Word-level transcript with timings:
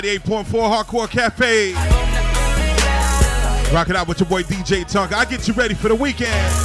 98.4 0.00 0.44
Hardcore 0.44 1.10
Cafe. 1.10 1.74
Rock 3.74 3.90
it 3.90 3.96
out 3.96 4.08
with 4.08 4.18
your 4.18 4.28
boy 4.28 4.42
DJ 4.42 4.82
Tonka. 4.90 5.12
I 5.12 5.26
get 5.26 5.46
you 5.46 5.52
ready 5.52 5.74
for 5.74 5.88
the 5.88 5.94
weekend. 5.94 6.59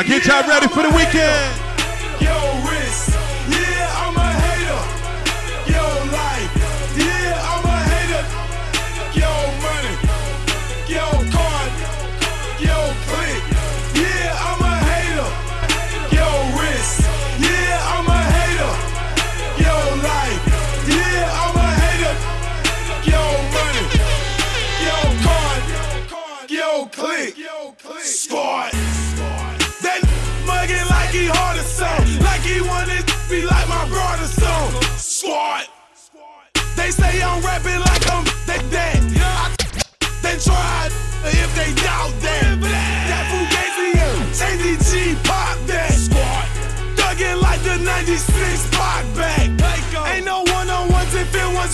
I 0.00 0.02
get 0.02 0.24
y'all 0.24 0.48
ready 0.48 0.66
for 0.68 0.82
the 0.82 0.88
weekend. 0.96 1.69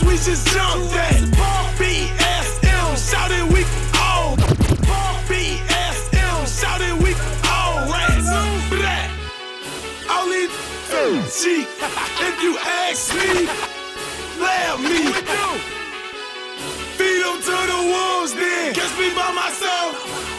We 0.06 0.15
just 0.17 0.47
jumped 0.49 0.91
that. 0.94 1.21
BSM, 1.78 2.97
shout 2.97 3.31
it, 3.31 3.44
we 3.53 3.65
all. 4.00 4.37
BSM, 5.28 6.47
shout 6.47 6.81
it, 6.81 6.94
we 7.03 7.12
all 7.50 7.77
rats. 7.91 8.31
Blah. 8.71 9.06
Only 10.16 10.47
G, 11.37 11.66
if 12.27 12.37
you 12.43 12.56
ask 12.59 13.12
me, 13.15 13.47
laugh 14.41 14.78
me. 14.81 15.03
Feed 16.97 17.21
them 17.22 17.39
to 17.43 17.56
the 17.72 17.81
wolves 17.93 18.33
then. 18.34 18.75
Catch 18.75 18.95
me 18.99 19.09
by 19.15 19.31
myself, 19.33 19.93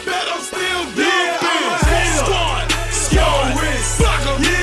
bet 0.05 0.25
I'm 0.33 0.41
still 0.41 0.81
yeah, 0.95 1.37
I'm 1.41 1.63
a 1.63 1.85
hater. 1.85 2.25
Squad, 2.25 2.65
squad, 2.91 3.61
wrist. 3.61 4.01
Yeah, 4.41 4.56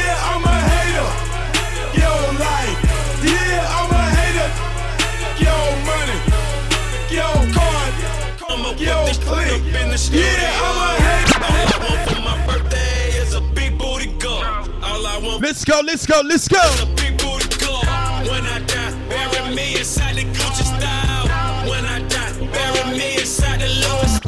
Let's 15.55 15.65
go, 15.65 15.81
let's 15.87 16.07
go, 16.07 16.21
let's 16.25 16.49
go. 16.49 16.59
is 16.59 16.83
a 16.83 16.87
big 16.95 17.19
booty 17.19 17.49
girl. 17.59 17.81
When 18.29 18.45
I 18.45 18.61
die, 18.67 18.93
bury 19.09 19.55
me 19.55 19.79
inside 19.79 20.17
the 20.17 20.25
Gucci 20.25 20.65
style. 20.65 21.27
When 21.69 21.85
I 21.85 22.01
die, 22.09 22.33
bury 22.53 22.99
me 22.99 23.15
inside 23.19 23.61
the 23.61 23.69
Louis. 23.69 24.21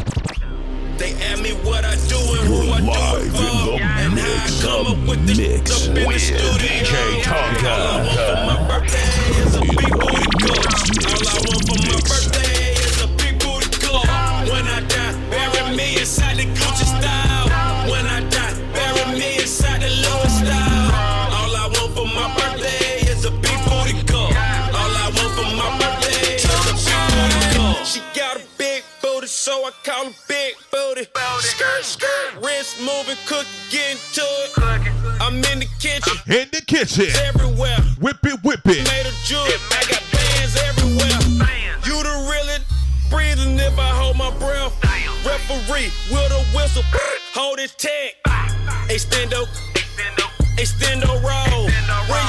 They 0.99 1.13
ask 1.25 1.43
me 1.43 1.53
what 1.67 1.85
I 1.85 1.97
do 2.09 2.17
and 2.17 2.47
who 2.49 2.71
I 2.71 2.81
do 2.81 2.91
it 3.19 3.33
for, 3.33 3.81
and 3.81 4.19
how 4.19 4.45
I 4.45 4.61
come 4.63 4.87
up 4.87 5.09
with 5.09 5.27
this 5.27 5.89
up 5.89 5.97
in 5.97 6.11
the 6.11 6.19
studio. 6.19 6.53
DJ 6.59 7.23
Tonka. 7.23 7.67
All 7.67 7.87
I 7.87 8.05
want 8.05 8.21
for 8.29 8.39
my 8.47 8.57
birthday 8.69 9.11
is 9.43 9.55
a 9.57 9.61
big 9.61 9.93
booty 9.99 10.31
girl. 10.41 10.63
All 11.07 11.27
I 11.27 11.41
want 11.45 11.63
for 11.67 11.79
my 11.83 12.01
birthday 12.01 12.66
bury 15.67 15.77
me 15.77 15.99
inside 16.01 16.37
the 16.37 16.45
Gucci 16.45 16.85
style. 16.85 17.91
When 17.91 18.07
I 18.07 18.21
die, 18.31 18.55
bury 18.73 19.19
me 19.19 19.39
inside 19.41 19.81
the 19.83 19.89
Louis 19.89 20.39
style. 20.39 20.91
All 21.33 21.57
I 21.57 21.71
want 21.73 21.95
for 21.95 22.07
my 22.07 22.35
birthday 22.37 23.11
is 23.11 23.25
a 23.25 23.31
big 23.31 23.59
booty 23.65 24.03
girl. 24.07 24.31
All 24.31 24.95
I 25.05 25.11
want 25.15 25.33
for 25.35 25.49
my 25.57 25.71
birthday 25.79 26.37
is 26.37 26.45
a 26.45 26.75
big 26.75 27.03
booty 27.15 27.57
girl. 27.57 27.85
She 27.85 28.01
got 28.15 28.37
a 28.37 28.43
big 28.59 28.83
booty, 29.03 29.27
so 29.27 29.65
I 29.65 29.71
call 29.85 30.07
her 30.07 30.13
big 30.29 30.55
booty. 30.71 31.07
Skirt, 31.41 31.85
skirt, 31.85 32.43
wrist 32.43 32.81
moving, 32.81 33.17
cook, 33.27 33.47
get 33.71 33.93
into 33.93 34.23
it. 34.23 34.53
I'm 35.21 35.37
in 35.53 35.61
the 35.61 35.69
kitchen, 35.81 36.17
In 36.27 36.49
the 36.53 36.63
kitchen. 36.67 37.07
everywhere. 37.27 37.79
Whip 38.01 38.19
it, 38.25 38.39
whip 38.45 38.61
it. 38.67 38.87
Made 38.87 39.07
a 39.07 39.15
jewelry, 39.25 39.55
I 39.71 39.83
got 39.91 40.03
bands 40.13 40.57
everywhere. 40.57 41.49
You 41.87 42.03
the 42.03 42.15
really 42.31 42.59
breathing 43.11 43.59
if 43.59 43.79
I 43.79 43.89
hold 43.89 44.17
my 44.17 44.31
breath. 44.39 44.86
Referee 45.37 45.93
with 46.11 46.33
a 46.33 46.41
whistle, 46.57 46.83
hold 47.37 47.59
it 47.59 47.69
tight. 47.77 48.17
Extendo, 48.89 49.45
extendo 50.57 51.13
roll. 51.21 51.69
When 52.09 52.23
your 52.25 52.26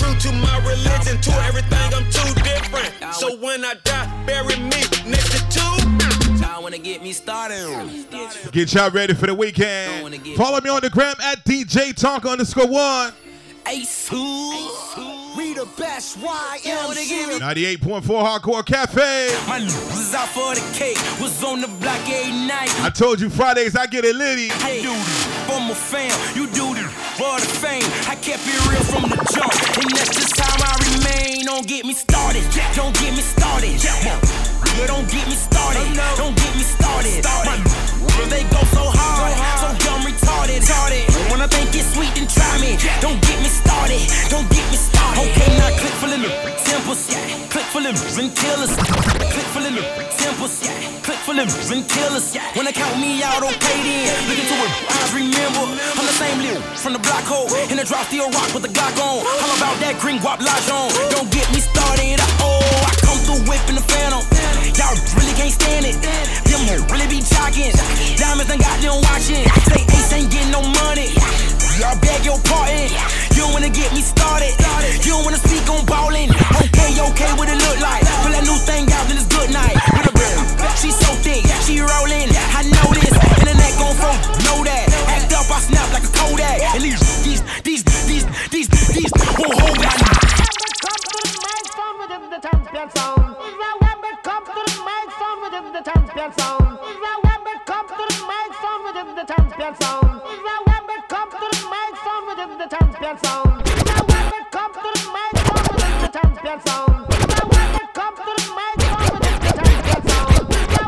True 0.00 0.14
to 0.14 0.32
my 0.32 0.58
religion, 0.60 1.20
to 1.20 1.32
everything, 1.42 1.92
I'm 1.92 2.10
too 2.10 2.32
different. 2.42 3.12
So 3.12 3.36
when 3.36 3.62
I 3.62 3.74
die, 3.84 4.24
bury 4.24 4.56
me 4.56 4.80
next 5.06 5.30
to 5.32 5.60
two. 5.60 6.40
Y'all 6.40 6.62
wanna 6.62 6.78
get 6.78 7.02
me 7.02 7.12
started? 7.12 7.68
Get 8.50 8.72
y'all 8.72 8.90
ready 8.90 9.12
for 9.12 9.26
the 9.26 9.34
weekend. 9.34 10.24
Follow 10.38 10.58
me 10.62 10.70
on 10.70 10.80
the 10.80 10.88
gram 10.88 11.16
at 11.22 11.44
DJ 11.44 11.92
Tonka 11.92 12.30
underscore 12.30 12.66
one. 12.66 13.12
Ace 13.66 14.08
who? 14.08 14.50
We 15.36 15.52
the 15.52 15.68
best 15.76 16.18
YMC. 16.18 17.38
98.4 17.38 18.02
Hardcore 18.02 18.64
Cafe. 18.64 19.28
My 19.46 19.60
was 19.60 20.14
out 20.14 20.28
for 20.28 20.54
the 20.54 20.76
cake, 20.78 20.96
was 21.20 21.44
on 21.44 21.60
the 21.60 21.68
block 21.68 22.00
every 22.08 22.32
night. 22.46 22.70
I 22.80 22.88
told 22.88 23.20
you 23.20 23.28
Fridays 23.28 23.76
I 23.76 23.84
get 23.86 24.06
it 24.06 24.16
litty. 24.16 24.48
I 24.50 24.80
do 24.80 24.88
this 24.88 25.30
for 25.46 25.60
my 25.60 25.74
fam, 25.74 26.36
you 26.36 26.46
do 26.46 26.74
this 26.74 26.89
for 27.20 27.36
the 27.38 27.52
fame. 27.60 27.84
I 28.08 28.16
kept 28.16 28.48
it 28.48 28.60
real 28.64 28.84
from 28.88 29.04
the 29.12 29.20
jump, 29.36 29.52
and 29.76 29.90
that's 29.92 30.16
just 30.16 30.40
how 30.40 30.56
I 30.56 30.72
remain. 30.88 31.44
Don't 31.44 31.66
get 31.66 31.84
me 31.84 31.92
started, 31.92 32.42
don't 32.74 32.96
get 32.96 33.12
me 33.12 33.20
started. 33.20 33.76
Yeah, 33.84 34.59
don't 34.86 35.08
get 35.10 35.26
me 35.28 35.34
started, 35.34 35.86
don't 36.16 36.36
get 36.36 36.52
me 36.56 36.62
started. 36.62 37.24
My 37.46 37.56
they 38.28 38.44
go 38.52 38.62
so 38.70 38.84
hard, 38.86 39.34
so 39.58 39.68
dumb 39.84 40.02
retarded. 40.06 40.62
When 41.30 41.40
I 41.40 41.48
think 41.48 41.74
it's 41.74 41.94
sweet, 41.94 42.14
then 42.14 42.28
try 42.28 42.46
me. 42.60 42.78
Don't 43.00 43.18
get 43.22 43.38
me 43.42 43.50
started, 43.50 44.00
don't 44.30 44.46
get 44.50 44.62
me 44.70 44.76
started. 44.76 45.26
Okay, 45.26 45.50
now 45.58 45.70
click 45.74 45.94
of 45.98 46.10
the 46.14 46.30
temples, 46.62 47.10
yeah. 47.10 47.48
Click 47.50 47.66
full 47.74 47.86
of 47.86 47.96
and 48.18 48.30
killers. 48.36 48.72
Click 49.34 49.48
of 49.50 49.62
the 49.66 50.06
temples, 50.14 50.54
yeah. 50.62 51.02
Click 51.02 51.18
full 51.26 51.38
of 51.40 51.48
and 51.48 51.84
killers. 51.88 52.36
When 52.54 52.64
they 52.66 52.72
count 52.72 52.94
me 53.00 53.22
out, 53.22 53.42
okay 53.42 53.78
then. 53.82 54.14
Look 54.30 54.38
into 54.38 54.54
it, 54.54 54.72
I 54.86 55.02
remember. 55.16 55.64
I'm 55.98 56.06
the 56.06 56.14
same 56.14 56.38
little 56.38 56.62
from 56.78 56.92
the 56.92 57.02
block 57.02 57.24
hole. 57.26 57.50
In 57.70 57.76
the 57.76 57.84
drop, 57.84 58.06
still 58.06 58.30
rock 58.30 58.52
with 58.54 58.62
the 58.62 58.72
Glock 58.72 58.94
on. 59.02 59.26
All 59.26 59.52
about 59.58 59.74
that 59.82 59.98
green 59.98 60.18
guap 60.22 60.38
lodge 60.38 60.70
on. 60.70 60.92
Don't 61.10 61.30
get 61.32 61.48
me 61.50 61.58
started, 61.58 62.20
oh, 62.38 62.62
I 62.86 62.92
come 63.02 63.18
through 63.26 63.42
whipping 63.50 63.74
the 63.74 63.84
phantom. 63.90 64.39
Y'all 64.76 64.96
really 65.16 65.34
can't 65.36 65.52
stand 65.52 65.84
it. 65.86 65.96
Them 66.48 66.60
won't 66.68 66.84
really 66.90 67.08
be 67.08 67.20
talking. 67.24 67.72
Diamonds 68.16 68.48
done 68.48 68.60
got 68.60 68.76
them 68.80 69.00
watching. 69.08 69.44
Say 69.68 69.82
Ace 69.84 70.12
ain't 70.12 70.30
getting 70.30 70.52
no 70.52 70.62
money. 70.84 71.12
Y'all 71.80 71.96
beg 72.00 72.24
your 72.24 72.36
pardon. 72.44 72.92
You 73.32 73.48
don't 73.48 73.52
wanna 73.56 73.72
get 73.72 73.92
me 73.96 74.02
started. 74.04 74.52
You 75.04 75.16
don't 75.16 75.24
wanna 75.24 75.40
speak 75.40 75.64
on 75.70 75.84
ballin'. 75.86 76.28
Okay, 76.60 76.92
okay, 76.92 77.30
what 77.40 77.48
it 77.48 77.56
look 77.56 77.78
like? 77.80 78.04
Pull 78.20 78.32
that 78.36 78.44
new 78.44 78.58
thing 78.68 78.84
out, 78.92 79.08
then 79.08 79.16
it's 79.16 79.30
good 79.32 79.48
night. 79.48 79.76
With 79.96 80.10
a 80.10 80.14
bird. 80.14 80.38
She 80.76 80.90
so 80.92 81.08
thick, 81.24 81.44
she 81.64 81.80
rollin'. 81.80 82.28
I 82.52 82.62
know 82.68 82.88
this. 82.92 83.16
Internet 83.40 83.72
gon' 83.80 83.96
phone, 83.96 84.20
know 84.44 84.60
that. 84.64 84.84
Act 85.08 85.32
up, 85.32 85.48
I 85.48 85.58
snap 85.60 85.88
like 85.92 86.04
a 86.04 86.12
Kodak. 86.12 86.60
And 86.76 86.82
these, 86.84 87.00
these, 87.24 87.42
these, 87.64 87.82
these, 88.06 88.24
these, 88.52 88.68
these 88.68 89.12
won't 89.38 89.56
hold 89.60 89.78
back. 89.80 89.96
The 92.10 92.18
the 92.28 92.40
champion 92.42 92.90
sound. 92.90 93.20
Come 93.20 93.96
to 93.96 94.08
the 94.24 94.29
microphone 95.50 95.64
within 95.64 95.72
the 95.72 95.82
champion 95.82 96.32
sound. 96.32 96.78
Come 97.66 97.86
to 97.88 97.96
the 97.96 98.20
microphone 98.28 98.84
within 98.86 99.14
the 99.14 99.24
champion 99.24 99.74
sound. 99.80 100.20
Come 101.08 101.30
to 101.30 101.46
the 101.50 101.66
microphone 101.68 102.26
within 102.28 102.58
the 102.58 102.66
champion 102.68 103.18
sound. 103.18 103.66
Come 104.54 104.72
to 104.72 104.88
the 104.90 105.00
champion 106.12 106.60
sound. 106.60 107.06
Come 107.94 108.16
to 108.16 108.22
the 108.22 108.44
champion 108.60 109.00
sound. 110.20 110.48
That. 110.50 110.86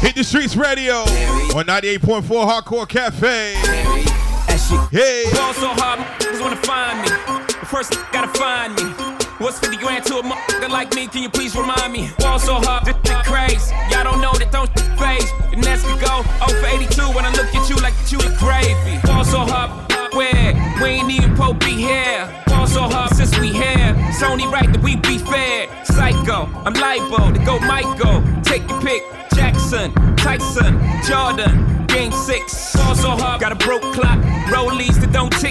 Hit 0.00 0.14
the 0.14 0.24
streets 0.24 0.56
radio 0.56 1.00
on 1.56 1.66
98.4 1.66 2.22
Hardcore 2.46 2.88
Cafe. 2.88 4.23
Shit 4.64 4.80
Hey, 4.90 5.24
Ball 5.32 5.52
so 5.52 5.68
hard, 5.76 6.00
just 6.20 6.40
wanna 6.40 6.56
find 6.56 7.02
me. 7.02 7.08
But 7.60 7.68
first, 7.68 7.92
gotta 8.12 8.32
find 8.38 8.74
me. 8.76 8.84
What's 9.38 9.58
50 9.58 9.76
grand 9.76 10.04
to 10.06 10.18
a 10.18 10.22
motherfucker 10.22 10.70
like 10.70 10.94
me? 10.94 11.06
Can 11.06 11.22
you 11.22 11.28
please 11.28 11.54
remind 11.54 11.92
me? 11.92 12.08
Ball 12.18 12.38
so 12.38 12.54
hard, 12.54 12.86
this 12.86 12.96
shit 13.04 13.24
crazy. 13.26 13.74
Y'all 13.90 14.04
don't 14.04 14.22
know 14.22 14.32
that 14.32 14.50
don't 14.52 14.70
phase. 14.96 15.30
And 15.52 15.62
that's 15.62 15.82
to 15.82 15.94
go 16.00 16.24
0 16.48 16.60
for 16.60 16.66
82 16.66 17.02
when 17.12 17.26
I 17.26 17.30
look 17.36 17.52
at 17.54 17.68
you 17.68 17.76
like 17.76 17.94
you 18.08 18.18
the 18.18 18.32
gravy. 18.40 18.96
Ball 19.04 19.24
so 19.24 19.40
hard, 19.44 19.70
where? 20.14 20.54
We 20.80 20.88
ain't 20.96 21.10
even 21.10 21.36
Pope 21.36 21.60
be 21.60 21.76
here. 21.76 22.24
Ball 22.46 22.66
so 22.66 22.82
hard 22.82 23.14
since 23.14 23.36
we 23.38 23.52
here. 23.52 23.94
It's 24.08 24.22
only 24.22 24.46
right 24.46 24.70
that 24.72 24.82
we 24.82 24.96
be 24.96 25.18
fair. 25.18 25.68
Psycho, 25.84 26.48
I'm 26.64 26.72
libo 26.72 27.32
to 27.36 27.44
go 27.44 27.58
Michael. 27.60 28.22
Take 28.42 28.68
your 28.70 28.80
pick. 28.80 29.02
Jackson, 29.34 29.92
Tyson, 30.16 30.80
Jordan, 31.02 31.86
Game 31.94 32.12
six. 32.12 32.74
Ball 32.74 32.94
so 32.94 33.10
hard, 33.10 33.40
got 33.40 33.52
a 33.52 33.54
broke 33.54 33.82
clock. 33.94 34.13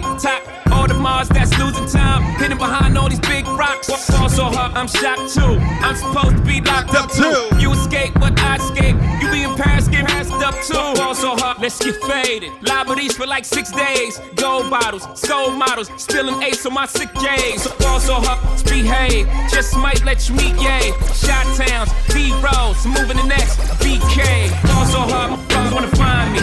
Rollies 0.03 0.21
tick 0.21 0.43
tock. 0.43 0.71
All 0.71 0.87
the 0.87 0.93
Mars 0.93 1.29
that's 1.29 1.57
losing 1.59 1.87
time. 1.87 2.23
Hidden 2.39 2.57
behind 2.57 2.97
all 2.97 3.09
these 3.09 3.19
big 3.19 3.45
rocks. 3.47 3.87
Ball 4.09 4.29
so 4.29 4.45
hard, 4.45 4.73
I'm 4.73 4.87
shocked 4.87 5.33
too. 5.33 5.57
I'm 5.81 5.95
supposed 5.95 6.37
to 6.37 6.43
be 6.43 6.61
locked 6.61 6.93
up 6.95 7.11
too. 7.11 7.57
You 7.59 7.71
escape, 7.73 8.13
but 8.15 8.39
I 8.39 8.55
escape. 8.55 8.95
You 9.21 9.31
be 9.31 9.43
in 9.43 9.55
Paris, 9.55 9.87
get 9.87 10.07
passed 10.07 10.31
up 10.31 10.55
too. 10.63 10.99
Ball 10.99 11.15
so 11.15 11.35
hard, 11.35 11.59
let's 11.61 11.83
get 11.83 11.95
faded. 12.03 12.51
Liberties 12.61 13.15
for 13.15 13.27
like 13.27 13.45
six 13.45 13.71
days. 13.71 14.19
Gold 14.35 14.69
bottles, 14.69 15.07
soul 15.19 15.51
models, 15.51 15.89
spilling 15.97 16.41
ace 16.41 16.65
on 16.65 16.73
my 16.73 16.85
sick 16.85 17.13
days. 17.13 17.63
So 17.63 17.75
ball 17.79 17.99
so 17.99 18.15
hard, 18.15 18.39
behave. 18.65 19.27
Just 19.49 19.77
might 19.77 20.03
let 20.03 20.27
you 20.27 20.35
meet 20.35 20.55
yay. 20.55 20.91
Shot 21.13 21.45
towns, 21.55 21.91
B 22.13 22.33
rolls, 22.41 22.85
moving 22.85 23.17
the 23.17 23.27
next 23.27 23.57
BK. 23.79 24.49
Ball 24.67 24.85
so 24.85 24.99
hard, 24.99 25.31
motherfuckers 25.31 25.73
wanna 25.73 25.95
find 25.95 26.33
me. 26.33 26.39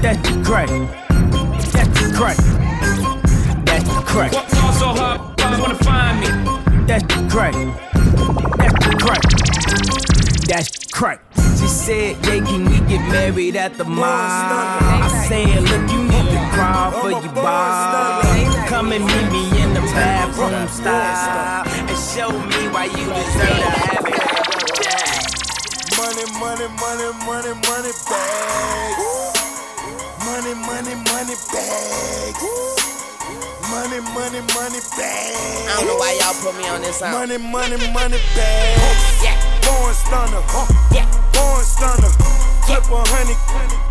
That's 0.00 0.30
great. 0.46 0.70
That's 1.72 2.12
great. 2.16 2.55
That's 4.16 4.32
great. 4.32 4.60
Ball 4.62 4.72
so 4.72 4.88
hard, 4.96 5.20
motherfuckers 5.20 5.60
wanna 5.60 5.84
find 5.84 6.20
me. 6.20 6.28
That's 6.86 7.04
great. 7.28 7.52
That's 8.56 8.86
great. 9.04 9.24
That's 10.48 10.70
great. 10.90 11.18
She 11.60 11.66
said, 11.68 12.16
yeah, 12.24 12.44
can 12.44 12.64
we 12.64 12.78
get 12.88 13.02
married 13.12 13.56
at 13.56 13.76
the 13.76 13.84
mall? 13.84 14.06
I 14.06 15.26
said, 15.28 15.60
look, 15.68 15.90
you 15.92 16.02
need 16.04 16.30
to 16.32 16.48
crawl 16.54 16.92
for 16.92 17.10
your 17.10 17.32
bar. 17.34 18.22
Come 18.68 18.92
and 18.92 19.04
meet 19.04 19.28
me 19.32 19.62
in 19.62 19.74
the 19.74 19.80
bathroom 19.92 20.66
style 20.68 21.68
and 21.68 21.98
show 21.98 22.30
me 22.32 22.68
why 22.72 22.84
you 22.86 23.04
deserve 23.12 23.60
to 23.60 23.70
have 23.84 24.06
it. 24.06 24.16
Money, 26.00 26.24
money, 26.40 26.68
money, 26.80 27.12
money, 27.28 27.52
money 27.68 27.92
bags. 28.08 29.12
Money, 30.24 30.54
money, 30.64 30.94
money 31.04 31.36
bags. 31.52 32.85
Money, 33.76 34.00
money, 34.16 34.40
money 34.56 34.80
bags. 34.96 35.36
I 35.68 35.76
don't 35.76 35.84
know 35.84 36.00
why 36.00 36.16
y'all 36.16 36.32
put 36.40 36.56
me 36.56 36.64
on 36.64 36.80
this 36.80 36.96
song. 36.96 37.12
Money, 37.12 37.36
money, 37.36 37.76
money 37.92 38.16
bags. 38.32 39.20
Yeah. 39.20 39.36
Born 39.68 39.92
stunner. 39.92 40.40
Huh. 40.48 40.64
Yeah. 40.96 41.04
Born 41.36 41.60
stunner. 41.60 42.08
Flip 42.64 42.88
a 42.88 43.04
honey. 43.12 43.36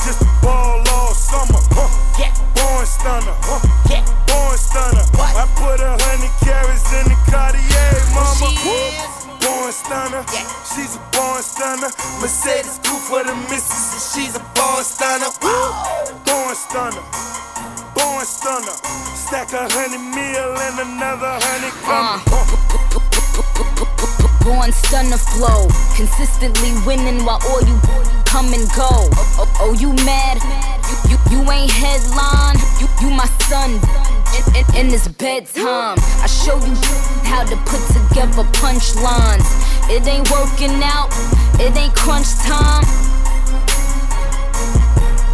Just 0.02 0.26
a 0.26 0.30
ball 0.42 0.82
all 0.90 1.14
summer. 1.14 1.62
Huh. 1.78 1.86
Yeah. 2.18 2.34
Born 2.58 2.82
stunner. 2.90 3.38
Huh. 3.46 3.62
Yeah. 3.86 4.02
Born 4.26 4.58
stunner. 4.58 5.06
What? 5.22 5.38
I 5.38 5.46
put 5.54 5.78
a 5.78 5.94
hundred 6.02 6.34
carats 6.42 6.90
in 6.90 7.06
the 7.06 7.18
Cartier, 7.30 7.94
mama. 8.18 8.50
She. 8.58 8.90
Born 9.38 9.70
stunner. 9.70 10.26
Yeah. 10.34 10.50
She's 10.66 10.98
a 10.98 11.02
born 11.14 11.46
stunner. 11.46 11.94
Mercedes 12.26 12.82
cool 12.82 12.98
for 13.06 13.22
the 13.22 13.38
missus, 13.54 13.94
and 13.94 14.02
she's 14.02 14.34
a 14.34 14.42
born 14.58 14.82
stunner. 14.82 15.30
Woo! 15.46 16.18
Born 16.26 16.58
stunner. 16.58 17.06
Born 17.96 18.26
stunner. 18.26 18.76
Stack 19.16 19.54
a 19.54 19.72
hundred 19.72 20.04
mil 20.04 20.52
and 20.60 20.80
another 20.84 21.40
hundred 21.40 21.72
uh. 21.88 22.20
coming. 22.20 22.46
Born 24.44 24.72
stunner 24.72 25.18
flow, 25.18 25.68
consistently 25.96 26.76
winning 26.86 27.24
while 27.26 27.40
all 27.50 27.64
you 27.64 27.80
come 28.28 28.54
and 28.54 28.68
go. 28.76 28.92
Oh, 28.92 29.40
oh, 29.40 29.58
oh, 29.62 29.74
you 29.74 29.94
mad? 30.06 30.38
You, 30.92 31.16
you, 31.16 31.18
you 31.32 31.52
ain't 31.52 31.72
headline. 31.72 32.60
You, 32.78 32.88
you 33.02 33.10
my 33.16 33.26
son. 33.48 33.80
In, 34.36 34.44
in, 34.60 34.66
in 34.76 34.88
this 34.92 35.08
bedtime, 35.08 35.98
I 36.20 36.28
show 36.28 36.58
you 36.60 36.76
how 37.24 37.44
to 37.48 37.56
put 37.64 37.82
together 37.96 38.44
punchlines. 38.60 39.48
It 39.90 40.06
ain't 40.06 40.30
working 40.30 40.84
out. 40.84 41.10
It 41.60 41.76
ain't 41.78 41.96
crunch 41.96 42.28
time. 42.44 42.84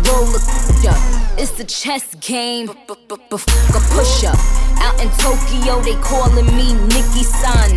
Roll 0.05 0.29
up. 0.35 1.20
It's 1.37 1.59
a 1.59 1.63
chess 1.63 2.13
game. 2.15 2.69
A 2.69 2.75
push 2.75 4.23
up. 4.23 4.37
Out 4.83 4.99
in 5.01 5.09
Tokyo, 5.17 5.81
they 5.81 5.95
calling 6.01 6.45
me 6.55 6.73
Nikki 6.73 7.23
Sun. 7.23 7.71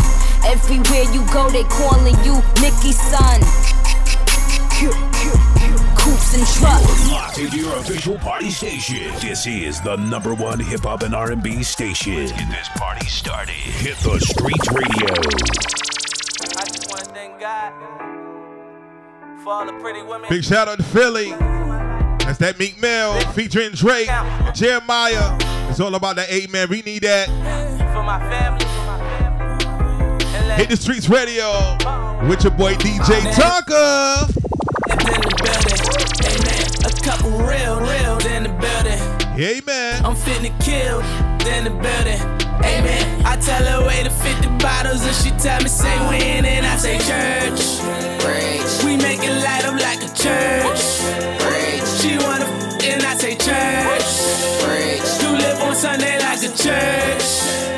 Everywhere 0.44 1.04
you 1.12 1.24
go, 1.32 1.48
they 1.50 1.64
calling 1.64 2.16
you 2.24 2.42
Nikki 2.60 2.92
Sun. 2.92 3.40
Coops 5.96 6.34
and 6.34 6.46
trucks. 6.58 7.10
Locked 7.10 7.38
into 7.38 7.58
your 7.58 7.76
official 7.78 8.18
party 8.18 8.50
station. 8.50 9.12
This 9.20 9.46
is 9.46 9.80
the 9.82 9.96
number 9.96 10.34
one 10.34 10.58
hip 10.58 10.80
hop 10.80 11.02
and 11.02 11.14
R&B 11.14 11.62
station. 11.62 12.16
Let's 12.16 12.32
get 12.32 12.50
this 12.50 12.68
party 12.76 13.06
started. 13.06 13.54
Hit 13.54 13.96
the 13.98 14.18
streets 14.18 14.68
radio. 14.72 15.14
I 16.56 16.64
just 16.66 16.90
wanna 16.90 17.04
thank 17.04 17.40
God 17.40 17.72
for 19.42 19.52
all 19.52 19.66
the 19.66 19.72
pretty 19.80 20.02
women. 20.02 20.28
big 20.28 20.44
shout 20.44 20.68
out 20.68 20.78
to 20.78 20.84
Philly. 20.84 21.32
That's 22.34 22.56
That's 22.56 22.58
that 22.58 22.58
Meek 22.58 22.82
Mill 22.82 23.20
featuring 23.32 23.70
Drake, 23.72 24.08
Jeremiah. 24.54 25.38
It's 25.70 25.78
all 25.78 25.94
about 25.94 26.16
that 26.16 26.26
eight 26.30 26.50
man. 26.50 26.68
We 26.68 26.82
need 26.82 27.02
that. 27.02 27.28
For 27.94 28.02
my 28.02 28.18
family. 28.28 28.64
Hit 30.56 30.68
the 30.68 30.76
streets 30.76 31.08
radio 31.08 31.76
with 32.28 32.42
your 32.42 32.50
boy 32.52 32.74
DJ 32.74 33.20
Tonka. 33.34 34.26
A 36.82 37.02
couple 37.04 37.30
real, 37.30 37.78
real 37.78 38.18
in 38.26 38.42
the 38.42 38.52
building. 38.58 38.98
Hey 39.38 39.60
man. 39.64 40.04
I'm 40.04 40.16
finna 40.16 40.50
kill 40.60 41.00
in 41.54 41.64
the 41.64 41.70
building. 41.70 42.20
Amen. 42.64 43.24
I 43.24 43.36
tell 43.36 43.62
her 43.62 43.86
wait 43.86 44.04
to 44.04 44.10
50 44.10 44.48
bottles 44.58 45.04
and 45.04 45.14
she 45.14 45.30
tell 45.40 45.62
me 45.62 45.68
say 45.68 45.96
when 46.08 46.44
and 46.44 46.66
I 46.66 46.76
say 46.78 46.98
church. 46.98 47.78
Preach. 48.24 48.84
We 48.84 48.96
make 48.96 49.20
it 49.22 49.42
light 49.44 49.64
up 49.64 49.80
like 49.80 50.02
a 50.02 50.12
church. 50.16 51.33
Church. 53.44 54.08
Preach. 54.64 55.08
You 55.20 55.36
live 55.36 55.60
on 55.60 55.74
Sunday 55.76 56.18
like 56.18 56.40
a 56.40 56.48
church. 56.56 57.24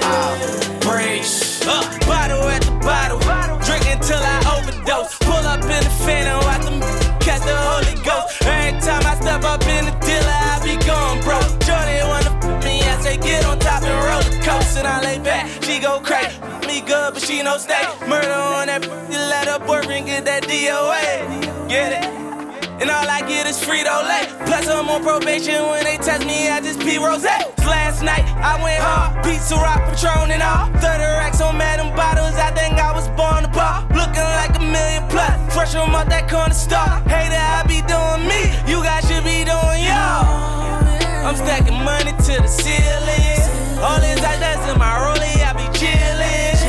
Oh, 0.06 0.38
preach. 0.80 1.58
Uh, 1.66 1.82
bottle 2.06 2.46
at 2.46 2.62
the 2.62 2.70
bottle. 2.87 3.18
Drink 3.66 3.87
until 3.90 4.23
I 4.23 4.38
overdose. 4.54 5.18
Pull 5.18 5.44
up 5.52 5.62
in 5.62 5.82
the 5.82 5.94
phantom, 6.06 6.38
watch 6.46 6.62
them 6.62 6.78
catch 7.18 7.42
the 7.42 7.56
Holy 7.56 7.96
Ghost. 8.06 8.42
Every 8.46 8.78
time 8.80 9.02
I 9.06 9.14
step 9.18 9.42
up 9.42 9.62
in 9.66 9.87
the 9.87 9.94
dealer, 10.06 10.38
I 10.54 10.56
be 10.62 10.75
going 10.87 11.18
broke. 11.26 11.50
Jordan 11.66 12.06
wanna 12.06 12.32
f- 12.38 12.64
me, 12.64 12.82
I 12.82 13.00
say 13.00 13.16
get 13.16 13.44
on 13.46 13.58
top 13.58 13.82
and 13.82 13.99
roller 14.06 14.42
coaster. 14.44 14.78
And 14.78 14.87
I 14.87 15.02
lay 15.02 15.18
back, 15.18 15.50
she 15.64 15.80
go 15.80 15.99
crazy. 15.99 16.38
Me 16.68 16.80
good, 16.80 17.14
but 17.14 17.23
she 17.23 17.42
no 17.42 17.58
stay. 17.58 17.82
Murder 18.06 18.30
on 18.30 18.68
that, 18.68 18.85
you 18.85 19.18
let 19.18 19.49
her 19.49 19.58
boyfriend 19.66 20.06
get 20.06 20.25
that 20.26 20.44
DOA. 20.44 21.68
Get 21.68 22.04
it? 22.04 22.25
And 22.80 22.90
all 22.90 23.09
I 23.09 23.21
get 23.26 23.47
is 23.47 23.56
Frito 23.59 24.04
Lay. 24.04 24.28
Plus 24.45 24.68
I'm 24.68 24.88
on 24.88 25.02
probation 25.02 25.64
when 25.68 25.85
they 25.85 25.97
test 25.97 26.26
me, 26.26 26.49
I 26.49 26.61
just 26.61 26.78
pee 26.80 26.99
rose. 26.99 27.25
Last 27.25 28.02
night 28.02 28.25
I 28.37 28.61
went 28.62 28.80
hard, 28.83 29.25
pizza 29.25 29.56
rock, 29.56 29.80
Patron 29.88 30.30
and 30.30 30.42
all. 30.42 30.68
30 30.85 31.02
racks 31.16 31.40
on 31.40 31.56
Madam 31.56 31.88
Bottles, 31.97 32.37
I 32.37 32.50
think 32.52 32.78
I 32.78 32.92
was 32.92 33.09
born 33.16 33.42
to 33.45 33.49
pop. 33.49 33.88
Looking 33.90 34.28
like 34.37 34.54
a 34.56 34.62
million 34.62 35.09
plus, 35.09 35.35
fresh 35.54 35.73
from 35.73 35.95
out 35.95 36.09
that 36.11 36.28
corner 36.28 36.52
store. 36.52 37.00
Hater, 37.09 37.40
I 37.40 37.64
be 37.64 37.80
doing 37.88 38.28
me, 38.28 38.52
you 38.68 38.85
guys 38.85 39.09
should 39.09 39.25
be 39.25 39.40
doing 39.49 39.83
y'all. 39.88 40.28
I'm 41.26 41.35
stacking 41.35 41.80
money 41.83 42.12
to 42.12 42.35
the 42.45 42.47
ceiling. 42.47 43.40
All 43.80 43.99
these 44.04 44.21
ideas 44.21 44.62
in 44.68 44.78
my 44.78 44.92
rollie, 45.00 45.40
I 45.42 45.52
be 45.56 45.66
chillin'. 45.73 46.61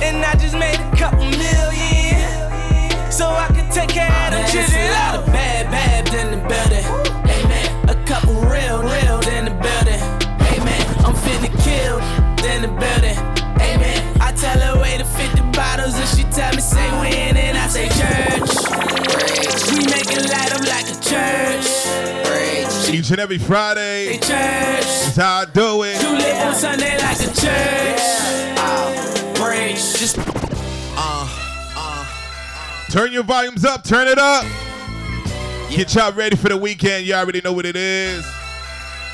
And 0.00 0.24
I 0.24 0.32
just 0.38 0.54
made 0.54 0.78
a 0.78 0.96
couple 0.96 1.26
million. 1.26 1.87
So 3.78 3.84
I 3.84 3.86
can 3.86 3.94
take 3.94 3.94
care 3.94 4.10
of 4.10 4.32
them 4.32 4.42
children. 4.50 4.80
A 4.80 4.92
lot 4.92 5.14
of 5.14 5.26
bad, 5.26 5.70
bad 5.70 6.14
in 6.14 6.30
the 6.32 6.40
building. 6.48 6.84
Amen. 7.30 7.88
A 7.88 7.94
couple 8.06 8.34
real, 8.42 8.82
real 8.82 9.20
in 9.30 9.44
the 9.46 9.54
building. 9.54 10.02
Amen. 10.50 10.82
I'm 11.06 11.14
finna 11.14 11.50
kill 11.62 11.98
in 12.50 12.62
the 12.62 12.68
building. 12.68 13.18
Amen. 13.62 13.98
I 14.20 14.32
tell 14.32 14.58
her 14.58 14.80
wait 14.82 14.98
to 14.98 15.04
50 15.04 15.42
bottles 15.52 15.94
and 15.94 16.08
she 16.08 16.24
tell 16.34 16.52
me 16.54 16.60
say 16.60 16.90
when 16.98 17.36
and 17.36 17.56
I 17.56 17.68
say 17.68 17.86
church. 17.94 18.50
We 19.70 19.86
make 19.86 20.10
it 20.10 20.26
light 20.26 20.52
up 20.54 20.66
like 20.66 20.90
a 20.90 20.98
church. 20.98 21.68
Each 22.90 23.10
and 23.10 23.20
every 23.20 23.38
Friday. 23.38 24.14
Church. 24.18 24.26
That's 24.26 25.16
how 25.16 25.42
I 25.42 25.44
do 25.44 25.82
it. 25.84 26.02
You 26.02 26.10
live 26.16 26.46
on 26.46 26.54
Sunday 26.54 26.98
like 26.98 27.20
a 27.20 27.30
church. 27.30 28.02
Preach. 29.38 30.00
Just 30.00 30.18
uh, 30.96 31.37
Turn 32.90 33.12
your 33.12 33.22
volumes 33.22 33.66
up, 33.66 33.84
turn 33.84 34.08
it 34.08 34.18
up. 34.18 34.46
Get 35.70 35.94
y'all 35.94 36.12
ready 36.12 36.36
for 36.36 36.48
the 36.48 36.56
weekend. 36.56 37.04
You 37.06 37.14
all 37.14 37.20
already 37.20 37.42
know 37.42 37.52
what 37.52 37.66
it 37.66 37.76
is. 37.76 38.24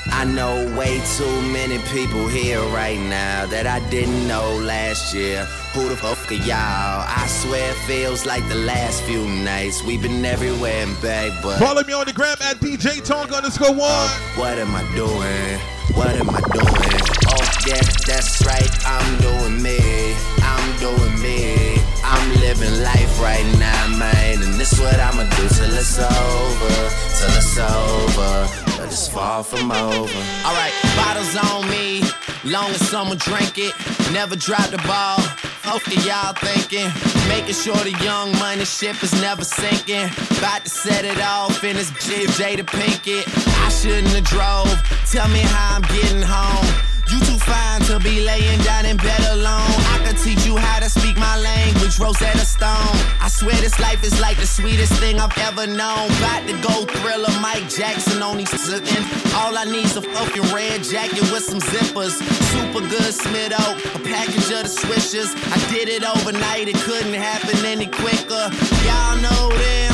I 0.06 0.24
know 0.24 0.54
way 0.78 1.00
too 1.16 1.42
many 1.50 1.78
people 1.88 2.28
here 2.28 2.60
right 2.68 3.00
now 3.00 3.46
that 3.46 3.66
I 3.66 3.80
didn't 3.90 4.28
know 4.28 4.54
last 4.58 5.12
year. 5.12 5.44
Who 5.72 5.88
the 5.88 5.96
fuck 5.96 6.30
are 6.30 6.34
y'all? 6.34 6.46
I 6.54 7.26
swear 7.26 7.70
it 7.72 7.76
feels 7.78 8.24
like 8.24 8.46
the 8.48 8.54
last 8.54 9.02
few 9.02 9.26
nights. 9.26 9.82
We've 9.82 10.00
been 10.00 10.24
everywhere 10.24 10.86
and 10.86 11.02
back, 11.02 11.32
but 11.42 11.58
Follow 11.58 11.82
me 11.82 11.94
on 11.94 12.06
the 12.06 12.12
gram 12.12 12.36
at 12.42 12.58
DJ 12.58 13.00
Tonka 13.00 13.34
underscore 13.34 13.74
one. 13.74 14.08
what 14.36 14.56
am 14.56 14.72
I 14.76 14.82
doing? 14.94 15.58
What 15.96 16.14
am 16.14 16.30
I 16.30 16.40
doing? 16.52 17.00
Oh 17.26 17.44
yeah, 17.66 17.82
that's 18.06 18.46
right. 18.46 18.70
I'm 18.86 19.20
doing 19.20 19.60
me. 19.60 20.14
I'm 20.42 20.78
doing 20.78 21.20
me. 21.20 21.63
I'm 22.04 22.28
living 22.40 22.82
life 22.82 23.20
right 23.20 23.46
now, 23.58 23.98
man. 23.98 24.42
And 24.42 24.54
this 24.60 24.78
what 24.78 25.00
I'ma 25.00 25.24
do 25.24 25.48
till 25.48 25.72
it's 25.72 25.98
over. 25.98 26.76
Till 27.16 27.34
it's 27.40 27.58
over. 27.58 28.32
But 28.76 28.86
it's 28.92 29.08
far 29.08 29.42
from 29.42 29.72
over. 29.72 30.20
Alright, 30.44 30.74
bottles 30.96 31.34
on 31.36 31.68
me. 31.70 32.02
Long 32.44 32.70
as 32.70 32.86
someone 32.88 33.16
drink 33.18 33.56
it. 33.56 33.74
Never 34.12 34.36
drop 34.36 34.68
the 34.68 34.82
ball. 34.86 35.18
Okay, 35.74 35.96
y'all 36.06 36.34
thinking. 36.34 36.92
Making 37.26 37.54
sure 37.54 37.76
the 37.76 37.96
young 38.04 38.32
money 38.38 38.66
ship 38.66 39.02
is 39.02 39.18
never 39.22 39.44
sinking. 39.44 40.04
About 40.38 40.64
to 40.64 40.70
set 40.70 41.06
it 41.06 41.20
off 41.20 41.64
in 41.64 41.76
this 41.76 41.90
Jay 42.06 42.26
Jada 42.36 42.64
Pinkett. 42.64 43.24
I 43.64 43.70
shouldn't 43.70 44.08
have 44.08 44.24
drove. 44.24 44.68
Tell 45.10 45.28
me 45.28 45.40
how 45.40 45.76
I'm 45.76 45.82
getting 45.82 46.22
home. 46.22 46.93
You 47.14 47.20
too 47.20 47.38
fine 47.38 47.80
to 47.82 48.00
be 48.00 48.24
laying 48.26 48.60
down 48.62 48.86
in 48.86 48.96
bed 48.96 49.22
alone. 49.30 49.70
I 49.94 50.02
could 50.04 50.18
teach 50.18 50.44
you 50.44 50.56
how 50.56 50.80
to 50.80 50.90
speak 50.90 51.16
my 51.16 51.38
language, 51.38 51.96
Rosetta 52.00 52.44
Stone. 52.44 52.98
I 53.22 53.28
swear 53.28 53.54
this 53.60 53.78
life 53.78 54.02
is 54.02 54.18
like 54.20 54.36
the 54.36 54.48
sweetest 54.48 54.94
thing 54.94 55.20
I've 55.20 55.38
ever 55.38 55.64
known. 55.64 56.10
About 56.18 56.42
to 56.48 56.54
go 56.58 56.84
thriller, 56.98 57.30
Mike 57.40 57.68
Jackson 57.68 58.20
on 58.20 58.38
these 58.38 58.50
zipping. 58.50 59.04
All 59.36 59.56
I 59.56 59.64
need's 59.64 59.96
a 59.96 60.02
fucking 60.02 60.42
red 60.52 60.82
jacket 60.82 61.22
with 61.30 61.44
some 61.44 61.60
zippers. 61.60 62.18
Super 62.50 62.80
good 62.80 63.14
Smitto, 63.14 63.62
a 63.94 63.98
package 64.02 64.50
of 64.50 64.66
the 64.66 64.74
swishers. 64.74 65.30
I 65.54 65.58
did 65.70 65.88
it 65.88 66.02
overnight, 66.02 66.66
it 66.66 66.78
couldn't 66.82 67.14
happen 67.14 67.64
any 67.64 67.86
quicker. 67.86 68.50
Y'all 68.82 69.16
know 69.22 69.56
them. 69.56 69.93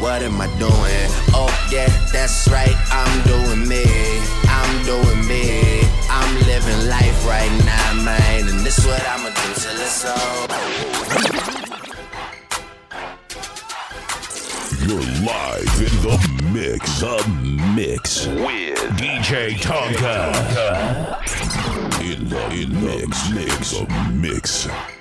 What 0.00 0.22
am 0.22 0.40
I 0.40 0.46
doing? 0.58 1.08
Oh, 1.36 1.52
yeah, 1.70 1.86
that's 2.10 2.48
right. 2.48 2.74
I'm 2.90 3.22
doing 3.26 3.68
me. 3.68 3.84
I'm 4.48 4.84
doing 4.86 5.28
me. 5.28 5.82
I'm 6.08 6.34
living 6.46 6.88
life 6.88 7.26
right 7.26 7.52
now, 7.66 8.02
man. 8.02 8.48
And 8.48 8.60
this 8.60 8.84
what 8.86 9.02
I'ma 9.06 9.28
do 9.28 9.52
till 9.60 9.76
it's 9.76 10.04
over. 10.06 10.60
You're 14.88 15.04
live 15.20 15.80
in 15.84 15.94
the 16.00 16.16
mix. 16.50 17.00
The 17.00 17.16
mix 17.76 18.26
with 18.26 18.78
DJ 18.96 19.52
Tonka. 19.60 20.32
In 22.00 22.26
the 22.30 22.50
in 22.52 22.72
the 22.72 22.86
mix, 22.86 23.30
mix, 23.34 23.70
the 23.72 23.84
mix. 24.14 24.99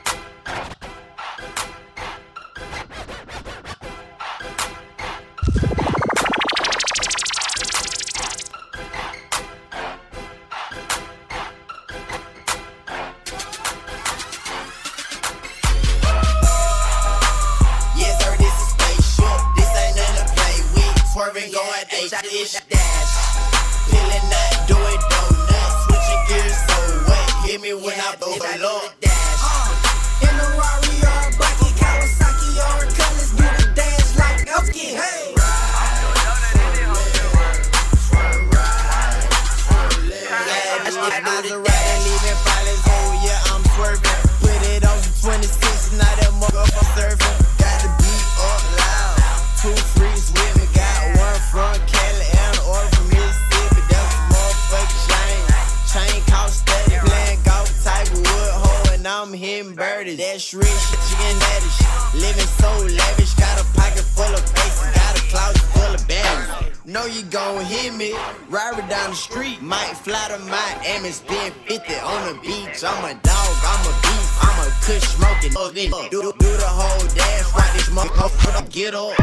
That's 60.49 60.65
rich, 60.65 61.11
chicken 61.11 61.37
daddy 61.37 61.69
shit. 61.77 62.21
Living 62.21 62.49
so 62.57 62.71
lavish, 62.81 63.35
got 63.35 63.61
a 63.61 63.65
pocket 63.77 64.01
full 64.01 64.33
of 64.33 64.41
faces, 64.49 64.89
got 64.97 65.15
a 65.15 65.21
closet 65.29 65.61
full 65.77 65.93
of 65.93 66.07
bags. 66.07 66.49
Know 66.85 67.05
you 67.05 67.21
gon' 67.21 67.63
hit 67.65 67.93
me, 67.93 68.15
ride 68.49 68.81
down 68.89 69.11
the 69.11 69.15
street, 69.15 69.61
might 69.61 69.93
fly 69.93 70.27
to 70.29 70.39
Miami, 70.49 71.11
spend 71.11 71.53
50 71.67 71.93
on 71.97 72.33
the 72.33 72.41
beach. 72.41 72.83
I'm 72.83 73.05
a 73.05 73.13
dog, 73.21 73.55
I'm 73.61 73.85
a 73.85 73.93
beast, 74.01 74.31
I'm 74.41 74.57
a 74.65 74.71
kush 74.81 75.05
smoking. 75.13 75.51
Do, 75.53 76.09
do, 76.09 76.33
do 76.39 76.57
the 76.57 76.65
whole 76.65 77.05
dance, 77.13 77.53
right 77.53 77.71
this 77.73 77.89
motherfucker, 77.89 78.71
get 78.71 78.95
up. 78.95 79.13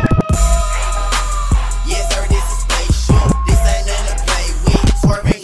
Yes, 1.90 2.06
sir, 2.14 2.22
this 2.28 2.38
is 2.38 2.58
spaceship. 2.62 3.34
This 3.48 3.58
ain't 3.66 3.86
nothing 3.90 4.14
to 4.14 4.22
play 4.30 4.46
with. 4.62 4.96
Swerving, 5.02 5.35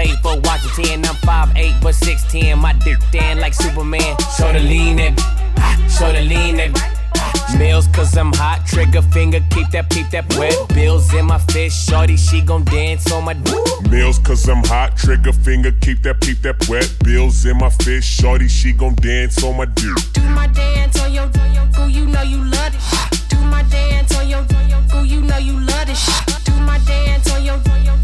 played 0.00 0.18
for 0.20 0.40
Washington. 0.40 1.04
I'm 1.04 1.16
5'8, 1.16 1.82
but 1.82 1.94
6'10. 1.94 2.58
My 2.58 2.72
dick 2.84 2.98
thin 3.12 3.38
like 3.38 3.54
Superman. 3.54 4.16
Show 4.36 4.52
the 4.52 4.60
lean 4.60 4.98
it, 4.98 5.14
ah, 5.18 5.76
show 5.88 6.12
the 6.12 6.22
lean 6.22 6.58
it. 6.58 6.72
Ah. 6.74 7.56
Meals 7.58 7.88
cause 7.88 8.16
I'm 8.16 8.32
hot, 8.32 8.64
trigger 8.66 9.02
finger, 9.02 9.40
keep 9.50 9.68
that, 9.70 9.90
peep 9.90 10.08
that 10.10 10.24
wet. 10.38 10.56
Bills 10.68 11.12
in 11.12 11.26
my 11.26 11.38
fist, 11.38 11.88
shorty, 11.88 12.16
she 12.16 12.40
gon' 12.40 12.64
dance 12.64 13.10
on 13.12 13.24
my 13.24 13.34
Meals 13.90 14.18
cause 14.20 14.48
I'm 14.48 14.64
hot, 14.64 14.96
trigger 14.96 15.32
finger, 15.32 15.72
keep 15.80 16.02
that, 16.02 16.20
keep 16.20 16.40
that 16.42 16.68
wet. 16.68 16.88
Bills 17.04 17.44
in 17.44 17.58
my 17.58 17.70
fist, 17.70 18.08
shorty, 18.08 18.48
she 18.48 18.72
gon' 18.72 18.94
dance 18.94 19.42
on 19.42 19.56
my 19.56 19.66
dick. 19.66 19.96
Do 20.12 20.22
my 20.22 20.46
dance 20.46 20.98
on 21.02 21.12
your, 21.12 21.28
ooh, 21.80 21.88
you 21.88 22.06
know 22.06 22.22
you 22.22 22.42
love 22.44 22.72
it. 22.74 23.28
Do 23.28 23.36
my 23.40 23.62
dance 23.64 24.16
on 24.16 24.28
your, 24.28 24.46
ooh, 24.94 25.04
you 25.04 25.20
know 25.20 25.38
you 25.38 25.60
love 25.60 25.90
it. 25.90 25.98
Do 26.44 26.54
my 26.54 26.78
dance 26.78 27.30
on 27.32 27.44
your, 27.44 27.58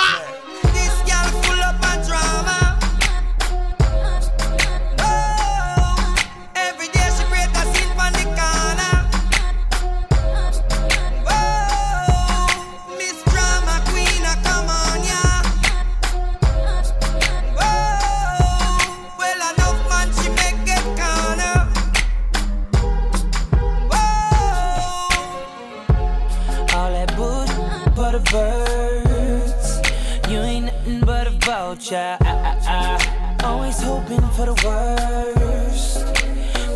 A 31.91 32.17
vulture. 32.17 32.17
Ah, 32.21 32.57
ah, 32.67 33.37
ah. 33.41 33.47
Always 33.47 33.81
hoping 33.81 34.21
for 34.35 34.45
the 34.45 34.55
worst. 34.65 36.05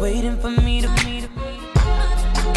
Waiting 0.01 0.37
for 0.37 0.49
me 0.49 0.81
to 0.81 0.89
meet. 1.05 1.27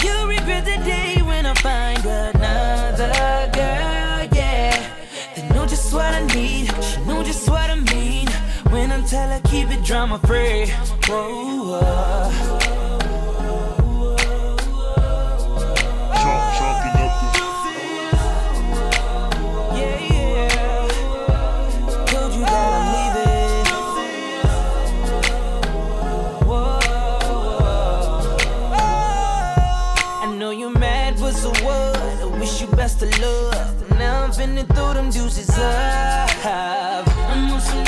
You'll 0.03 0.27
regret 0.27 0.64
the 0.64 0.79
day 0.85 1.23
when 1.23 1.47
I 1.47 1.55
find 1.55 2.05
another 2.05 3.51
girl, 3.53 4.29
yeah. 4.33 4.90
They 5.37 5.49
know 5.55 5.67
just 5.67 5.93
what 5.93 6.12
I 6.14 6.27
need. 6.35 6.71
She 6.83 7.01
know 7.05 7.23
just 7.23 7.49
what 7.49 7.71
I 7.71 7.77
mean. 7.77 8.29
When 8.71 8.90
I 8.90 9.01
tell 9.07 9.29
her 9.29 9.40
keep 9.45 9.71
it 9.71 9.85
drama 9.85 10.19
free. 10.19 10.67
Whoa, 11.07 11.81
whoa. 11.81 12.43
Best 32.85 33.03
of 33.03 33.18
luck. 33.18 33.90
Now 33.99 34.25
I'm 34.25 34.31
finna 34.31 34.66
throw 34.75 34.92
them 34.92 35.09
deuces 35.09 35.49
up. 35.59 36.47
I'm 37.31 37.53
on 37.53 37.61
some 37.61 37.84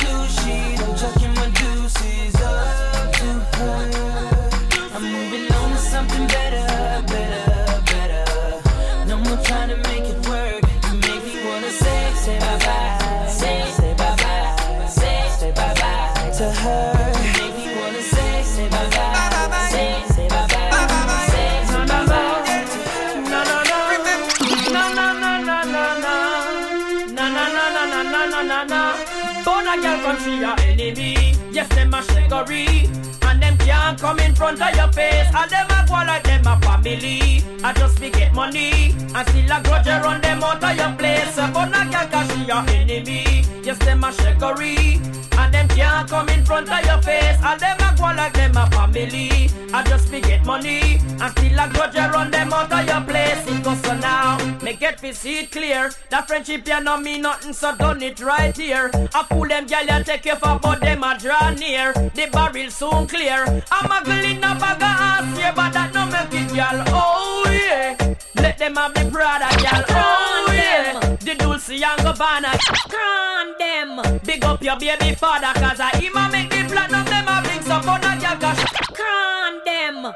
them. 32.45 32.91
And 33.23 33.43
them 33.43 33.57
can't 33.59 33.99
come 33.99 34.19
in 34.19 34.35
front 34.35 34.61
of 34.61 34.75
your 34.75 34.93
face. 34.93 35.29
And 35.35 35.51
them 35.51 35.67
a 35.71 35.87
go 35.89 35.95
like 35.95 36.25
them 36.25 36.47
a 36.47 36.61
family. 36.61 37.43
I 37.65 37.73
just 37.73 38.01
be 38.01 38.11
get 38.11 38.35
money. 38.35 38.95
And 39.15 39.29
still 39.29 39.53
a 39.53 39.63
grudge 39.63 39.87
run 39.87 40.21
them 40.21 40.45
out 40.45 40.63
of 40.63 40.77
your 40.77 40.93
place. 40.97 41.39
A 41.39 41.51
girl 41.91 42.07
cause 42.11 42.31
she 42.33 42.51
a 42.51 42.59
enemy. 42.75 43.45
Yes, 43.63 43.79
them 43.79 44.05
a 44.05 44.13
shakery. 44.13 45.01
And 45.47 45.55
them 45.55 45.69
can't 45.69 46.11
come 46.11 46.29
in 46.29 46.45
front 46.45 46.69
of 46.69 46.85
your 46.85 47.01
face. 47.03 47.39
And 47.41 47.61
them 47.61 47.77
a 47.79 47.95
go 47.97 48.07
like 48.07 48.33
them 48.33 48.57
a 48.57 48.69
family. 48.69 49.49
I 49.73 49.85
just 49.85 50.11
be 50.11 50.21
get 50.21 50.45
money. 50.45 50.99
And 51.21 51.31
still 51.39 51.61
a 51.61 51.71
grudge 51.73 51.95
run 51.95 52.33
them 52.33 52.53
out 52.53 52.73
of 52.73 52.85
your 52.85 53.01
place. 53.03 53.47
It 53.47 53.63
goes 53.63 53.81
so 53.83 53.97
now. 53.97 54.39
Make 54.61 54.81
get 54.81 54.99
fi 54.99 55.13
see 55.13 55.39
it 55.39 55.53
clear. 55.53 55.93
That 56.11 56.27
friendship 56.27 56.67
you 56.67 56.81
no 56.83 56.99
mean 56.99 57.23
nothing, 57.23 57.53
so 57.53 57.77
done 57.77 58.03
it 58.03 58.19
right 58.19 58.57
here. 58.57 58.91
I 59.15 59.23
pull 59.23 59.47
them 59.47 59.67
gal 59.67 59.87
you 59.87 60.03
take 60.05 60.25
you 60.25 60.35
for, 60.35 60.59
but 60.61 60.81
them 60.81 61.05
a 61.05 61.17
draw 61.17 61.51
near. 61.51 61.93
The 61.93 62.29
barrel 62.33 62.71
soon 62.73 63.07
clear. 63.07 63.63
I'm 63.71 63.93
a 63.93 64.25
in 64.25 64.39
a 64.39 64.59
bag 64.59 64.83
ass 64.83 65.39
here, 65.39 65.53
but 65.55 65.73
that 65.75 65.95
no 65.95 66.07
make 66.07 66.43
it 66.43 66.53
gal. 66.57 66.83
Oh 66.89 67.49
yeah. 67.49 68.15
Let 68.35 68.59
them 68.59 68.75
have 68.75 68.95
the 68.95 69.05
brother 69.13 69.63
gal. 69.63 69.85
Oh 69.91 70.51
yeah. 70.53 71.17
The 71.21 71.37
Dolce 71.67 71.83
and 71.83 72.01
Gabbana. 72.01 72.59
Crown 72.89 73.55
them. 73.59 74.21
Big 74.25 74.45
up 74.45 74.63
your 74.63 74.79
baby 74.79 75.15
father, 75.17 75.53
cause 75.59 75.81
I 75.81 75.97
him 75.97 76.17
a 76.17 76.31
make 76.31 76.49
the 76.49 76.65
platinum 76.73 77.05
them 77.05 77.27
a 77.27 77.43
bring 77.43 77.63
some 77.63 77.89
on 77.89 78.05
a 78.05 78.21
gal. 78.21 78.37
cause 78.37 78.63
Crown 78.95 79.61
them. 79.65 80.07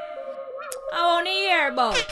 I 0.93 1.05
wanna 1.05 1.29
hear 1.29 1.67
about. 1.69 2.05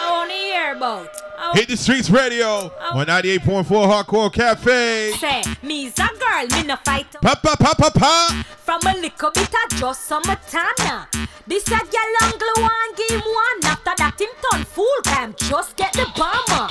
I 0.00 0.10
wanna 0.10 0.32
hear 0.32 0.72
about. 0.74 1.19
Hit 1.52 1.68
the 1.68 1.76
streets 1.76 2.08
radio 2.10 2.70
on 2.92 3.06
98.4 3.06 3.64
Hardcore 3.64 4.32
Cafe. 4.32 5.12
Say, 5.18 5.42
me's 5.62 5.98
a 5.98 6.06
girl, 6.06 6.46
me 6.52 6.66
no 6.66 6.76
fight. 6.84 7.10
Pa 7.20 7.34
pa 7.34 7.56
pa 7.56 7.74
pa 7.74 7.90
pa. 7.90 8.44
From 8.58 8.80
a 8.86 8.94
little 8.94 9.30
bit 9.32 9.48
of 9.48 9.78
just 9.78 10.06
summertime 10.06 10.78
now. 10.78 11.06
This 11.46 11.66
a 11.66 11.78
girl 11.78 12.14
angle 12.22 12.62
one 12.62 12.92
game 12.94 13.20
one. 13.20 13.64
After 13.64 13.94
that 13.98 14.20
him 14.20 14.30
turn 14.46 14.64
fool 14.64 14.86
cam. 15.04 15.34
Just 15.36 15.76
get 15.76 15.92
the 15.92 16.06
bomber. 16.14 16.70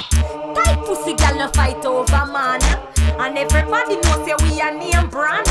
Tight 0.56 0.80
pussy 0.86 1.13
girl 1.13 1.36
no 1.36 1.48
fight 1.50 1.84
over 1.86 2.26
man. 2.32 2.62
And 3.20 3.38
everybody 3.38 3.96
knows 4.00 4.24
say 4.24 4.36
we 4.48 4.62
a 4.62 4.72
name 4.72 5.10
brand. 5.10 5.48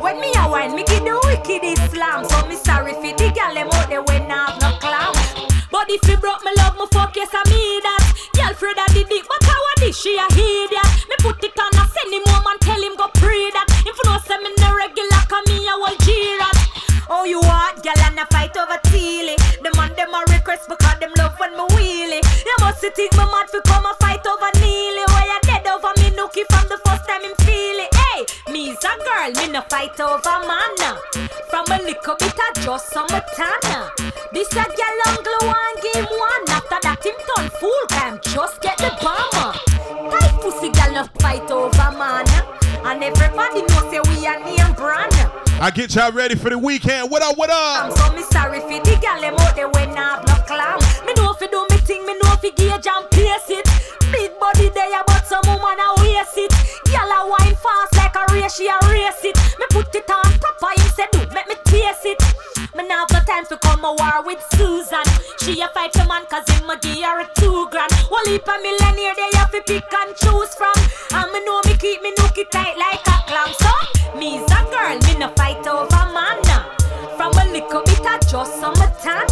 When 0.00 0.20
me 0.20 0.30
a 0.36 0.48
wine, 0.48 0.76
me 0.76 0.84
give 0.84 1.02
the 1.02 1.18
wicked 1.24 1.66
Islam. 1.66 2.28
So 2.28 2.46
me 2.46 2.54
sorry 2.54 2.94
for 2.94 3.16
the 3.18 3.32
girl 3.34 3.54
them 3.54 3.68
out 3.72 3.88
there 3.88 4.02
when 4.02 4.30
I 4.30 4.46
have 4.46 4.60
no 4.60 4.70
clown. 4.78 5.14
But 5.72 5.90
if 5.90 6.06
you 6.08 6.16
broke 6.16 6.44
my 6.44 6.54
love, 6.58 6.76
my 6.78 6.86
fuck 6.92 7.16
yes 7.16 7.30
I 7.32 7.42
me 7.50 7.80
that. 7.82 8.07
Girl 8.34 8.54
Fred 8.54 8.78
I 8.78 8.86
did 8.92 9.10
it, 9.10 9.24
but 9.26 9.44
I 9.44 9.74
did 9.78 9.94
she 9.94 10.16
a 10.18 10.26
hear 10.34 10.68
that? 10.74 10.88
Me 11.08 11.16
put 11.18 11.42
it 11.42 11.54
on, 11.58 11.72
I 11.78 11.86
send 11.86 12.12
him 12.12 12.26
home 12.26 12.46
and 12.50 12.60
tell 12.60 12.82
him 12.82 12.96
go 12.96 13.08
pray 13.14 13.50
that. 13.54 13.66
If 13.86 13.94
you 13.94 14.04
know 14.04 14.18
say 14.26 14.38
me 14.42 14.50
no 14.58 14.74
regular, 14.74 15.22
come 15.30 15.46
me 15.46 15.62
a 15.64 15.74
G-rat. 16.02 16.58
Oh 17.08 17.24
you 17.24 17.40
what, 17.40 17.80
girl 17.82 17.96
and 18.04 18.18
a 18.20 18.26
fight 18.26 18.56
over 18.58 18.76
Teely. 18.90 19.38
The 19.62 19.70
man 19.78 19.94
them 19.96 20.12
a 20.12 20.20
request 20.28 20.68
because 20.68 20.98
them 21.00 21.14
love 21.16 21.38
when 21.38 21.56
me 21.56 21.64
wheelie. 21.72 22.22
You 22.44 22.56
must 22.60 22.82
think 22.82 23.12
me 23.16 23.24
mad 23.24 23.48
for 23.48 23.62
come 23.62 23.86
a 23.86 23.94
fight 24.02 24.26
over 24.26 24.52
Neely. 24.60 25.04
Why 25.08 25.24
you 25.24 25.40
dead 25.48 25.66
over 25.70 25.94
me 26.02 26.12
nookie 26.12 26.44
from 26.52 26.68
the 26.68 26.76
first 26.84 27.08
time 27.08 27.22
him 27.24 27.32
feel 27.46 27.80
it. 27.80 27.94
Hey, 27.94 28.26
me's 28.52 28.82
a 28.84 28.92
girl, 29.00 29.32
me 29.40 29.46
no 29.48 29.62
fight 29.72 29.96
over 30.00 30.38
man. 30.44 30.76
From 31.48 31.64
a 31.72 31.78
little 31.80 32.16
bit 32.20 32.36
of 32.36 32.52
just 32.60 32.92
summertime. 32.92 33.94
This 34.34 34.52
a 34.52 34.66
girl 34.68 35.00
angle 35.06 35.48
one 35.48 35.76
game 35.80 36.12
one. 36.12 36.37
Fool 37.60 37.84
cam. 37.88 38.18
Just 38.22 38.60
get 38.62 38.78
the 38.78 38.90
bomber. 39.02 39.52
Tight 40.10 40.34
pussy 40.40 40.70
girl 40.70 40.92
no 40.92 41.04
fight 41.20 41.50
over 41.50 41.90
man. 41.98 42.26
And 42.86 43.02
everybody 43.02 43.62
know 43.62 43.82
say 43.90 44.00
we 44.08 44.26
a 44.26 44.38
name 44.44 44.74
brand. 44.74 45.12
I 45.60 45.70
get 45.74 45.94
y'all 45.94 46.12
ready 46.12 46.36
for 46.36 46.50
the 46.50 46.58
weekend. 46.58 47.10
What 47.10 47.22
up, 47.22 47.36
what 47.36 47.50
up? 47.50 47.84
I'm 47.84 47.96
so 47.96 48.12
me 48.14 48.22
sorry 48.30 48.60
for 48.60 48.78
the 48.78 48.96
gal 49.02 49.20
them 49.20 49.34
out 49.34 49.56
there 49.56 49.68
when 49.68 49.90
I 49.98 50.22
no 50.22 50.36
clam. 50.46 50.78
Me 51.04 51.12
know 51.14 51.32
fi 51.34 51.46
do 51.46 51.66
me 51.70 51.78
thing, 51.82 52.06
me 52.06 52.14
know 52.22 52.36
fi 52.38 52.50
gauge 52.50 52.86
and 52.86 53.10
pace 53.10 53.50
it. 53.50 53.66
Big 54.12 54.38
body 54.38 54.70
there, 54.70 55.02
but 55.06 55.26
some 55.26 55.42
woman 55.46 55.82
a 55.82 55.88
waste 56.00 56.38
it. 56.38 56.54
Gal 56.86 57.10
a 57.10 57.26
wine 57.26 57.56
fast 57.58 57.96
like 57.98 58.14
a 58.14 58.32
race, 58.32 58.54
she 58.54 58.68
a 58.68 58.78
race 58.86 59.24
it. 59.24 59.36
Me 59.58 59.66
put 59.70 59.92
it 59.94 60.08
on 60.08 60.30
top 60.38 60.62
of 60.62 60.78
him, 60.78 60.90
say 60.94 61.06
do 61.10 61.26
make 61.34 61.48
me 61.48 61.56
taste 61.64 62.06
it. 62.06 62.22
Me 62.76 62.86
now 62.86 63.04
have 63.04 63.10
no 63.10 63.20
time 63.26 63.44
to 63.46 63.58
come 63.58 63.84
a 63.84 63.92
war 63.98 64.22
with 64.24 64.40
Susan. 64.54 65.07
She 65.48 65.62
a 65.62 65.68
fight 65.68 65.94
for 65.94 66.04
man 66.04 66.26
cause 66.26 66.46
him 66.50 66.68
a 66.68 66.76
give 66.76 67.00
her 67.00 67.20
a 67.20 67.26
two 67.40 67.66
grand. 67.70 67.90
One 68.12 68.26
heap 68.26 68.46
a 68.46 68.60
millionaire 68.60 69.14
they 69.16 69.38
have 69.38 69.50
to 69.52 69.62
pick 69.64 69.90
and 69.94 70.14
choose 70.14 70.52
from. 70.52 70.76
And 71.16 71.32
me 71.32 71.42
know 71.46 71.62
me 71.64 71.72
keep 71.72 72.02
me 72.02 72.12
nookie 72.16 72.50
tight 72.50 72.76
like 72.76 73.00
a 73.08 73.16
clam. 73.24 73.48
So 73.56 73.72
me's 74.18 74.44
a 74.44 74.60
girl, 74.68 75.00
me 75.08 75.16
no 75.16 75.32
fight 75.40 75.66
over 75.66 76.04
man. 76.12 76.44
From 77.16 77.32
a 77.32 77.44
little 77.48 77.80
bit 77.80 78.04
of 78.04 78.20
just 78.28 78.60
summertime. 78.60 79.24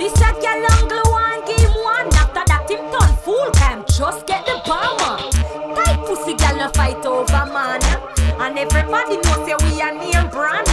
This 0.00 0.18
a 0.18 0.34
girl 0.34 0.66
angle 0.66 1.06
one 1.14 1.38
game 1.46 1.78
one. 1.78 2.10
After 2.18 2.42
that 2.42 2.66
him 2.66 2.82
turn 2.90 3.14
fool 3.22 3.48
cam. 3.54 3.84
Just 3.86 4.26
get 4.26 4.44
the 4.46 4.58
bomber. 4.66 5.30
Tight 5.78 6.02
pussy 6.06 6.34
girl 6.34 6.56
no 6.58 6.68
fight 6.74 7.06
over 7.06 7.46
man. 7.54 7.78
And 8.42 8.58
everybody 8.58 9.18
know 9.22 9.46
say 9.46 9.54
we 9.62 9.78
a 9.78 9.94
name 9.94 10.28
brand. 10.28 10.66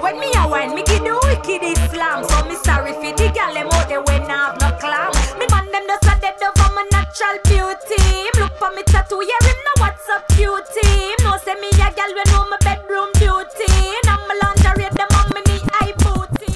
When 0.00 0.18
me 0.18 0.32
a 0.36 0.48
wine, 0.48 0.74
me 0.74 0.82
give 0.84 1.04
the 1.04 1.12
wicked 1.28 1.62
Islam. 1.62 2.24
So 2.24 2.44
me 2.48 2.56
sorry 2.64 2.94
for 2.94 3.12
the 3.12 3.30
gal 3.34 3.52
them 3.52 3.73
natural 7.14 7.38
beauty. 7.44 8.02
Him 8.02 8.42
look 8.42 8.58
for 8.58 8.70
me 8.72 8.82
tattoo, 8.84 9.22
yeah 9.22 9.46
him 9.46 9.56
know 9.64 9.82
what's 9.82 10.08
up 10.10 10.26
beauty. 10.36 10.86
Him 10.86 11.16
know 11.22 11.36
say 11.38 11.54
me 11.54 11.68
a 11.68 11.92
gal 11.94 12.14
when 12.14 12.26
know 12.28 12.48
my 12.50 12.56
bedroom 12.60 13.10
duty. 13.14 13.66
I'm 14.06 14.30
a 14.30 14.34
lingerie, 14.42 14.90
them 14.90 15.08
on 15.14 15.28
me 15.34 15.40
knee 15.46 15.60
high 15.72 15.92
booty. 15.98 16.52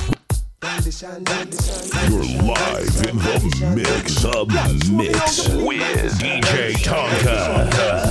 You're 1.00 2.22
live 2.42 3.02
in 3.08 3.16
the 3.18 3.34
mix, 3.74 4.24
a 4.24 4.44
mix 4.92 5.48
with 5.48 6.18
DJ 6.18 6.74
Tonka. 6.82 8.07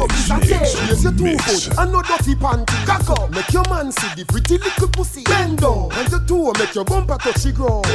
Up 0.00 0.12
is 0.12 0.30
a 0.30 0.38
tail, 0.40 0.60
raise 0.88 1.04
your 1.04 1.12
two 1.12 1.38
foot 1.38 1.78
and 1.78 1.92
no 1.92 2.02
dirty 2.02 2.34
panty. 2.34 2.86
Cock 2.86 3.10
up, 3.10 3.30
make 3.30 3.52
your 3.52 3.64
man 3.68 3.92
see 3.92 4.08
the 4.16 4.24
pretty 4.24 4.58
little 4.58 4.88
pussy. 4.88 5.22
Bend 5.24 5.58
down, 5.58 5.90
and 5.92 6.08
the 6.08 6.18
two 6.26 6.52
make 6.58 6.74
your 6.74 6.84
bumper 6.84 7.18
touch 7.18 7.42
the 7.42 7.52
ground. 7.52 7.86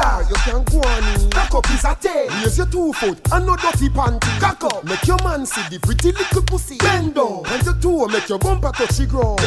Out, 0.00 0.28
you 0.28 0.36
can 0.44 0.64
go 0.64 0.80
on 0.80 1.20
in. 1.20 1.30
Cock 1.30 1.54
up 1.54 1.70
is 1.70 1.84
a 1.84 1.94
tail, 2.00 2.28
raise 2.42 2.58
your 2.58 2.66
two 2.66 2.92
foot 2.94 3.18
and 3.32 3.46
no 3.46 3.56
dirty 3.56 3.88
panty. 3.88 4.40
Cock 4.40 4.64
up, 4.64 4.84
make 4.84 5.06
your 5.06 5.18
man 5.24 5.46
see 5.46 5.62
the 5.70 5.78
pretty 5.80 6.12
little 6.12 6.42
pussy. 6.42 6.78
Bend 6.78 7.14
down, 7.14 7.42
and 7.46 7.62
the 7.62 7.72
two 7.80 8.06
make 8.08 8.28
your 8.28 8.38
bumper 8.38 8.72
touch 8.72 8.96
the 8.96 9.06
ground. 9.06 9.40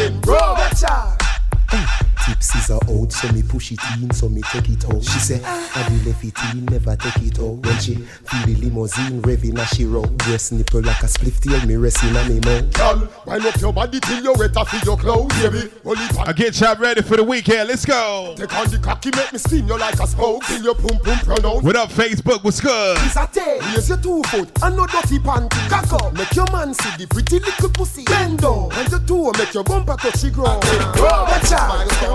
Out. 0.89 2.12
Tipsies 2.23 2.69
are 2.69 2.79
out, 2.89 3.11
so 3.11 3.29
me 3.33 3.43
push 3.43 3.73
it 3.73 3.79
in, 4.01 4.09
so 4.11 4.29
me 4.29 4.41
take 4.43 4.69
it 4.69 4.85
out. 4.85 5.03
She 5.03 5.19
say, 5.19 5.41
I 5.43 5.89
do 5.89 6.09
left 6.09 6.23
it 6.23 6.33
in, 6.53 6.63
never 6.65 6.95
take 6.95 7.21
it 7.21 7.37
out. 7.37 7.59
When 7.59 7.77
she 7.79 7.95
feel 7.95 8.45
the 8.45 8.55
limousine 8.55 9.21
revving 9.21 9.59
as 9.59 9.67
she 9.69 9.83
roll, 9.83 10.07
breast 10.07 10.53
nipple 10.53 10.81
like 10.83 11.03
a 11.03 11.07
spliff 11.07 11.41
tail, 11.41 11.67
me 11.67 11.75
resting 11.75 12.15
on 12.15 12.29
me 12.29 12.39
mouth. 12.39 12.73
Girl, 12.73 13.09
wind 13.25 13.45
up 13.45 13.59
your 13.59 13.73
body 13.73 13.99
till 13.99 14.23
you're 14.23 14.37
wet 14.37 14.55
off 14.55 14.71
your 14.85 14.95
clothes, 14.95 15.33
baby. 15.41 15.69
Only 15.83 16.05
I 16.19 16.31
get 16.31 16.57
y'all 16.61 16.77
ready 16.77 17.01
for 17.01 17.17
the 17.17 17.23
weekend. 17.25 17.67
Let's 17.67 17.85
go. 17.85 18.33
Take 18.37 18.55
on 18.55 18.69
the 18.69 18.79
cocky, 18.79 19.11
make 19.17 19.33
me 19.33 19.39
spin 19.39 19.67
you 19.67 19.77
like 19.77 19.99
a 19.99 20.07
spoke 20.07 20.45
till 20.45 20.63
your 20.63 20.75
pum 20.75 20.97
pum 21.03 21.19
pronounce. 21.19 21.61
What 21.61 21.75
up, 21.75 21.89
Facebook? 21.89 22.41
What's 22.45 22.61
good? 22.61 22.97
It's 23.01 23.17
a 23.17 23.27
tail, 23.27 23.59
raise 23.73 23.89
your 23.89 23.97
two 23.97 24.23
foot 24.23 24.49
and 24.63 24.77
no 24.77 24.87
dirty 24.87 25.19
panty. 25.19 25.69
Cock 25.69 25.91
up, 25.91 26.13
make 26.13 26.33
your 26.33 26.49
man 26.53 26.73
see 26.73 27.03
the 27.03 27.07
pretty 27.07 27.39
little 27.39 27.69
pussy. 27.69 28.05
Bend 28.05 28.39
down, 28.39 28.71
and 28.71 28.87
the 28.87 28.99
two 28.99 29.29
make 29.37 29.53
your 29.53 29.65
bumper 29.65 29.97
touch 29.97 30.21
the 30.21 30.31
ground. 30.31 30.63
Watch 30.63 31.51
out, 31.51 32.12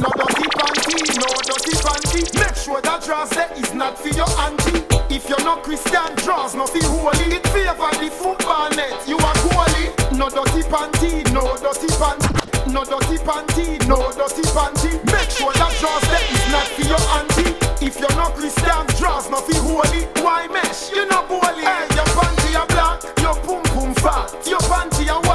no 0.00 0.10
dirty 0.14 0.46
panty, 0.52 0.98
no 1.16 1.28
dirty 1.48 1.74
panty. 1.80 2.20
Make 2.38 2.56
sure 2.56 2.80
that 2.82 3.02
dress 3.04 3.30
there 3.34 3.50
is 3.56 3.72
not 3.74 3.98
for 3.98 4.08
your 4.08 4.28
auntie. 4.38 4.84
If 5.08 5.28
you're 5.28 5.42
not 5.44 5.62
Christian, 5.62 6.14
draws 6.16 6.54
no 6.54 6.66
fi 6.66 6.84
holy. 6.84 7.36
It 7.36 7.46
favor 7.48 7.90
the 7.98 8.10
football 8.12 8.70
net. 8.70 8.94
You 9.08 9.16
are 9.16 9.34
goalie. 9.48 9.90
No 10.12 10.28
dirty 10.28 10.62
panty, 10.68 11.24
no 11.32 11.56
dirty 11.56 11.88
panty. 11.96 12.36
No 12.72 12.84
dirty 12.84 13.16
panty, 13.24 13.80
no 13.88 14.12
dirty 14.12 14.42
panty. 14.52 14.92
Make 15.12 15.30
sure 15.30 15.52
that 15.54 15.72
draws 15.80 16.04
there 16.12 16.26
is 16.30 16.44
not 16.52 16.68
for 16.68 16.84
your 16.84 17.04
auntie. 17.16 17.56
If 17.84 17.98
you're 17.98 18.16
not 18.16 18.34
Christian, 18.34 18.84
draws 19.00 19.30
no 19.30 19.40
fi 19.40 19.56
holy. 19.56 20.04
Why 20.22 20.46
mesh? 20.48 20.92
You 20.92 21.08
no 21.08 21.22
goalie. 21.24 21.64
Hey, 21.64 21.88
your 21.96 22.08
panty 22.12 22.54
are 22.60 22.66
black, 22.66 23.02
your 23.20 23.34
pum 23.42 23.62
pum 23.72 23.94
fat, 23.96 24.36
your 24.46 24.60
panty 24.68 25.08
are 25.08 25.27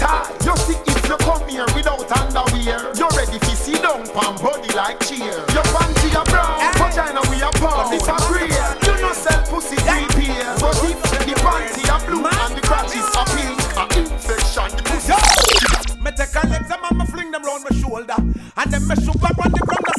the. 0.00 0.32
You 0.44 0.56
see 0.64 0.78
if 0.88 1.08
you 1.08 1.16
come 1.20 1.44
here 1.48 1.68
without 1.76 2.08
underwear, 2.10 2.90
you're 2.96 3.14
ready 3.16 3.38
to 3.38 3.52
see 3.56 3.76
down 3.76 4.08
pan 4.08 4.34
body 4.40 4.72
like 4.74 4.98
cheer. 5.04 5.36
Your 5.52 5.66
panty 5.70 6.08
are 6.16 6.24
brown, 6.24 6.58
vagina 6.80 7.20
we 7.28 7.42
are 7.42 7.52
pound. 7.60 7.92
Oh, 7.92 7.94
it's 7.94 8.08
a 8.08 8.16
grey. 8.26 8.48
You 8.48 8.94
no 9.00 9.12
sell 9.12 9.42
pussy 9.46 9.76
deep 9.76 10.12
here, 10.16 10.52
but 10.60 10.76
if 10.82 10.98
the 11.04 11.34
panty 11.44 11.84
are 11.92 12.02
blue 12.08 12.24
and 12.24 12.56
the 12.56 12.62
crotches 12.64 13.06
are 13.14 13.28
pink, 13.28 13.60
a 13.76 13.84
infection 14.00 14.70
the 14.76 14.82
pussy. 14.88 15.80
Me 16.00 16.10
take 16.12 16.32
her 16.32 16.48
legs 16.48 16.70
and 16.70 16.98
me 16.98 17.04
fling 17.06 17.30
them 17.30 17.42
round 17.42 17.62
my 17.68 17.76
shoulder 17.76 18.14
And 18.16 18.72
then 18.72 18.88
me 18.88 18.94
shoot 19.04 19.20
back 19.20 19.36
on 19.36 19.52
the 19.52 19.58
ground 19.58 19.84
a 19.86 19.89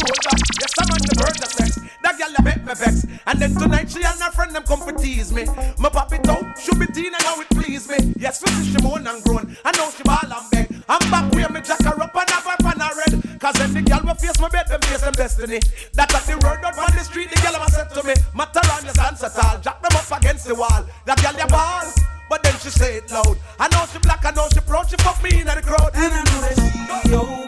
shoulder 0.00 0.34
Yes, 0.60 0.72
I'm 0.80 0.90
on 0.90 1.02
the 1.04 1.14
verge 1.20 1.40
of 1.44 1.52
sex 1.52 1.70
That 2.02 2.14
girl 2.16 2.32
that 2.32 2.44
make 2.44 2.64
me 2.64 2.74
vex 2.74 3.06
And 3.26 3.36
then 3.38 3.52
tonight 3.54 3.90
she 3.90 4.00
and 4.02 4.20
her 4.20 4.32
friend 4.32 4.54
them 4.54 4.64
come 4.64 4.80
for 4.80 4.96
tease 4.96 5.32
me 5.32 5.44
Me 5.44 5.88
pop 5.92 6.12
it 6.12 6.28
out, 6.28 6.44
shoot 6.56 6.80
it 6.80 6.96
in 6.96 7.12
and 7.12 7.24
how 7.24 7.40
it 7.40 7.50
please 7.50 7.88
me 7.88 8.14
Yes, 8.16 8.40
we 8.42 8.50
see 8.56 8.72
she 8.72 8.80
moan 8.82 9.06
and 9.06 9.22
groan 9.24 9.56
I 9.64 9.70
know 9.76 9.90
she 9.92 10.02
ball 10.02 10.24
and 10.24 10.46
beg 10.50 10.66
I'm 10.88 11.02
back 11.10 11.32
where 11.32 11.48
me 11.48 11.60
jack 11.60 11.82
her 11.84 11.96
up 12.00 12.16
and 12.16 12.30
have 12.30 12.44
her 12.44 12.58
pan 12.58 12.80
her 12.80 12.94
red 12.96 13.20
Cause 13.40 13.54
then 13.54 13.72
the 13.72 13.80
girl 13.80 14.00
will 14.04 14.14
face 14.14 14.38
my 14.38 14.50
bed, 14.50 14.68
them 14.68 14.80
face 14.82 15.00
them 15.00 15.14
destiny. 15.14 15.60
That's 15.94 16.12
what 16.12 16.24
the 16.28 16.36
word 16.44 16.60
out 16.62 16.76
on 16.76 16.92
the 16.92 17.02
street, 17.02 17.30
the 17.30 17.40
girl 17.40 17.56
ever 17.56 17.70
said 17.72 17.88
to 17.88 18.02
me. 18.04 18.12
Matter 18.34 18.60
on 18.68 18.84
your 18.84 18.92
at 19.00 19.44
all, 19.44 19.58
jack 19.60 19.80
them 19.80 19.96
up 19.96 20.20
against 20.20 20.46
the 20.46 20.54
wall. 20.54 20.84
That 21.06 21.22
girl, 21.22 21.32
your 21.32 21.48
ball. 21.48 21.88
But 22.28 22.42
then 22.42 22.52
she 22.60 22.68
say 22.68 22.98
it 22.98 23.10
loud. 23.10 23.38
I 23.58 23.68
know 23.72 23.86
she 23.90 23.98
black, 23.98 24.26
I 24.26 24.32
know 24.32 24.46
she 24.52 24.60
proud, 24.60 24.90
she 24.90 24.96
fuck 24.96 25.22
me 25.22 25.40
in 25.40 25.46
the 25.46 25.62
crowd. 25.64 25.90
And 25.94 26.12
I 26.12 26.22
know 26.22 26.40
that 26.44 27.02
she 27.06 27.14
opens 27.14 27.39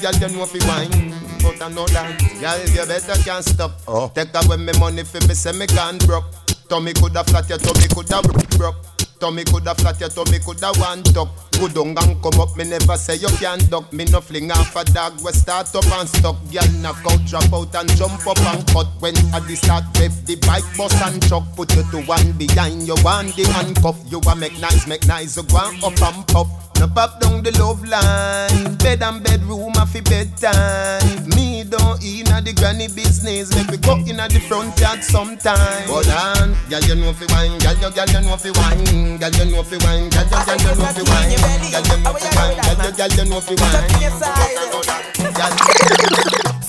Girl, 0.00 0.14
you 0.14 0.36
know 0.36 0.46
fi 0.46 0.58
wine, 0.68 1.12
but 1.42 1.60
I 1.60 1.68
know 1.70 1.86
that. 1.88 2.20
Girl, 2.40 2.58
you 2.70 2.86
better 2.86 3.20
can't 3.24 3.44
stop. 3.44 3.72
Oh. 3.88 4.10
Take 4.14 4.30
away 4.34 4.56
me 4.56 4.72
money 4.78 5.02
fi 5.02 5.18
me 5.26 5.34
say 5.34 5.52
me 5.52 5.66
can't 5.66 6.04
broke. 6.06 6.24
Tummy 6.68 6.92
coulda 6.92 7.24
flat, 7.24 7.48
your 7.48 7.58
tummy 7.58 7.88
coulda 7.88 8.22
broke. 8.56 8.76
Tummy 9.18 9.42
coulda 9.42 9.74
flat, 9.74 9.98
your 9.98 10.08
tummy 10.10 10.38
coulda 10.38 10.70
one 10.78 11.02
tuck. 11.02 11.28
Go 11.58 11.66
down 11.66 11.98
and 11.98 12.22
come 12.22 12.40
up, 12.40 12.56
me 12.56 12.62
never 12.62 12.96
say 12.96 13.16
you 13.16 13.26
can't 13.42 13.68
duck. 13.70 13.92
Me 13.92 14.04
no 14.04 14.20
fling 14.20 14.52
off 14.52 14.76
a 14.76 14.84
dog, 14.84 15.18
we 15.24 15.32
start 15.32 15.74
up 15.74 15.84
and 15.98 16.08
stuck. 16.08 16.36
Girl 16.52 16.70
knock 16.78 17.02
out, 17.10 17.24
drop 17.26 17.52
out 17.52 17.74
and 17.74 17.90
jump 17.96 18.24
up 18.24 18.38
and 18.38 18.64
cut. 18.68 18.86
When 19.00 19.16
at 19.34 19.42
the 19.48 19.56
start, 19.56 19.82
rev 19.98 20.14
the 20.26 20.36
bike, 20.46 20.62
bus 20.76 20.94
and 21.02 21.18
chuck. 21.26 21.42
Put 21.56 21.74
you 21.74 21.82
to 21.90 22.06
one 22.06 22.32
behind, 22.38 22.86
you 22.86 22.94
want 23.02 23.34
the 23.34 23.50
handcuff. 23.50 23.98
You 24.06 24.20
a 24.20 24.36
make 24.36 24.60
nice, 24.60 24.86
make 24.86 25.06
nice, 25.08 25.36
you 25.36 25.42
go 25.42 25.58
up 25.58 26.00
and 26.00 26.26
puff. 26.28 26.67
No 26.78 26.86
pop 26.86 27.18
down 27.20 27.42
the 27.42 27.50
love 27.58 27.82
line. 27.86 28.76
Bed 28.78 29.02
and 29.02 29.22
bedroom 29.22 29.72
a 29.76 29.86
fi 29.86 30.00
bedtime. 30.00 31.28
Me 31.34 31.64
don't 31.64 31.98
inna 32.02 32.40
the 32.40 32.52
granny 32.54 32.86
business. 32.88 33.54
Make 33.54 33.68
we 33.70 33.76
go 33.78 33.98
inna 34.06 34.28
the 34.28 34.38
front 34.40 34.78
yard 34.80 35.02
sometime. 35.02 35.88
But 35.88 36.08
on, 36.08 36.54
girl 36.70 36.82
you 36.86 36.94
know 36.94 37.12
fi 37.12 37.26
wine, 37.34 37.58
girl 37.58 37.74
you 37.82 37.90
girl 37.90 38.06
you 38.08 38.20
know 38.22 38.36
fi 38.36 38.50
wine, 38.54 39.18
girl 39.18 39.30
you 39.34 39.44
know 39.50 39.62
fi 39.62 39.76
wine, 39.82 40.08
girl 40.10 40.24
you 40.24 40.38
girl 40.46 40.62
you 40.62 40.74
know 40.78 40.86
fi 40.86 41.02
wine, 41.02 41.34
girl 41.66 41.82
you 41.82 41.98
know 41.98 42.14
fi 42.14 42.30
wine, 42.38 42.54
girl 42.62 42.78
you 42.86 42.92
girl 42.94 43.10
you 43.10 43.24
know 43.26 43.40
fi 43.40 43.54
wine. 43.58 44.98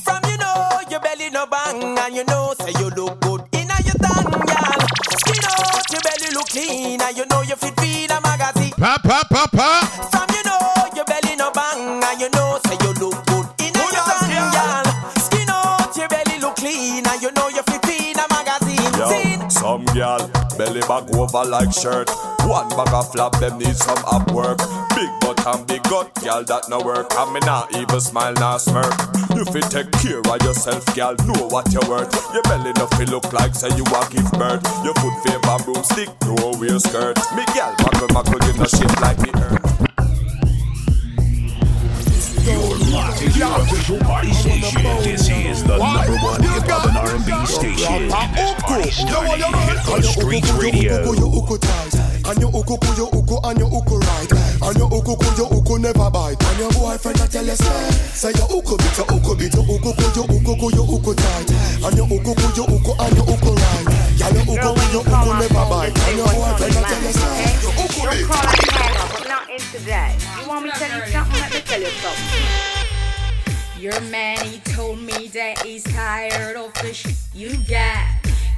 From 0.04 0.22
you 0.26 0.38
know 0.38 0.80
your 0.90 1.00
belly 1.00 1.30
no 1.30 1.46
bang 1.46 1.98
and 1.98 2.16
you 2.16 2.24
know 2.26 2.54
say 2.60 2.74
you 2.80 2.90
look 2.98 3.20
good 3.22 3.42
inna 3.54 3.76
your 3.86 3.94
tongue, 4.02 4.32
girl. 4.34 4.82
Skin 5.22 5.46
out 5.46 5.86
your 5.94 6.02
belly 6.02 6.34
look 6.34 6.48
clean 6.50 7.02
and 7.02 7.18
you 7.18 7.26
know 7.28 7.42
you 7.42 7.56
fit 7.56 7.80
feed 7.80 8.10
a 8.12 8.20
magazine. 8.22 8.49
Pop, 8.80 9.04
pop, 9.04 9.28
pop, 9.30 9.52
pop. 9.52 9.84
From 10.10 10.28
you 10.34 10.44
know 10.44 10.58
your 10.96 11.04
belly 11.04 11.36
no 11.36 11.52
bang 11.52 12.02
and 12.02 12.22
you 12.22 12.30
know 12.30 12.60
say 12.66 12.78
you 12.82 12.94
look 12.94 13.19
girl 20.00 20.32
belly 20.58 20.80
back 20.88 21.04
over 21.12 21.44
like 21.44 21.74
shirt. 21.74 22.10
One 22.48 22.70
bag 22.70 22.94
of 22.94 23.12
flap, 23.12 23.34
them 23.40 23.58
need 23.58 23.76
some 23.76 24.00
up 24.08 24.32
work. 24.32 24.60
Big 24.96 25.12
butt 25.20 25.46
and 25.46 25.68
big 25.68 25.84
gut, 25.84 26.08
girl 26.24 26.44
that 26.44 26.70
no 26.70 26.80
work. 26.80 27.12
And 27.16 27.34
me 27.34 27.42
not 27.42 27.76
even 27.76 28.00
smile 28.00 28.34
nor 28.36 28.60
smirk. 28.60 28.94
If 29.36 29.52
You 29.56 29.62
take 29.68 29.92
care 30.00 30.20
of 30.20 30.42
yourself, 30.44 30.84
girl. 30.96 31.16
Know 31.28 31.48
what 31.48 31.72
you're 31.74 31.88
worth. 31.90 32.12
Your 32.34 32.44
belly 32.44 32.72
no 32.80 32.88
feel 32.96 33.08
look 33.08 33.32
like 33.34 33.56
say 33.56 33.76
you 33.76 33.84
a 33.84 34.02
give 34.10 34.32
birth. 34.40 34.64
Your 34.84 34.96
foot 35.04 35.16
favor 35.24 35.58
broomstick, 35.68 36.10
no 36.24 36.56
wear 36.60 36.80
skirt. 36.80 37.20
Me 37.36 37.44
girl, 37.52 37.76
muckle 37.84 38.08
muckle, 38.16 38.40
you 38.48 38.54
no 38.56 38.66
shit 38.66 38.92
like 39.02 39.18
the 39.18 39.32
earth. 39.36 39.79
You're 42.46 42.78
locked 42.92 43.22
into 43.22 43.40
your 43.40 43.56
official 43.62 44.00
party 44.00 44.34
station. 44.34 44.84
This 45.04 45.30
is 45.30 45.64
the 45.64 45.78
number 45.78 46.18
one 46.24 46.42
hip 46.42 46.64
hop 46.68 46.86
and 46.88 46.98
R&B 46.98 47.46
station. 47.46 48.12
And 48.12 48.30
this 48.36 48.54
party 48.62 48.92
starting 48.92 49.42
Hip 49.42 49.78
Hop 49.88 50.04
Streets 50.04 50.52
Radio. 50.54 51.04
And 52.30 52.38
your 52.42 52.52
uku 52.54 52.78
ku 52.78 52.90
your 52.94 53.10
uku 53.10 53.38
and 53.42 53.58
your 53.58 53.70
uku 53.74 53.98
right 53.98 54.30
And 54.62 54.78
your 54.78 54.86
uku 54.94 55.16
ku 55.18 55.28
your 55.34 55.50
uku 55.50 55.80
never 55.82 56.12
bite 56.14 56.38
And 56.38 56.60
your 56.62 56.70
boyfriend 56.78 57.22
a 57.22 57.28
tell 57.28 57.42
you 57.46 57.56
say 57.58 57.90
Say 58.14 58.32
your 58.38 58.46
uku 58.54 58.78
bit 58.78 58.94
your 59.02 59.08
uku 59.10 59.34
bit 59.34 59.50
your 59.56 59.66
uku 59.66 59.90
ku 59.98 60.06
your 60.14 60.30
uku 60.30 60.54
ku 60.54 60.68
your 60.70 60.86
uku 60.86 61.12
tight 61.18 61.50
And 61.90 61.98
your 61.98 62.06
uku 62.06 62.30
ku 62.38 62.48
your 62.54 62.70
uku 62.70 62.92
and 63.02 63.16
your 63.18 63.26
uku 63.34 63.50
right 63.50 63.88
Yeah 64.22 64.30
your 64.30 64.46
uku 64.46 64.70
ku 64.78 64.84
your 64.94 65.02
uku 65.10 65.30
never 65.42 65.66
bite 65.74 65.90
And 66.06 66.18
your 66.22 66.30
boyfriend 66.30 66.78
a 66.78 66.82
tell 66.86 67.02
you 67.02 67.14
say 67.18 67.50
Your 67.66 67.74
uku 67.82 67.98
bit 67.98 68.22
call 68.30 68.44
like 68.46 68.70
hell, 68.78 69.10
but 69.10 69.26
not 69.26 69.50
in 69.50 69.64
today. 69.74 70.14
You 70.38 70.46
want 70.46 70.62
me 70.66 70.70
to 70.70 70.78
tell 70.78 70.92
you 71.02 71.09
something? 71.92 72.42
Let 72.42 72.62
me 72.62 72.70
tell 72.72 72.96
you 72.96 73.46
something. 73.46 73.82
Your 73.82 74.02
man, 74.12 74.46
he 74.46 74.60
told 74.60 75.00
me 75.00 75.28
that 75.30 75.62
he's 75.66 75.84
tired 75.84 76.56
of 76.58 76.74
the 76.76 76.94
shit 76.94 77.16
you 77.34 77.58
got. 77.70 78.08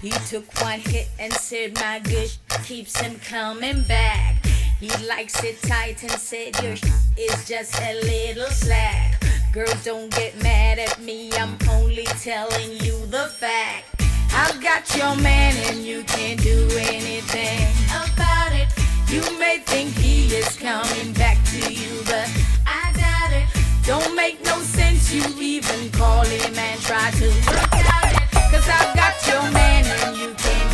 He 0.02 0.10
took 0.28 0.46
one 0.62 0.80
hit 0.80 1.10
and 1.20 1.32
said 1.34 1.76
my 1.76 2.00
good 2.00 2.32
keeps 2.64 3.00
him 3.00 3.20
coming 3.20 3.84
back. 3.84 4.44
He 4.80 4.90
likes 5.06 5.44
it 5.44 5.62
tight 5.62 6.02
and 6.02 6.12
said 6.14 6.60
your 6.64 6.76
sh- 6.76 6.84
is 7.18 7.48
just 7.48 7.80
a 7.80 8.02
little 8.02 8.50
slack. 8.50 9.22
Girls 9.54 9.84
don't 9.84 10.10
get 10.10 10.42
mad 10.42 10.80
at 10.80 11.00
me, 11.00 11.32
I'm 11.34 11.56
only 11.70 12.06
telling 12.06 12.72
you 12.82 13.06
the 13.08 13.28
fact. 13.28 13.86
I've 14.34 14.60
got 14.64 14.96
your 14.96 15.16
man 15.18 15.54
and 15.68 15.86
you 15.86 16.04
can't 16.04 16.42
do 16.42 16.68
anything 16.80 17.68
about 17.90 18.54
it. 18.54 18.70
You 19.12 19.20
may 19.38 19.58
think 19.66 19.90
he 19.96 20.34
is 20.34 20.56
coming 20.56 21.12
back 21.12 21.38
to 21.52 21.74
you, 21.74 22.02
but 22.06 22.32
I 22.66 22.94
doubt 22.96 23.34
it. 23.34 23.46
Don't 23.86 24.16
make 24.16 24.42
no 24.46 24.58
sense 24.60 25.12
you 25.12 25.22
even 25.38 25.92
call 25.92 26.24
him 26.24 26.58
and 26.58 26.80
try 26.80 27.12
to 27.12 27.28
work 27.28 27.74
out 27.92 28.14
it. 28.14 28.32
Cause 28.50 28.70
I've 28.70 28.96
got 28.96 29.16
your 29.28 29.52
man 29.52 29.84
and 29.84 30.16
you 30.16 30.34
can't 30.36 30.71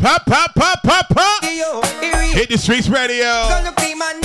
Pop, 0.00 0.24
pop, 0.24 0.54
pop, 0.54 0.82
pop, 0.82 1.08
pop. 1.10 1.42
Give 1.42 1.52
you. 1.52 1.80
It 1.84 2.14
real. 2.14 2.32
Hit 2.32 2.48
the 2.48 2.56
streets 2.56 2.88
radio. 2.88 3.24
Gonna 3.50 3.66
look 3.66 3.76
the 3.76 3.94
man, 3.94 4.20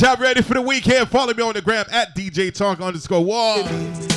Get 0.00 0.16
y'all 0.16 0.16
ready 0.16 0.40
for 0.40 0.54
the 0.54 0.62
weekend. 0.62 1.10
Follow 1.10 1.34
me 1.34 1.42
on 1.42 1.52
the 1.52 1.60
gram 1.60 1.84
at 1.92 2.16
DJ 2.16 2.50
Tonka 2.50 2.80
underscore 2.80 3.22
wall. 3.22 3.58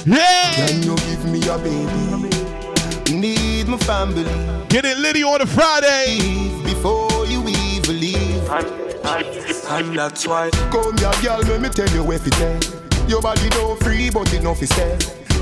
Yeah. 0.05 0.53
Can 0.53 0.81
you 0.81 0.95
give 0.95 1.25
me 1.25 1.45
a 1.49 1.57
baby? 1.57 3.13
Need 3.13 3.67
my 3.67 3.77
family. 3.79 4.23
Get 4.69 4.85
it 4.85 4.97
litty 4.99 5.23
on 5.23 5.41
a 5.41 5.45
Friday. 5.45 6.19
Before 6.63 7.25
you 7.25 7.41
even 7.49 7.99
leave. 7.99 8.49
And 8.49 9.97
that's 9.97 10.25
why 10.25 10.51
Come 10.71 10.97
here 10.99 11.11
girl, 11.21 11.39
let 11.39 11.59
me 11.59 11.67
tell 11.67 11.89
you 11.89 12.09
if 12.13 12.27
it 12.27 12.31
tell 12.31 13.09
Your 13.09 13.21
body 13.21 13.49
no 13.49 13.75
free 13.75 14.09
but 14.09 14.33
it 14.33 14.41
no 14.41 14.55
fi 14.55 14.65
sell 14.65 14.97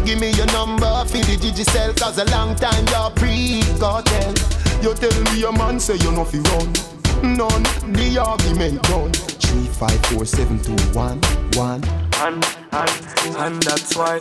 Give 0.05 0.19
me 0.19 0.31
your 0.31 0.47
number 0.47 1.05
for 1.05 1.17
the 1.17 1.37
Digicel 1.39 1.99
Cause 1.99 2.17
a 2.17 2.25
long 2.31 2.55
time 2.55 2.87
you're 2.87 3.11
pre-cartel 3.11 4.33
You 4.81 4.95
tell 4.95 5.23
me 5.33 5.41
your 5.41 5.53
man 5.53 5.79
say 5.79 5.97
you 5.97 6.11
no 6.11 6.25
fi 6.25 6.39
run 6.39 6.73
None, 7.37 7.63
the 7.93 8.17
argument 8.25 8.81
done 8.83 9.40
Three, 9.51 9.65
five, 9.67 10.05
four, 10.05 10.23
seven, 10.25 10.59
two, 10.63 10.71
one, 10.97 11.19
one. 11.55 11.83
And, 12.23 12.39
and, 12.71 13.35
and 13.35 13.63
that's 13.63 13.97
why 13.97 14.17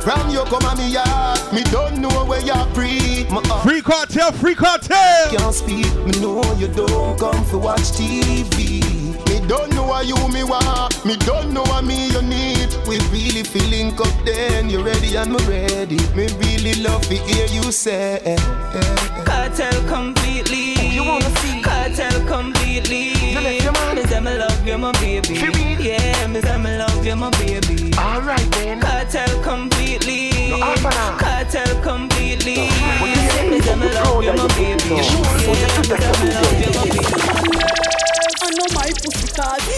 From 0.00 0.30
you 0.30 0.42
come 0.44 0.64
on 0.64 0.78
me 0.78 0.88
yard, 0.92 1.40
me 1.52 1.62
don't 1.64 1.98
know 2.00 2.24
where 2.24 2.40
you 2.40 2.54
breathe. 2.72 3.28
My 3.28 3.42
heart 3.46 3.62
Free 3.68 3.82
cartel, 3.82 4.32
free 4.32 4.54
cartel. 4.54 5.30
can't 5.30 5.54
speak. 5.54 5.92
Me 6.06 6.12
know 6.22 6.40
you 6.54 6.68
don't 6.68 7.18
come 7.18 7.44
for 7.44 7.58
watch 7.58 7.80
TV. 7.98 8.80
Me 9.28 9.46
don't 9.46 9.70
know 9.74 9.84
why 9.88 10.02
you 10.02 10.16
me 10.28 10.42
want. 10.42 11.04
Me 11.04 11.16
don't 11.18 11.52
know 11.52 11.62
what 11.64 11.84
me 11.84 12.08
you 12.08 12.22
need. 12.22 12.74
We 12.88 12.98
really 13.12 13.42
feeling 13.42 13.92
up 14.00 14.08
then. 14.24 14.70
You 14.70 14.82
ready 14.82 15.16
and 15.16 15.32
me 15.32 15.38
ready. 15.46 15.98
Me 16.16 16.28
really 16.38 16.80
love 16.82 17.02
to 17.08 17.14
hear 17.14 17.46
you 17.48 17.70
say. 17.72 18.20
eh, 18.24 18.36
eh, 18.38 18.78
eh. 18.78 19.24
Cartel 19.24 19.82
completely. 19.86 20.72
You 20.94 21.04
wanna 21.04 21.28
see? 21.40 21.60
Cartel 21.60 22.24
completely. 22.26 23.15
Me 23.36 24.02
say 24.04 24.20
me 24.20 24.36
love 24.38 24.66
you, 24.66 24.78
my 24.78 24.92
baby. 24.92 25.34
Yeah, 25.34 26.26
me 26.26 26.40
say 26.40 26.56
me 26.56 26.78
love 26.78 27.04
you, 27.04 27.16
my 27.16 27.30
baby. 27.32 27.92
Alright 27.98 28.50
then. 28.52 28.80
Cartel 28.80 29.42
completely. 29.42 30.30
No, 30.58 30.74
Cartel 31.18 31.82
completely. 31.82 32.56
Me 32.56 33.60
say 33.60 33.76
me 33.76 33.92
love 33.92 34.24
you, 34.24 34.32
my 34.32 34.46
baby. 34.56 34.84
Yeah, 34.88 34.96
me 34.96 35.84
say 35.84 36.12
me 36.16 36.28
love 36.32 36.60
you, 36.60 36.70
my 36.72 36.84
baby. 36.88 38.65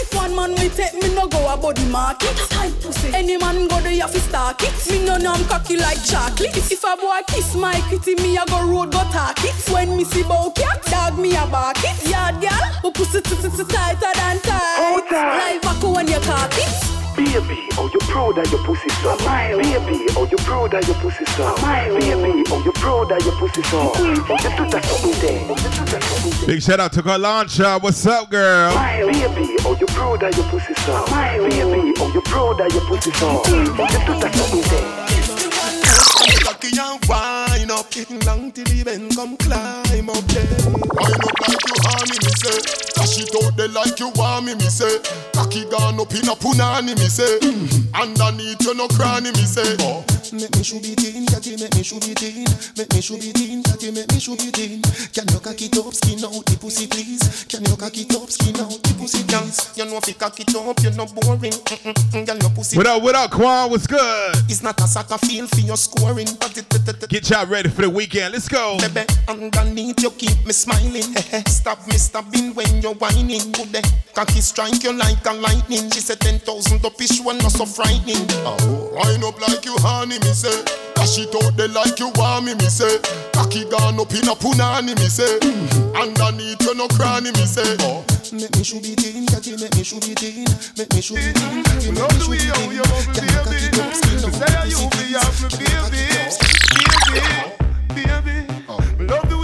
If 0.01 0.13
one 0.15 0.35
man 0.35 0.51
will 0.51 0.69
take 0.69 0.93
me 0.93 1.13
no 1.13 1.27
go 1.27 1.51
a 1.51 1.57
body 1.57 1.85
market. 1.85 2.35
Tight 2.49 2.73
pussy. 2.81 3.13
Any 3.13 3.37
man 3.37 3.67
go 3.67 3.79
there 3.81 3.99
have 4.01 4.11
to 4.11 4.19
stock 4.19 4.61
it. 4.63 4.73
Me 4.89 5.05
no 5.05 5.17
know 5.17 5.33
I'm 5.33 5.45
cocky 5.45 5.77
like 5.77 6.03
chocolate. 6.03 6.55
If 6.55 6.83
a 6.83 6.95
boy 6.97 7.21
kiss 7.27 7.55
my 7.55 7.79
kitty, 7.89 8.15
me 8.15 8.37
a 8.37 8.45
go 8.45 8.65
road 8.65 8.91
go 8.91 9.03
talk 9.11 9.43
it. 9.43 9.55
When 9.71 9.97
me 9.97 10.03
see 10.03 10.23
bow 10.23 10.51
cat, 10.55 10.83
dog 10.85 11.17
me 11.19 11.35
a 11.35 11.45
bark 11.47 11.77
it. 11.79 12.09
Yard 12.09 12.41
girl, 12.41 12.65
who 12.81 12.91
pussy 12.91 13.21
tighter 13.21 14.13
than 14.15 14.39
tight. 14.39 15.05
Like 15.11 15.61
back 15.61 15.83
when 15.83 16.07
you 16.07 16.19
cock 16.19 16.51
it. 16.53 16.98
Baby, 17.19 17.67
oh 17.77 17.89
you 17.91 17.99
proud 18.07 18.37
of 18.37 18.49
your 18.49 18.63
pussy 18.63 18.87
so 19.01 19.17
Baby, 19.17 20.07
oh 20.15 20.25
you 20.31 20.37
proud 20.37 20.73
of 20.73 20.87
your 20.87 20.95
pussy 20.95 21.25
so 21.25 21.53
Baby, 21.57 22.45
oh 22.47 22.63
you 22.63 22.71
proud 22.71 23.11
of 23.11 23.25
your 23.25 23.35
pussy 23.35 23.61
so 23.63 23.91
Oh 23.93 24.05
you 24.05 24.15
do 24.15 24.23
that 24.69 24.85
something 24.85 25.19
there. 25.19 25.43
Oh 25.43 25.49
you 25.49 25.69
do 25.69 25.83
that 25.91 26.47
Big 26.47 26.61
shout 26.61 26.79
out 26.79 26.93
to 26.93 27.01
Kalancha. 27.01 27.83
What's 27.83 28.05
up, 28.05 28.29
girl? 28.29 28.73
Baby, 28.73 29.57
oh 29.65 29.75
you 29.77 29.85
proud 29.87 30.21
that 30.21 30.37
your 30.37 30.45
pussy 30.45 30.73
so 30.75 31.05
Baby, 31.07 31.93
oh 31.99 32.09
you 32.13 32.21
proud 32.21 32.57
that 32.59 32.71
your 32.71 32.85
pussy 32.85 33.11
so 33.11 33.41
Oh 33.45 33.53
you 33.53 33.65
do 33.65 33.75
that 33.75 34.33
something 34.33 34.61
there 34.69 35.09
Cocky 37.89 38.05
and 38.13 38.23
wine 38.23 38.29
up, 38.29 38.29
getting 38.29 38.41
long 38.41 38.51
till 38.51 38.65
the 38.65 38.83
men 38.85 39.09
come 39.09 39.37
climb 39.37 40.09
up 40.09 40.23
there. 40.29 40.45
Wine 40.93 41.13
up 41.25 41.39
like 41.41 41.65
you 41.65 41.77
honey, 41.89 42.17
me 42.21 42.31
say. 42.37 42.59
Dash 42.93 43.17
it 43.17 43.35
out 43.35 43.57
there 43.57 43.67
like 43.69 43.99
you 43.99 44.09
want 44.15 44.45
me, 44.45 44.55
me 44.55 44.69
say. 44.69 44.99
Cocky 45.33 45.65
gone 45.69 45.99
up 45.99 46.13
in 46.13 46.27
a 46.29 46.35
punani, 46.35 46.93
me 46.97 47.09
say. 47.09 47.39
Mm. 47.39 47.93
Underneath 47.93 48.61
you 48.61 48.73
no 48.75 48.87
cranny, 48.89 49.31
me 49.31 49.45
say. 49.45 49.75
Oh. 49.79 50.05
Make 50.31 50.53
me 50.55 50.63
should 50.63 50.83
be 50.83 50.93
teen, 50.93 51.25
catty, 51.25 51.57
make 51.57 51.73
me 51.73 51.81
should 51.81 52.05
be 52.05 52.13
teen. 52.13 52.45
Make 52.77 52.93
me 52.93 53.01
should 53.01 53.19
be 53.19 53.33
teen, 53.33 53.63
catty, 53.63 53.89
make 53.89 54.11
me 54.13 54.19
should 54.19 54.37
be 54.37 54.51
teen. 54.51 54.81
Can 55.09 55.25
you 55.33 55.39
cock 55.41 55.57
it 55.57 55.73
up, 55.77 55.93
skin 55.93 56.21
out 56.21 56.45
the 56.45 56.57
pussy, 56.61 56.85
please? 56.85 57.45
Can 57.49 57.65
you 57.65 57.75
cock 57.75 57.97
it 57.97 58.13
up, 58.13 58.29
skin 58.29 58.59
out 58.61 58.69
the 58.69 58.93
pussy, 58.99 59.25
please? 59.25 59.73
You 59.75 59.85
know 59.85 59.97
if 59.97 60.07
you 60.07 60.13
cock 60.13 60.39
it 60.39 60.53
up, 60.53 60.77
you're 60.83 60.93
not 60.93 61.09
boring. 61.15 61.57
Mm-mm-mm, 61.65 62.25
girl, 62.27 62.37
your 62.37 62.51
pussy. 62.51 62.77
What 62.77 62.85
up, 62.85 63.01
what 63.01 63.15
up, 63.15 63.31
Quan? 63.31 63.71
What's 63.71 63.87
good? 63.87 64.35
It's 64.45 64.61
not 64.61 64.79
a 64.79 64.87
soccer 64.87 65.17
field 65.17 65.49
for 65.49 65.61
your 65.61 65.77
scoring. 65.77 66.27
Get 67.09 67.29
y'all 67.31 67.47
ready 67.47 67.69
for 67.69 67.78
the 67.81 67.89
weekend. 67.89 68.33
Let's 68.33 68.47
go. 68.47 68.77
Baby, 68.79 69.07
underneath 69.27 70.01
you 70.01 70.11
keep 70.11 70.45
me 70.45 70.53
smiling. 70.53 71.01
Stop 71.47 71.87
me 71.87 71.95
stopping 71.97 72.53
when 72.53 72.81
you're 72.81 72.95
whining. 72.95 73.51
Good 73.51 73.71
day, 73.71 73.81
cocky 74.13 74.41
strike 74.41 74.83
you 74.83 74.93
like 74.93 75.25
a 75.25 75.33
lightning. 75.33 75.89
She 75.91 76.01
said 76.01 76.19
ten 76.19 76.39
thousand 76.39 76.85
up 76.85 76.99
is 77.01 77.21
one 77.21 77.37
not 77.39 77.51
so 77.51 77.65
frightening. 77.65 78.25
Oh, 78.43 78.91
wind 78.93 79.23
up 79.23 79.39
like 79.39 79.63
you 79.65 79.75
honey, 79.79 80.19
me 80.19 80.33
say. 80.33 80.63
Dash 80.95 81.17
it 81.19 81.33
out 81.35 81.55
there 81.55 81.69
like 81.69 81.99
you 81.99 82.11
want 82.15 82.45
me, 82.45 82.55
me 82.55 82.67
say. 82.67 82.99
Cocky 83.31 83.63
gone 83.69 83.99
up 83.99 84.11
in 84.11 84.27
a 84.27 84.35
punani, 84.35 84.97
me 84.99 85.07
say. 85.07 85.39
Underneath 85.95 86.61
you 86.61 86.75
no 86.75 86.87
cranny, 86.89 87.31
me 87.31 87.45
say. 87.47 87.63
Oh, 87.79 88.03
make 88.33 88.51
me 88.55 88.63
should 88.63 88.83
be 88.83 88.95
teen, 88.95 89.25
catty, 89.27 89.55
make 89.55 89.73
me 89.75 89.83
should 89.83 90.01
be 90.01 90.13
teen, 90.15 90.43
make 90.75 90.91
me 90.91 91.01
should 91.01 91.15
be 91.15 91.31
teen, 91.31 91.63
catty, 91.63 91.91
make 91.95 92.11
me 92.11 92.19
should 92.19 92.35
be 92.35 92.43
teen. 92.43 92.83
Can 93.15 93.23
you 93.23 93.39
cock 93.39 93.55
it 93.55 93.79
up, 93.79 93.93
skin 93.95 94.19
out 94.19 94.35
the 94.35 94.51
pussy, 94.51 94.89
please? 94.91 95.15
baby, 97.07 97.19
baby. 97.21 97.68
Me 97.95 98.05
oh. 98.67 98.77
love 98.99 99.29
the 99.29 99.38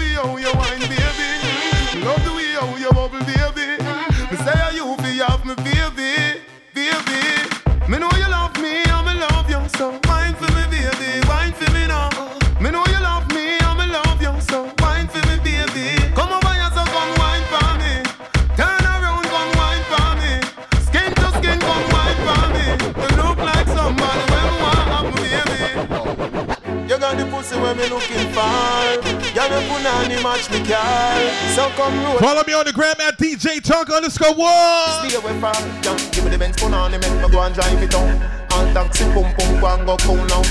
on 30.15 30.23
the 30.23 30.30
match 30.30 30.49
me 30.51 30.60
car. 30.67 31.19
So 31.56 31.69
come. 31.75 32.19
Follow 32.19 32.43
me 32.47 32.54
on 32.54 32.65
the 32.65 32.73
gram 32.73 32.95
at 32.99 33.17
DJ 33.17 33.60
Tonka 33.60 33.95
underscore 33.95 34.34
one. 34.34 35.10
Stay 35.10 35.15
away 35.15 35.34
from 35.39 35.56
yeah. 35.84 35.97
Give 36.12 36.23
me 36.23 36.32
the 36.32 36.38
Benz 36.38 36.58
put 36.58 36.73
on 36.73 36.91
make 36.91 37.01
me 37.01 37.30
go 37.30 37.41
and 37.41 37.56
drive 37.56 37.82
it 37.82 37.91
down. 37.91 38.21
All 38.51 38.65
taxi 38.73 39.04
pum 39.12 39.34
pum 39.36 39.60
go 39.60 39.67
and 39.67 39.86
go 39.86 39.97
cool 39.97 40.23
now. 40.25 40.41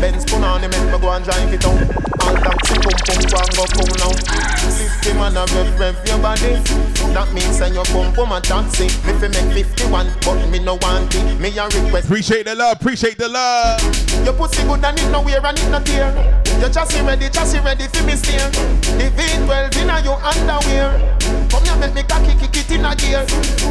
Benz 0.00 0.24
put 0.24 0.42
on 0.42 0.60
make 0.60 0.70
me 0.70 0.98
go 0.98 1.10
and 1.10 1.24
drive 1.24 1.52
it 1.52 1.60
down. 1.60 1.78
All 2.22 2.36
taxi 2.38 2.74
pum 2.78 2.96
pum 3.06 3.20
go 3.26 3.36
and 3.40 3.52
go 3.56 3.64
cool 3.74 3.94
now. 3.98 4.12
Fifty 4.78 5.12
man 5.14 5.36
a 5.36 5.44
rev 5.54 5.80
rev 5.80 5.96
your 6.06 6.18
body. 6.18 6.54
That 7.14 7.32
means 7.32 7.58
say 7.58 7.72
you 7.72 7.82
pum 7.90 8.12
pum 8.12 8.32
a 8.32 8.40
taxi. 8.40 8.86
Me 9.06 9.12
fi 9.18 9.28
make 9.28 9.50
fifty 9.54 9.84
one, 9.90 10.08
but 10.22 10.38
me 10.48 10.58
no 10.58 10.78
want 10.82 11.14
it. 11.14 11.40
Me 11.40 11.56
a 11.58 11.66
request. 11.66 12.06
Appreciate 12.06 12.46
the 12.46 12.54
love, 12.54 12.76
appreciate 12.80 13.18
the 13.18 13.28
love. 13.28 13.80
Your 14.24 14.34
pussy 14.34 14.62
good 14.64 14.84
and 14.84 14.98
it 14.98 15.10
no 15.10 15.22
wear 15.22 15.44
and 15.44 15.58
it 15.58 15.70
no 15.70 15.80
tear. 15.80 16.39
Your 16.60 16.68
chassis 16.68 17.00
ready, 17.00 17.30
chassis 17.30 17.58
ready 17.60 17.88
for 17.88 18.04
me 18.04 18.14
steer. 18.16 18.50
The 19.00 19.10
V12 19.16 19.76
inna 19.80 20.02
your 20.04 20.20
underwear. 20.22 21.39
Come 21.50 21.64
here 21.64 21.76
make 21.76 21.94
me 21.94 22.02
cocky 22.04 22.34
kick 22.38 22.56
it 22.56 22.70
in 22.70 22.84
a 22.84 22.94
gear. 22.94 23.26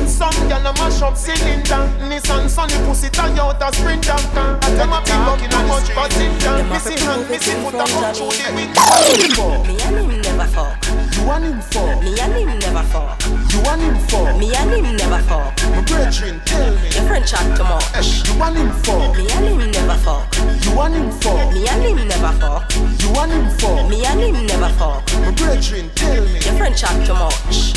Some 0.06 0.36
gyal 0.52 0.68
a 0.68 0.74
mash 0.76 1.02
up 1.02 1.16
cylinder. 1.16 1.88
Nissan 2.12 2.50
Sunny 2.50 2.76
pussy 2.86 3.08
Toyota 3.10 3.74
Sprinter. 3.74 4.20
I 4.62 4.70
Them 4.76 4.92
a 4.92 5.00
pick 5.02 5.16
up 5.16 5.40
too 5.40 5.64
much 5.68 5.90
passenger. 5.96 6.64
Missy 6.68 7.00
hand, 7.00 7.30
missy 7.30 7.52
foot 7.64 7.76
a 7.76 7.86
come 7.88 8.14
through 8.14 8.36
the 8.36 8.52
window. 8.52 9.64
Me 9.64 9.80
and 9.80 10.12
him 10.12 10.22
never 10.22 10.48
fuck. 10.52 10.76
You 11.16 11.30
and 11.32 11.46
him 11.46 11.62
fuck. 11.62 12.04
Me 12.04 12.20
and 12.20 12.34
him 12.34 12.60
never 12.60 12.84
fuck. 12.92 13.22
You 13.52 13.60
and 13.72 13.82
him 13.82 13.98
fuck. 14.08 14.38
Me 14.38 14.54
and 14.56 14.72
him 14.72 14.96
never 14.96 15.22
fuck. 15.24 15.56
My 15.72 15.82
brethren, 15.82 16.42
tell 16.46 16.76
me. 16.76 16.90
Your 16.92 17.08
friend 17.08 17.26
chat 17.26 17.48
too 17.56 17.64
much. 17.64 18.28
You 18.28 18.44
and 18.44 18.58
him 18.58 18.72
fuck. 18.84 19.16
Me 19.16 19.24
and 19.32 19.62
him 19.62 19.72
never 19.72 19.98
fuck. 20.04 20.28
You 20.36 20.80
and 20.82 20.96
him 20.96 21.12
fuck. 21.20 21.54
Me 21.54 21.68
and 21.68 21.84
him 21.84 22.08
never 22.08 22.34
fuck. 22.40 22.72
You 22.76 23.10
and 23.16 23.32
him 23.32 23.50
fuck. 23.58 23.90
Me 23.90 24.06
and 24.06 24.20
him 24.20 24.46
never 24.46 24.70
fuck. 24.76 25.04
My 25.24 25.32
brethren, 25.32 25.90
tell 25.96 26.26
me. 26.26 26.40
Your 26.40 26.56
friend 26.60 26.76
chat 26.76 27.06
too 27.06 27.14
much. 27.14 27.69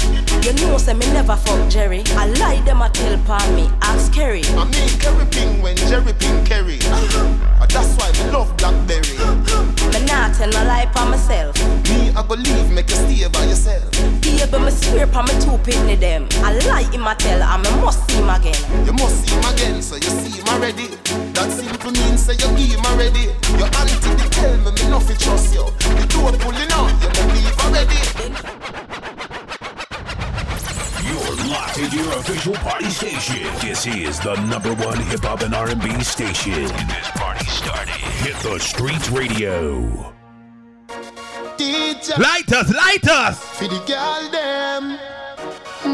You 0.42 0.52
know 0.54 0.78
say 0.78 0.94
me 0.94 1.06
never 1.12 1.36
fuck 1.36 1.70
Jerry. 1.70 2.02
I 2.16 2.26
lie 2.26 2.60
them 2.62 2.82
a 2.82 2.88
tell 2.90 3.18
pa 3.24 3.38
me. 3.54 3.70
Ask 3.82 4.12
Kerry. 4.12 4.42
I 4.58 4.64
mean 4.64 4.88
Kerry 4.98 5.26
Ping 5.30 5.62
when 5.62 5.76
Jerry 5.76 6.12
Ping 6.12 6.44
Kerry. 6.44 6.78
That's 7.72 7.96
why 7.96 8.12
me 8.12 8.30
love 8.30 8.54
Blackberry. 8.58 9.16
Me 9.92 10.04
not 10.04 10.34
tell 10.34 10.50
no 10.50 10.64
lie 10.64 10.86
pa 10.92 11.08
myself. 11.08 11.56
Me 11.88 12.10
I 12.10 12.22
go 12.26 12.34
leave, 12.34 12.70
make 12.70 12.90
you 12.90 12.96
stay 12.96 13.26
by 13.28 13.44
yourself. 13.44 13.90
Baby, 14.20 14.58
me 14.58 14.70
swear 14.70 15.06
pa 15.06 15.22
me 15.22 15.32
two 15.40 15.56
pitney 15.64 15.98
them. 15.98 16.28
I 16.44 16.52
lie 16.68 16.90
him 16.90 17.06
a 17.06 17.14
tell 17.14 17.42
and 17.42 17.62
me 17.62 17.70
must 17.80 18.04
see 18.10 18.18
him 18.18 18.28
again. 18.28 18.60
You 18.84 18.92
must 18.92 19.24
see 19.24 19.34
him 19.34 19.44
again, 19.44 19.80
so 19.80 19.96
you 19.96 20.10
see 20.20 20.40
him 20.40 20.48
already. 20.48 20.88
That 21.32 21.50
simple 21.50 21.92
means 21.92 22.20
say 22.20 22.34
you 22.34 22.50
give 22.58 22.76
him 22.76 22.84
already. 22.84 23.32
Your 23.56 23.70
auntie 23.72 24.14
they 24.20 24.28
tell 24.28 24.58
me 24.58 24.70
me 24.72 24.90
nothing 24.90 25.16
trust 25.16 25.54
you. 25.54 25.64
The 25.80 26.04
door 26.12 26.32
pulling 26.36 26.70
out, 26.72 26.92
you 27.00 27.08
me 27.08 27.40
leave 27.40 27.58
already. 27.64 29.01
You're 31.32 31.46
locked 31.46 31.78
into 31.78 31.96
your 31.96 32.12
official 32.18 32.52
party 32.52 32.90
station. 32.90 33.42
This 33.62 33.86
is 33.86 34.20
the 34.20 34.34
number 34.48 34.74
one 34.74 35.00
hip 35.00 35.20
hop 35.20 35.40
and 35.40 35.54
R&B 35.54 36.04
station. 36.04 36.52
Get 36.52 36.88
this 36.88 37.10
party 37.14 37.46
started. 37.46 37.94
Hit 38.20 38.36
the 38.42 38.58
Streetz 38.60 39.10
radio. 39.10 40.12
DJ. 41.56 42.18
Light 42.18 42.52
us, 42.52 42.70
light 42.74 43.08
us. 43.08 43.42
For 43.56 43.64
the 43.64 43.80
girl 43.88 44.28
them, 44.30 44.98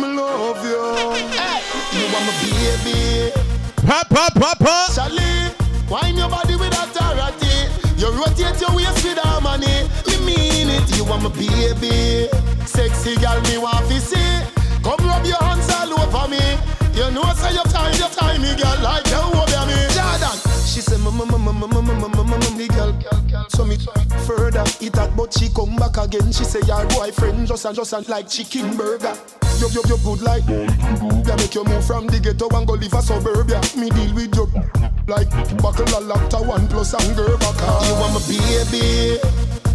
me 0.00 0.08
love 0.16 0.58
you. 0.66 1.14
Hey, 1.30 1.62
you 1.94 2.06
are 2.16 2.24
my 2.26 2.34
baby. 2.42 3.30
Pop, 3.86 4.08
pop, 4.08 4.34
pop, 4.34 4.58
pop. 4.58 4.92
Charlie, 4.92 5.54
wine 5.88 6.16
your 6.16 6.28
body 6.28 6.56
with 6.56 6.74
authority. 6.74 7.70
You 7.96 8.10
rotate 8.10 8.60
your 8.60 8.74
waist 8.74 9.04
with 9.04 9.18
harmony. 9.18 9.86
Me 10.08 10.18
mean 10.26 10.68
it, 10.68 10.96
you 10.96 11.04
are 11.04 11.20
my 11.20 11.28
baby. 11.28 12.26
Sexy 12.66 13.14
girl, 13.18 13.40
me 13.42 13.58
want 13.58 13.86
to 13.86 14.00
see. 14.00 14.57
Come 14.88 15.04
rub 15.06 15.26
your 15.26 15.36
hands 15.36 15.68
all 15.68 16.00
over 16.00 16.28
me. 16.32 16.40
You 16.96 17.10
know 17.12 17.20
I 17.20 17.34
say 17.34 17.52
your 17.52 17.64
time, 17.64 17.92
your 18.00 18.08
time, 18.08 18.40
me 18.40 18.56
girl 18.56 18.80
like 18.80 19.04
you 19.12 19.20
over 19.20 19.64
me. 19.68 19.76
Jordan, 19.92 20.36
she 20.64 20.80
say, 20.80 20.96
"Mama, 20.96 21.26
mama, 21.26 21.52
mama, 21.52 21.68
the 22.56 22.68
girl. 22.72 22.96
So 23.50 23.66
me 23.66 23.76
further 24.24 24.64
eat 24.80 24.94
that, 24.94 25.14
but 25.14 25.34
she 25.34 25.50
come 25.52 25.76
back 25.76 25.98
again. 25.98 26.32
She 26.32 26.44
say 26.44 26.60
your 26.64 26.86
boyfriend 26.88 27.46
just 27.46 27.66
and 27.66 27.76
just 27.76 27.92
and 27.92 28.08
like 28.08 28.30
chicken 28.30 28.78
burger. 28.78 29.12
You 29.60 29.68
you 29.76 29.82
you 29.92 29.98
good 30.00 30.22
like 30.22 30.48
Yeah, 30.48 31.36
make 31.36 31.54
you 31.54 31.64
move 31.64 31.84
from 31.84 32.06
the 32.06 32.18
ghetto 32.18 32.48
and 32.56 32.66
go 32.66 32.72
live 32.72 32.94
a 32.94 33.02
suburbia. 33.02 33.60
Me 33.76 33.90
deal 33.90 34.14
with 34.14 34.34
you 34.34 34.48
like 35.06 35.28
buckle 35.60 35.84
a 35.84 36.00
lacta 36.00 36.40
one 36.40 36.66
plus 36.66 36.94
and 36.94 37.14
girl 37.14 37.36
back. 37.36 37.60
You 37.84 37.92
want 38.00 38.16
my 38.16 38.20
baby? 38.24 39.20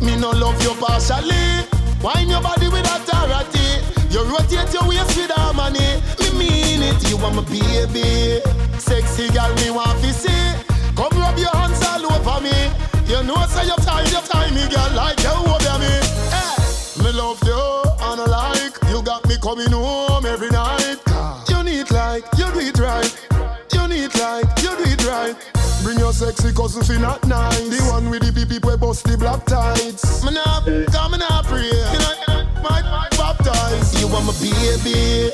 Me 0.02 0.18
no 0.18 0.32
love 0.32 0.58
you 0.64 0.74
partially. 0.82 1.70
Wine 2.02 2.30
your 2.30 2.42
body 2.42 2.68
with 2.68 2.90
authority. 2.90 3.83
You 4.14 4.22
rotate 4.26 4.72
your 4.72 4.88
waist 4.88 5.18
with 5.18 5.32
harmony. 5.32 5.98
Me 6.22 6.30
mean 6.38 6.84
it. 6.86 7.10
You 7.10 7.18
want 7.18 7.34
my 7.34 7.42
baby? 7.50 8.46
Sexy 8.78 9.28
girl, 9.34 9.50
me 9.56 9.72
want 9.72 9.98
to 10.06 10.14
see. 10.14 10.30
Come 10.94 11.18
rub 11.18 11.36
your 11.36 11.50
hands 11.50 11.82
all 11.82 12.06
over 12.06 12.40
me. 12.46 12.54
You 13.10 13.24
know 13.26 13.34
I 13.34 13.48
say 13.50 13.66
you 13.66 13.76
time, 13.82 14.06
you 14.06 14.22
time 14.30 14.54
me 14.54 14.70
girl 14.70 14.94
like 14.94 15.18
you 15.18 15.34
over 15.34 15.78
me. 15.82 15.98
Hey, 16.30 17.02
me 17.02 17.10
love 17.10 17.42
you 17.42 17.58
and 18.06 18.22
I 18.22 18.26
like 18.30 18.78
you 18.94 19.02
got 19.02 19.28
me 19.28 19.36
coming 19.42 19.72
home 19.74 20.28
every 20.28 20.52
night. 20.52 21.02
You 21.50 21.64
need 21.64 21.90
like 21.90 22.24
you 22.38 22.54
do 22.54 22.60
it 22.62 22.78
right. 22.78 23.10
You 23.74 23.88
need 23.88 24.14
like 24.14 24.46
you 24.62 24.78
do 24.78 24.94
it 24.94 25.04
right. 25.10 25.36
Bring 25.82 25.98
your 25.98 26.14
sexy 26.14 26.54
cousin 26.54 26.84
fi 26.84 27.02
not 27.02 27.26
nice. 27.28 27.68
The 27.68 27.82
one 27.90 28.12
with 28.12 28.22
the 28.22 28.32
pee 28.32 28.46
we 28.62 28.78
bust 28.78 29.06
the 29.06 29.18
black 29.18 29.44
tights. 29.48 30.24
Me 30.24 30.32
nah, 30.32 30.62
come 30.94 31.14
me 31.14 31.18
nah 31.18 31.42
pray. 31.42 32.03
You 34.24 34.30
want 34.30 34.42
my 34.42 34.48
baby. 34.48 35.32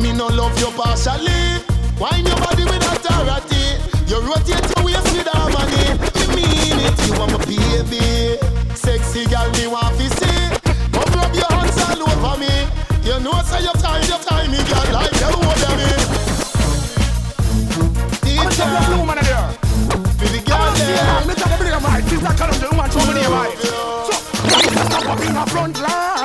Me 0.00 0.12
no 0.16 0.26
love 0.28 0.58
you 0.58 0.70
partially. 0.72 1.60
Wine 2.00 2.24
your 2.24 2.36
body 2.40 2.64
with 2.64 2.80
authority. 2.80 3.76
You 4.08 4.24
rotate 4.24 4.64
your 4.72 4.84
waist 4.88 5.04
with 5.12 5.28
harmony. 5.28 6.00
Me 6.16 6.40
mean 6.40 6.80
it. 6.80 6.96
You 7.04 7.12
want 7.20 7.32
my 7.32 7.44
baby. 7.44 8.40
Sexy 8.74 9.28
girl, 9.28 9.50
me 9.52 9.66
want 9.68 9.98
to 10.00 10.08
see. 10.16 10.48
Come 10.96 11.12
rub 11.12 11.34
your 11.36 11.52
hands 11.52 11.76
all 11.76 12.08
over 12.08 12.40
me. 12.40 12.48
You 13.04 13.20
know 13.20 13.36
say 13.44 13.68
your 13.68 13.76
time, 13.76 14.00
your 14.08 14.18
time, 14.24 14.48
me 14.50 14.64
girl 14.64 14.88
like 14.96 15.12
you 15.20 15.28
me. 15.76 15.92
I'm 18.32 18.48
a 18.48 18.86
blue 18.88 18.96
woman 18.96 19.18
in 19.18 19.24
there. 19.28 19.52
For 20.16 20.28
the 20.32 20.40
girl 20.48 20.72
there. 20.80 21.20
Me 21.28 21.34
tell 21.36 21.52
me 21.60 21.68
right. 21.68 22.04
This 22.08 22.20
that 22.22 22.36
kind 22.38 22.48
of 22.48 22.56
the 22.60 22.68
woman 22.72 22.88
show 22.88 23.04
me 23.12 23.26
right. 23.28 23.58
So, 23.60 24.08
step 24.88 25.04
up 25.04 25.20
in 25.20 25.34
the 25.34 25.44
front 25.50 25.76
line. 25.82 26.21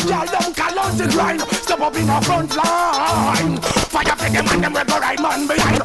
Fat 0.00 0.08
sexy 0.08 0.08
girl, 0.08 0.40
them 0.40 0.54
call 0.54 0.78
out 0.78 0.98
the 0.98 1.08
grind. 1.08 1.40
Step 1.40 1.80
up 1.80 1.96
in 1.96 2.06
the 2.06 2.20
front 2.22 2.56
line. 2.56 3.56
Fire 3.58 4.16
for 4.16 4.30
them 4.30 4.46
and 4.48 4.64
them 4.64 4.72
we 4.72 4.84
go 4.84 4.98
right 4.98 5.20
man 5.20 5.46
behind. 5.46 5.82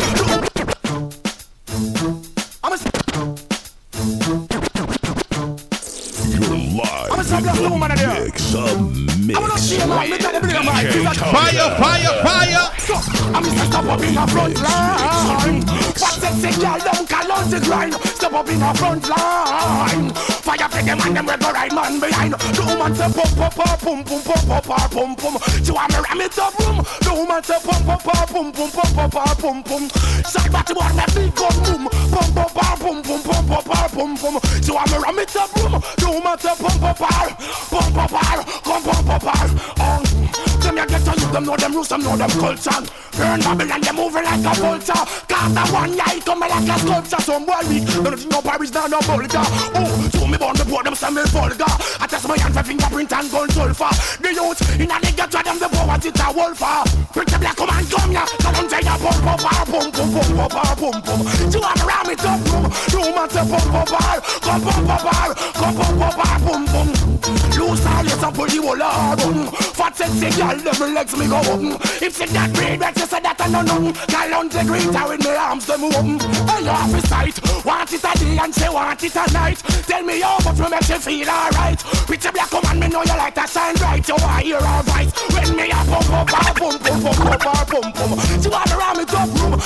I'm 2.64 2.74
a 2.74 2.78
You're 6.32 6.50
live 6.76 7.12
I'm 7.12 7.20
a 7.20 7.42
black 7.42 7.70
woman 7.70 7.92
in 7.92 7.98
there 7.98 9.05
mix. 9.26 9.40
Fire, 11.20 11.70
fire, 11.82 12.14
fire! 12.24 12.72
I'm 13.36 13.44
Mr. 13.44 13.66
Step 13.66 13.86
up 13.86 14.02
in 14.02 14.14
the 14.14 14.28
front 14.28 14.56
line. 14.62 15.60
That 15.66 16.34
say, 16.40 16.54
girl? 16.62 16.80
Them 16.80 17.06
call 17.08 17.32
out 17.32 17.50
the 17.50 17.60
grind. 17.60 17.94
Step 17.94 18.34
up 18.34 18.48
in 18.48 18.60
the 18.60 18.74
front 18.74 19.10
line. 19.10 20.10
Fire 20.14 20.70
for 20.70 20.82
them 20.84 21.00
and 21.02 21.16
them 21.18 21.28
rebel 21.28 21.52
right 21.52 21.74
man 21.74 22.00
behind. 22.00 22.34
The 22.34 22.64
woman 22.66 22.96
say 22.96 23.12
pump, 23.12 23.36
pump, 23.36 23.54
pump, 23.56 23.82
pump, 23.84 24.06
pump, 24.08 24.66
pump, 24.66 24.92
pump, 24.92 25.20
pump. 25.20 25.44
She 25.64 25.72
want 25.72 25.92
me 25.92 26.00
ram 26.00 26.22
it 26.22 26.40
up. 26.40 26.54
The 26.56 27.14
woman 27.14 27.44
say 27.44 27.60
pump, 27.64 27.86
pump, 27.86 28.04
pump, 28.04 28.30
pum, 28.32 28.52
pum, 28.52 28.72
pump, 28.72 29.14
pump, 29.14 29.40
pump, 29.40 29.66
pum. 29.66 29.90
Side 30.24 30.52
back 30.52 30.66
to 30.68 30.74
go 30.74 31.50
boom, 31.66 31.90
pump 32.12 32.35
par 32.56 32.78
boom 32.80 33.02
boom 33.02 33.22
boom 33.22 33.46
boom 33.46 33.64
par 33.64 33.90
boom 33.94 34.16
boom. 34.16 34.40
So 34.64 34.78
I'ma 34.78 34.98
ram 34.98 35.20
it 35.20 35.36
up 35.36 35.52
boom. 35.54 35.74
No 36.02 36.20
matter 36.24 36.56
boom 36.58 36.78
boom 36.80 36.96
par 36.96 37.28
pump 37.70 37.94
boom 37.94 38.08
par 38.08 38.40
pump 38.64 38.86
boom 38.86 39.20
par. 39.20 39.48
Oh, 39.84 40.02
them 40.64 40.78
ya 40.78 40.86
get 40.86 41.08
on 41.08 41.20
you. 41.20 41.32
Them 41.36 41.44
know 41.44 41.58
them 41.58 41.74
rules. 41.74 41.90
Them 41.90 42.02
know 42.02 42.16
them 42.16 42.32
culture. 42.32 42.82
Burn 43.18 43.40
Babylon. 43.42 43.82
Them 43.82 43.96
moving 43.96 44.24
like 44.24 44.40
a 44.40 44.54
vulture. 44.56 45.04
Cast 45.28 45.58
a 45.60 45.74
one 45.74 45.96
night 45.98 46.26
come 46.26 46.40
like 46.40 46.70
a 46.70 46.80
sculpture. 46.80 47.22
Some 47.22 47.46
boy 47.46 47.62
weak. 47.68 47.86
Don't 47.86 48.18
think 48.18 48.32
no 48.32 48.42
Paris, 48.42 48.72
now 48.72 48.88
no 48.88 49.00
Bulgar. 49.02 49.44
Oh. 49.76 50.15
So 50.26 50.32
me 50.32 50.40
born 50.40 50.56
the 50.56 50.66
boy, 50.66 50.82
them 50.82 50.96
some 50.96 51.14
vulgar. 51.30 51.70
I 52.02 52.08
test 52.10 52.28
my 52.28 52.36
hand 52.36 52.56
for 52.56 52.64
fingerprint 52.64 53.14
and 53.14 53.30
gun 53.30 53.48
sulfur. 53.48 53.94
The 54.18 54.34
youth 54.34 54.58
in 54.82 54.90
a 54.90 54.98
nigga 54.98 55.30
try 55.30 55.44
them 55.44 55.60
the 55.60 55.70
boy 55.70 55.86
what 55.86 56.02
it 56.02 56.18
a 56.18 56.34
wolf 56.34 56.58
for. 56.58 56.82
Bring 57.14 57.30
the 57.30 57.38
black 57.38 57.60
man 57.62 57.86
come 57.86 58.12
ya. 58.12 58.26
Come 58.42 58.66
say 58.66 58.82
ya 58.82 58.98
pump 58.98 59.22
up 59.22 59.46
our 59.46 59.66
pump 59.70 59.94
pump 59.94 60.14
pump 60.18 60.40
up 60.42 60.56
our 60.58 60.76
pump 60.82 61.06
pump. 61.06 61.54
You 61.54 61.62
wanna 61.62 61.86
ram 61.86 62.10
it 62.10 62.26
up 62.26 62.42
room? 62.50 62.66
No 62.90 63.14
man 63.14 63.30
say 63.30 63.46
pump 63.46 63.70
up 63.70 63.94
our 63.94 64.18
come 64.42 64.62
pump 64.66 64.90
up 64.90 65.06
our 65.06 65.36
come 65.54 65.76
pump 65.78 66.02
up 66.02 66.18
our 66.18 66.40
pump 66.42 66.70
pump. 66.74 67.06
Loose 67.66 67.86
all 67.86 68.06
your 68.06 68.18
sample 68.18 68.46
the 68.46 68.62
whole 68.62 68.78
hard 68.78 69.22
on. 69.22 69.52
Fat 69.74 69.98
sexy 69.98 70.30
girl, 70.38 70.58
them 70.58 70.94
legs 70.94 71.18
me 71.18 71.28
go 71.28 71.38
up. 71.38 71.82
If 72.02 72.18
she 72.18 72.26
that 72.30 72.54
breed, 72.54 72.80
that 72.80 72.98
she 72.98 73.06
say 73.06 73.20
that 73.22 73.42
I 73.42 73.48
know 73.50 73.62
none. 73.62 73.94
Girl 74.06 74.34
on 74.38 74.50
the 74.50 74.62
green, 74.62 74.90
with 74.94 75.26
me 75.26 75.36
arms 75.36 75.66
them 75.66 75.84
open. 75.86 76.20
Hey, 76.46 76.68
off 76.68 76.94
his 76.94 77.10
sight. 77.10 77.66
Want 77.66 77.92
it 77.92 78.04
a 78.04 78.12
day 78.20 78.38
and 78.38 78.54
say 78.54 78.70
want 78.70 79.04
it 79.04 79.16
a 79.16 79.34
night. 79.34 79.58
Tell 79.88 80.04
me 80.04 80.15
how 80.22 80.38
much 80.44 80.60
will 80.60 80.70
make 80.70 80.90
you 80.90 81.00
feel 81.00 81.30
alright. 81.30 81.80
Pretty 82.08 82.30
black 82.32 82.52
woman, 82.52 82.80
me 82.80 82.88
know 82.88 83.04
you 83.04 83.18
like 83.18 83.36
to 83.36 83.48
shine 83.48 83.76
bright. 83.76 84.08
You 84.08 84.16
want 84.16 84.44
hear 84.44 84.62
her 84.62 84.84
voice 84.84 85.12
when 85.34 85.56
me 85.56 85.70
a 85.72 85.76
pump 85.76 86.10
up, 86.10 86.30
a 86.30 86.54
pump 86.54 86.82
pump 86.84 87.04
pump 87.04 87.18
pump 87.18 87.42
pump 87.42 87.70
pump 87.70 87.96
pump. 87.96 88.44
She 88.44 88.50
want 88.50 88.72
around 88.72 88.98
me 88.98 89.06
top 89.06 89.30
room. 89.40 89.60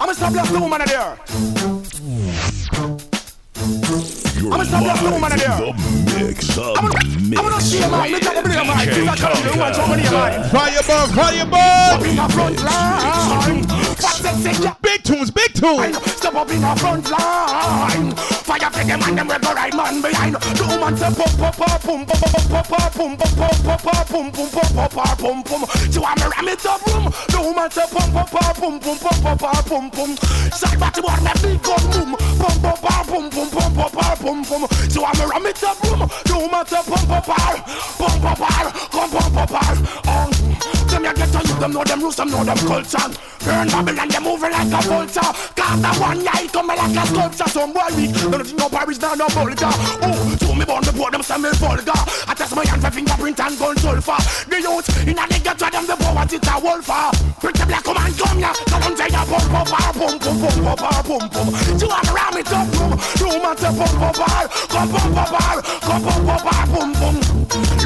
I'm 0.00 0.08
a 0.08 0.14
stop 0.14 0.32
black 0.32 0.50
woman 0.50 0.80
in 0.82 0.88
there. 0.88 1.75
Your 4.36 4.52
I'ma 4.52 4.64
Sabbath 4.64 5.02
woman 5.02 5.32
in 5.32 5.38
there. 5.38 5.72
Mix, 6.16 6.58
I'm 6.58 6.90
gonna 7.34 7.60
see 7.60 7.82
a 7.82 7.88
man. 7.88 8.10
Look 8.12 8.24
at 8.24 8.34
the 8.36 8.42
blue 8.48 8.64
man. 8.64 8.78
She's 8.84 9.08
a 9.08 9.16
country 9.16 9.50
woman. 9.50 9.74
Somebody 9.74 10.04
a 10.06 10.10
man. 10.10 10.50
Fire 10.50 10.82
bomb, 10.86 11.10
fire 11.10 11.46
bomb. 11.46 11.96
Up 11.96 12.04
in 12.04 12.16
the 12.16 12.28
front 12.32 12.62
line. 12.62 13.16
Big 14.82 15.02
tunes, 15.02 15.30
big 15.30 15.54
tunes. 15.54 15.96
Step 16.12 16.34
up 16.34 16.50
in 16.50 16.60
the 16.60 16.76
front 16.76 17.10
line. 17.10 18.12
Fire 18.16 18.70
for 18.70 18.84
them 18.84 19.02
and 19.02 19.18
them 19.18 19.28
rebel 19.28 19.54
right 19.54 19.74
man 19.74 20.02
behind. 20.02 20.34
The 20.36 20.64
woman 20.68 20.96
say 20.96 21.10
pop, 21.14 21.32
pop, 21.38 21.56
pop, 21.56 21.82
boom, 21.82 22.06
pop, 22.06 22.20
pop, 22.20 22.48
pop, 22.48 22.68
pop, 22.68 22.94
boom, 22.94 23.16
pop, 23.16 23.36
pop, 23.36 23.62
pop, 23.64 23.82
pop, 23.82 24.08
boom, 24.08 24.30
boom, 24.30 24.48
pop, 24.50 24.72
pop, 24.74 24.90
pop, 24.92 25.18
boom, 25.18 25.42
boom. 25.42 25.64
She 25.90 25.98
want 25.98 26.20
me 26.20 26.26
ram 26.28 26.48
it 26.48 26.66
up, 26.66 26.84
boom. 26.84 27.04
The 27.28 27.40
woman 27.40 27.70
say 27.70 27.86
pop, 27.90 28.12
pop, 28.12 28.30
pop, 28.30 28.60
boom, 28.60 28.78
boom, 28.78 28.98
pop, 28.98 29.20
pop, 29.22 29.38
pop, 29.38 29.68
boom, 29.68 29.88
boom. 29.90 30.16
Side 30.52 30.78
back 30.78 30.92
to 30.94 31.02
what 31.02 31.22
me 31.22 31.32
big 31.42 31.62
gun, 31.62 31.82
boom, 31.90 32.16
pop, 32.38 32.62
pop, 32.62 32.80
pop, 32.82 33.06
boom, 33.06 33.30
boom, 33.30 33.50
pop, 33.50 33.74
pop, 33.74 33.92
pop 33.92 34.25
pum 34.26 34.44
pum. 34.44 34.66
So 34.90 35.04
I'm 35.04 35.20
a 35.20 35.28
ram 35.28 35.46
it 35.46 35.62
up, 35.62 35.80
boom. 35.82 36.08
do 36.24 36.34
No 36.34 36.48
matter 36.48 36.82
pump 36.84 37.10
up, 37.10 37.24
pump 37.24 37.28
up, 37.28 37.66
pump 37.96 38.24
up, 38.24 38.38
pump 38.38 38.40
up, 38.40 38.90
pump 38.90 39.14
up, 39.14 39.48
pump 39.48 39.52
up, 39.52 40.35
them 40.88 41.04
ya 41.04 41.12
get 41.12 41.30
to 41.32 41.40
you, 41.46 41.58
them 41.60 41.72
know 41.72 41.84
them 41.84 42.00
rules, 42.00 42.16
them 42.16 42.30
know 42.30 42.44
them 42.44 42.58
culture. 42.58 43.06
Burn 43.44 43.68
Babylon, 43.68 44.08
they 44.08 44.18
moving 44.18 44.50
like 44.50 44.72
a 44.72 44.80
vulture. 44.82 45.30
Cause 45.54 45.80
the 45.82 45.90
one 46.00 46.24
night 46.24 46.52
come 46.52 46.66
like 46.66 46.96
a 46.96 47.06
sculpture. 47.06 47.48
Some 47.48 47.72
boy 47.72 47.90
weak, 47.96 48.10
of 48.10 48.50
you 48.50 48.56
know 48.56 48.68
Paris 48.68 49.00
now 49.00 49.14
no 49.14 49.26
vulgar. 49.28 49.70
Oh, 50.02 50.36
to 50.40 50.54
me 50.54 50.64
born 50.64 50.82
the 50.82 50.92
board, 50.92 51.14
them 51.14 51.22
say 51.22 51.38
vulgar. 51.38 52.00
I 52.26 52.34
test 52.34 52.56
my 52.56 52.66
hand 52.66 52.82
for 52.82 52.90
fingerprint 52.90 53.40
and 53.40 53.58
gun 53.58 53.76
sulfur. 53.76 54.18
The 54.50 54.58
youth 54.60 54.88
in 55.06 55.18
a 55.18 55.24
nigga 55.30 55.54
try 55.58 55.70
them 55.70 55.86
the 55.86 55.96
power, 55.96 56.26
it's 56.26 56.48
a 56.48 56.54
wolfer. 56.58 57.10
Pretty 57.38 57.64
black 57.66 57.84
come 57.84 57.98
and 57.98 58.18
come 58.18 58.38
ya, 58.40 58.52
tell 58.66 58.80
them 58.80 58.96
say 58.96 59.08
ya 59.10 59.22
pump 59.24 59.46
pump 59.46 59.68
pump 59.68 59.94
pump 59.94 60.22
pump 60.22 60.78
pump 60.80 61.06
pump 61.06 61.32
pump. 61.32 61.80
You 61.80 61.88
wanna 61.88 62.12
ram 62.12 62.34
it 62.34 62.50
up 62.50 62.66
room, 62.74 62.92
room 63.22 63.46
and 63.46 63.58
say 63.58 63.72
pump 63.78 63.94
pump 63.94 64.16
pump, 64.16 64.50
pump 64.70 64.90
pump 64.90 65.14
pump, 65.14 65.64
pump 65.86 66.02
pump 66.02 66.26
pump 66.26 66.70
pump 66.74 66.94
pump. 66.98 67.35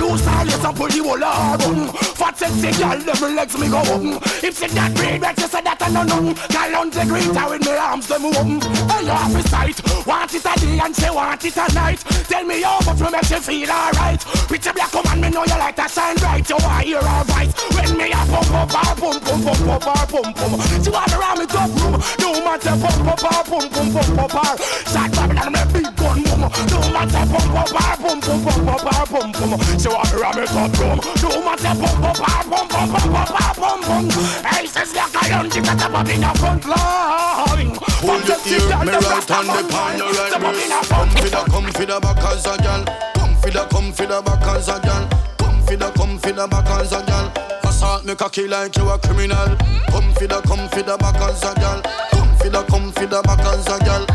Loose 0.01 0.27
all 0.27 0.49
and 0.49 0.77
pull 0.77 0.89
the 0.89 1.01
whole 1.05 1.21
hard 1.21 1.63
on. 1.63 1.93
Fat 2.17 2.39
sexy 2.39 2.73
girl, 2.81 2.99
them 2.99 3.37
legs 3.37 3.59
me 3.59 3.69
go 3.69 3.81
open. 3.93 4.17
If 4.41 4.59
she 4.59 4.67
that 4.73 4.95
breed, 4.95 5.21
bet 5.21 5.39
you 5.39 5.49
say 5.49 5.61
that 5.61 5.81
I 5.81 5.89
know 5.93 6.05
nothing. 6.05 6.37
Girl 6.49 6.73
on 6.81 6.91
the 6.91 7.05
green 7.05 7.35
tower 7.35 7.51
with 7.53 7.67
me 7.67 7.73
arms 7.77 8.07
them 8.09 8.25
open. 8.25 8.59
I 8.89 9.01
love 9.03 9.35
his 9.37 9.51
sight, 9.51 9.79
want 10.07 10.33
it 10.33 10.45
a 10.45 10.55
day 10.57 10.79
and 10.81 10.97
she 10.97 11.11
want 11.11 11.45
it 11.45 11.57
a 11.57 11.67
night. 11.75 12.01
Tell 12.29 12.45
me 12.45 12.63
how 12.63 12.81
much 12.87 13.01
will 13.01 13.11
make 13.11 13.31
you 13.31 13.41
feel 13.41 13.71
alright. 13.71 14.21
Pretty 14.49 14.73
black 14.73 14.93
woman, 14.95 15.21
me 15.21 15.29
know 15.31 15.45
you 15.45 15.59
like 15.61 15.77
to 15.77 15.87
shine 15.89 16.17
bright. 16.17 16.49
You 16.49 16.57
want 16.57 16.85
hear 16.85 17.03
her 17.05 17.25
voice 17.29 17.53
when 17.77 17.91
me 17.99 18.09
a 18.13 18.21
pump 18.25 18.55
up, 18.57 18.73
a 18.73 18.83
pump 18.97 19.21
pump 19.21 19.45
pump 19.45 19.61
pump 19.61 19.83
pump 19.85 20.09
pump 20.09 20.37
pump. 20.37 20.63
She 20.81 20.91
want 20.91 21.13
around 21.13 21.39
me 21.39 21.47
top 21.47 21.71
room. 21.77 22.01
No 22.21 22.29
matter 22.41 22.77
pump 22.81 23.09
up, 23.13 23.21
a 23.21 23.33
pump 23.45 23.69
pump 23.69 23.93
pump 23.93 24.11
pump 24.17 24.33
pump. 24.33 24.61
Shot 24.89 25.11
Babylon, 25.13 25.53
me 25.53 25.63
big 25.77 25.89
gun 26.01 26.19
boom. 26.25 26.43
No 26.73 26.81
matter 26.89 27.25
pump 27.29 27.53
up, 27.53 27.69
a 27.69 27.85
pump 28.01 28.25
pump 28.25 28.45
pump 28.45 28.65
pump 28.65 29.11
pump 29.11 29.35
pump 29.37 29.50
pump. 29.51 29.81
She 29.81 29.89
want 29.89 30.13
around 30.15 30.37
me 30.37 30.47
top 30.47 30.79
room. 30.79 30.99
No 31.23 31.43
matter 31.43 31.75
pump 31.81 32.05
up, 32.05 32.19
a 32.19 32.49
pump 32.49 32.71
pump 32.71 32.93
pump 32.93 33.13
pump 33.13 33.29
pump 33.29 33.57
pump 33.57 33.83
pump. 33.85 34.13
Hey, 34.47 34.67
says 34.67 34.95
like 34.95 35.17
I 35.17 35.29
don't 35.29 35.53
get 35.53 35.69
up 35.69 35.95
up 35.95 36.09
in 36.09 36.21
the 36.21 36.33
front 36.39 36.65
line. 36.67 37.75
Hold 38.01 38.29
your 38.29 38.39
ear, 38.47 38.61
me 38.85 38.93
right 38.93 39.31
on 39.31 39.47
the 39.47 39.61
pan, 39.69 39.99
you 39.99 40.07
right 40.07 40.37
wrist. 40.41 40.89
Come 40.89 41.11
for 41.11 41.29
the, 41.29 41.41
come 41.51 41.71
for 41.73 41.87
the 41.87 42.01
back 42.01 42.25
as 42.25 42.47
a 42.47 42.57
gal. 42.63 42.85
Come 43.15 43.35
for 43.37 43.51
the, 43.51 43.67
come 43.71 43.93
for 43.93 44.07
the 44.07 44.23
back 44.23 44.47
as 44.47 44.69
a 44.69 44.81
gal. 44.81 45.09
Come 45.39 45.63
for 45.63 45.77
the, 45.77 45.91
come 45.91 46.19
for 46.19 46.33
the 46.33 46.47
back 46.47 46.71
as 46.71 46.93
a 46.93 47.03
gal. 47.05 47.33
Assault 47.65 48.05
me 48.05 48.15
cocky 48.15 48.47
like 48.49 48.77
you 48.77 48.89
a 48.89 48.99
criminal. 48.99 49.57
Come 49.91 50.13
for 50.15 50.27
the, 50.27 50.41
come 50.47 50.69
for 50.69 50.83
the 50.83 50.97
back 50.97 51.17
as 51.17 51.43
a 51.43 51.55
gal. 51.55 51.83
Come 52.11 52.37
for 52.37 52.49
the, 52.49 52.63
come 52.65 52.93
for 52.93 53.07
the 53.07 53.23
back 53.23 53.41
as 53.41 53.67
a 53.67 53.79
gal. 53.85 54.07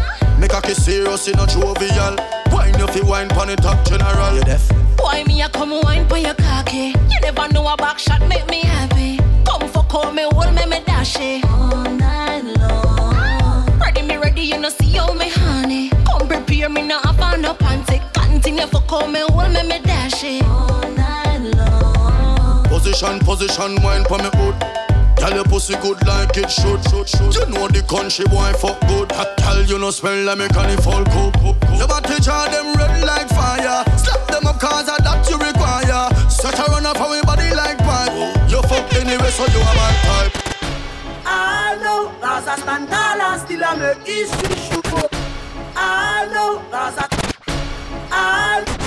Make 0.46 0.54
a 0.54 0.62
kiss 0.62 0.86
serious 0.86 1.28
in 1.28 1.40
a 1.40 1.48
jovial. 1.48 2.16
Wine 2.52 2.78
you 2.78 2.86
fi 2.86 3.02
wine 3.02 3.30
pon 3.30 3.48
the 3.48 3.56
top 3.56 3.84
general. 3.84 4.36
You 4.36 4.44
deaf? 4.44 4.62
Why 5.00 5.24
me 5.24 5.42
a 5.42 5.50
come 5.50 5.72
wine 5.82 6.08
for 6.08 6.20
your 6.20 6.36
cocky? 6.36 6.94
You 7.10 7.20
never 7.24 7.52
know 7.52 7.68
a 7.68 7.76
back 7.76 7.98
shot 7.98 8.22
make 8.28 8.48
me 8.48 8.60
happy. 8.60 9.18
Come 9.44 9.68
for 9.68 9.82
call 9.86 10.12
me, 10.12 10.22
hold 10.34 10.54
me, 10.54 10.68
me 10.68 10.82
dash 10.86 11.16
it. 11.20 11.44
All 11.46 11.90
night 11.90 12.44
long. 12.60 13.80
Ready 13.80 14.04
me 14.04 14.18
ready, 14.18 14.44
you 14.44 14.60
know 14.60 14.70
see 14.70 14.92
how 14.92 15.12
me 15.14 15.30
honey. 15.30 15.90
Come 16.06 16.28
prepare 16.28 16.70
me 16.70 16.84
now 16.84 17.00
have 17.00 17.20
on 17.22 17.42
no 17.42 17.56
panty. 17.56 17.98
Continue 18.14 18.68
for 18.68 18.82
call 18.82 19.08
me, 19.08 19.22
hold 19.30 19.52
me, 19.52 19.64
me 19.64 19.80
dash 19.80 20.24
it. 20.24 20.44
All 20.44 20.92
night 20.92 21.40
long. 21.58 22.66
Position, 22.66 23.18
position, 23.18 23.82
wine 23.82 24.04
pon 24.04 24.22
me 24.22 24.30
hood. 24.36 24.95
Tell 25.26 25.34
your 25.34 25.44
pussy 25.46 25.74
good 25.82 26.06
like 26.06 26.38
it 26.38 26.52
should, 26.52 26.78
should, 26.86 27.10
should. 27.10 27.34
You 27.34 27.46
know 27.50 27.68
the 27.68 27.82
country 27.90 28.26
boy 28.30 28.54
fuck 28.62 28.78
good. 28.86 29.10
Tell 29.42 29.60
you 29.64 29.80
no 29.80 29.90
smell 29.90 30.22
like 30.22 30.38
me 30.38 30.48
carnival 30.50 31.02
cook, 31.10 31.34
cook. 31.42 31.58
Your 31.82 31.88
body 31.88 32.22
jar 32.22 32.46
them 32.54 32.78
red 32.78 33.02
like 33.02 33.28
fire. 33.34 33.82
Slap 33.98 34.22
them 34.30 34.46
up 34.46 34.60
cause 34.62 34.86
of 34.86 35.02
that 35.02 35.26
you 35.26 35.42
require. 35.42 36.14
Set 36.30 36.54
a 36.62 36.70
run 36.70 36.86
off 36.86 37.02
our 37.02 37.18
body 37.26 37.50
like 37.58 37.80
pipe. 37.82 38.14
You 38.54 38.62
fuck 38.70 38.86
anyway 38.94 39.34
so 39.34 39.50
you 39.50 39.66
are 39.66 39.74
my 39.74 39.90
type. 40.06 40.34
I 41.26 41.74
know, 41.82 42.14
cause 42.22 42.46
still 43.42 43.66
I 43.66 43.76
make 43.82 44.06
history. 44.06 44.94
I 45.76 46.30
know, 46.30 46.62
cause 46.70 47.02
I, 47.02 47.10
I, 48.12 48.64
I 48.68 48.85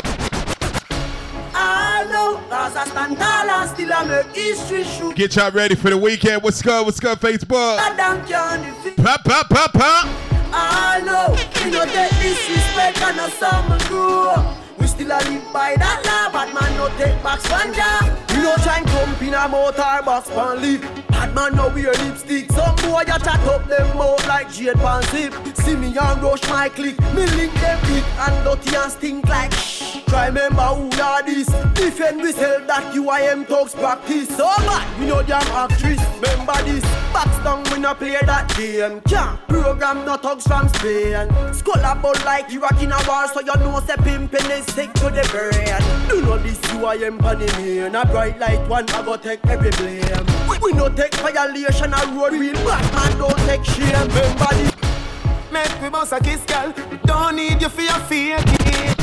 Get 5.14 5.34
y'all 5.34 5.50
ready 5.50 5.74
for 5.74 5.90
the 5.90 5.98
weekend. 5.98 6.42
What's 6.44 6.62
good? 6.62 6.84
What's 6.86 7.00
good, 7.00 7.18
Facebook? 7.18 7.78
Pop, 8.96 9.24
pop, 9.24 9.48
pop, 9.48 9.72
pop. 9.72 10.08
I 10.52 11.00
know, 11.04 11.34
you 11.64 11.72
know 11.72 11.84
take 11.84 12.10
disrespect 12.22 13.02
and 13.02 13.18
a 13.18 13.30
summer 13.30 13.78
grow. 13.88 14.54
We 14.78 14.86
still 14.86 15.08
a 15.08 15.18
live 15.18 15.52
by 15.52 15.74
that 15.76 16.02
law, 16.06 16.32
but 16.32 16.54
man 16.54 16.76
no 16.76 16.88
take 16.96 17.20
back 17.22 17.40
spanja. 17.40 18.27
No 18.48 18.56
try 18.64 18.78
and 18.78 18.88
jump 18.88 19.20
in 19.20 19.34
a 19.34 19.46
motor 19.46 20.00
box 20.06 20.30
pan 20.30 20.62
leaf. 20.62 20.80
Bad 21.08 21.34
man 21.34 21.54
no 21.54 21.68
wear 21.68 21.92
lipstick. 21.92 22.50
Some 22.52 22.76
boy 22.76 23.02
a 23.02 23.18
chat 23.18 23.40
up 23.40 23.68
them 23.68 23.94
mouth 23.98 24.26
like 24.26 24.50
Jade 24.50 24.76
pan 24.76 25.02
zip. 25.10 25.34
See 25.54 25.76
me 25.76 25.88
and 25.88 26.22
rush 26.22 26.48
my 26.48 26.70
click. 26.70 26.98
Me 27.12 27.26
link 27.36 27.52
them 27.60 27.78
big 27.82 28.04
and 28.24 28.44
dirty 28.44 28.74
and 28.74 28.90
stink 28.90 29.28
like 29.28 29.52
shh. 29.52 30.00
Try 30.06 30.28
remember 30.28 30.62
who 30.62 30.90
are 30.98 31.22
this. 31.22 31.48
Defend 31.74 32.22
we 32.22 32.32
sell 32.32 32.64
that 32.66 32.94
UIM 32.94 33.46
talks 33.46 33.74
practice. 33.74 34.28
Oh, 34.40 34.56
so 34.56 34.66
bad, 34.66 34.98
we 34.98 35.04
know 35.04 35.22
damn 35.22 35.46
actress. 35.48 36.00
Remember 36.22 36.62
this. 36.64 36.84
Down 37.44 37.62
we 37.70 37.78
no 37.78 37.94
play 37.94 38.18
that 38.26 38.48
game. 38.56 39.00
Can't 39.02 39.38
program 39.48 40.04
no 40.04 40.16
thugs 40.16 40.46
from 40.46 40.68
Spain. 40.68 41.28
Skull 41.54 41.78
about 41.78 42.24
like 42.24 42.52
Iraq 42.52 42.82
in 42.82 42.90
a 42.90 42.98
war, 43.06 43.28
so 43.28 43.40
you 43.40 43.54
know 43.62 43.80
say 43.80 43.94
pimpin' 43.94 44.50
is 44.50 44.66
sick 44.74 44.92
to 44.94 45.04
the 45.04 45.22
brain. 45.30 46.08
Do 46.08 46.20
know 46.22 46.38
this 46.38 46.58
UIM 46.72 47.18
pan 47.20 47.40
in 47.40 47.62
me. 47.62 47.78
And 47.78 47.96
a 47.96 48.04
bright 48.06 48.37
light 48.38 48.68
one, 48.68 48.88
I 48.90 49.02
go 49.02 49.16
take 49.16 49.44
every 49.46 49.70
blame. 49.70 50.26
We, 50.62 50.72
no 50.72 50.88
take 50.88 51.14
violation, 51.16 51.92
a 51.92 52.06
road 52.14 52.32
real 52.32 52.54
bad 52.54 52.94
man 52.94 53.18
don't 53.18 53.38
take 53.46 53.64
shame. 53.64 54.08
Remember 54.08 54.48
this. 54.52 54.72
Make 55.52 55.82
we 55.82 55.88
boss 55.88 56.12
a 56.12 56.20
kiss, 56.20 56.44
girl. 56.44 56.72
Don't 57.04 57.36
need 57.36 57.60
you 57.60 57.68
for 57.68 57.82
your 57.82 57.98
fake 58.00 58.38
it. 58.38 58.98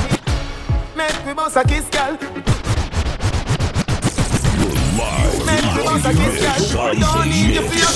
Make 0.95 1.25
we 1.25 1.33
boss 1.33 1.55
a 1.55 1.63
kiss, 1.63 1.89
girl. 1.89 2.13
Make 5.45 5.67
we 5.75 5.83
boss 5.83 6.05
a 6.05 6.13
kiss, 6.13 6.41
girl. 6.41 6.93
Don't 6.95 7.29
need 7.29 7.55
you 7.55 7.61
for 7.61 7.75
your 7.75 7.91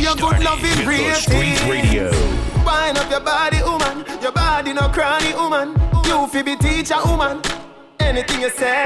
your 0.00 0.16
up 2.96 3.10
your 3.10 3.20
body, 3.20 3.62
woman. 3.62 4.04
Your 4.22 4.32
body 4.32 4.72
no 4.72 4.88
cranny, 4.88 5.34
woman. 5.34 5.74
You 6.06 6.26
fi 6.28 6.42
be 6.42 6.56
teacher, 6.56 6.96
woman. 7.04 7.42
Anything 8.06 8.40
you 8.40 8.50
say. 8.50 8.84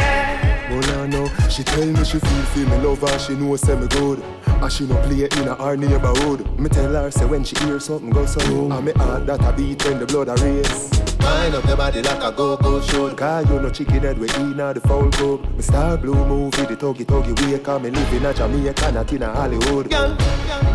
Well, 0.70 1.00
I 1.00 1.06
know 1.06 1.26
she 1.48 1.62
tell 1.62 1.86
me 1.86 2.04
she 2.04 2.18
feel 2.18 2.42
feel 2.52 2.68
me 2.68 2.76
love 2.78 3.00
her, 3.00 3.18
she 3.18 3.34
know 3.34 3.54
say 3.56 3.76
me 3.76 3.86
good. 3.88 4.22
And 4.46 4.72
she 4.72 4.86
no 4.86 4.96
play 5.02 5.24
in 5.24 5.48
a 5.48 5.54
her 5.54 5.76
neighborhood. 5.76 6.58
Me 6.58 6.68
tell 6.68 6.92
her 6.92 7.10
say 7.10 7.26
when 7.26 7.44
she 7.44 7.56
hear 7.64 7.78
something 7.80 8.10
go 8.10 8.24
so, 8.26 8.40
and 8.40 8.84
me 8.84 8.92
heart 8.92 9.26
that 9.26 9.44
a 9.44 9.52
beat 9.52 9.84
when 9.84 9.98
the 9.98 10.06
blood 10.06 10.28
a 10.28 10.34
race. 10.42 10.90
Wind 11.20 11.54
up 11.54 11.64
your 11.66 11.76
body 11.76 12.00
like 12.02 12.22
a 12.22 12.32
go-go 12.32 12.80
show 12.80 13.14
Cause 13.14 13.46
you 13.50 13.60
no 13.60 13.68
chicken 13.68 14.00
head 14.00 14.18
we 14.18 14.26
eat 14.26 14.56
the 14.56 14.80
foul 14.88 15.10
club 15.10 15.44
Me 15.54 15.60
star 15.62 15.98
blue 15.98 16.14
movie, 16.14 16.64
the 16.64 16.74
tuggy 16.74 17.04
tuggy 17.04 17.38
way 17.42 17.58
Cause 17.58 17.82
me 17.82 17.90
live 17.90 18.12
in 18.14 18.24
a 18.24 18.32
Jamaica, 18.32 18.92
not 18.92 19.12
in 19.12 19.22
a 19.22 19.30
Hollywood 19.30 19.90
Girl, 19.90 20.16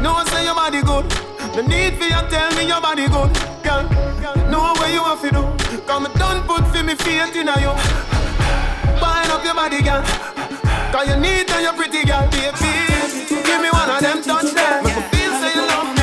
know 0.02 0.24
say 0.26 0.46
your 0.46 0.54
body 0.54 0.82
good. 0.84 1.06
No 1.56 1.62
need 1.66 1.98
for 1.98 2.04
you 2.06 2.22
tell 2.30 2.52
me 2.56 2.68
your 2.68 2.82
body 2.82 3.08
good. 3.08 3.32
Girl, 3.64 3.84
know 4.52 4.74
what 4.78 4.92
you 4.92 5.04
have 5.04 5.22
to 5.22 5.30
do. 5.32 5.82
Come 5.88 6.04
done 6.14 6.46
put 6.48 6.68
for 6.68 6.84
me 6.84 6.96
faith 6.96 7.36
in 7.36 7.48
you. 7.48 8.15
Wind 9.16 9.32
up 9.32 9.46
your 9.46 9.56
body, 9.56 9.82
girl. 9.82 10.04
Cause 10.92 11.08
you 11.08 11.16
need 11.16 11.48
to, 11.48 11.62
you're 11.62 11.72
pretty 11.74 12.04
girl, 12.04 12.28
baby. 12.32 12.72
Give 13.48 13.62
me 13.62 13.70
one 13.72 13.90
of 13.90 14.02
them 14.02 14.22
touch 14.22 14.52
there. 14.52 14.84
Make 14.84 14.96
me 14.98 15.04
feel 15.14 15.32
so 15.40 15.48
you 15.56 15.64
love. 15.72 15.96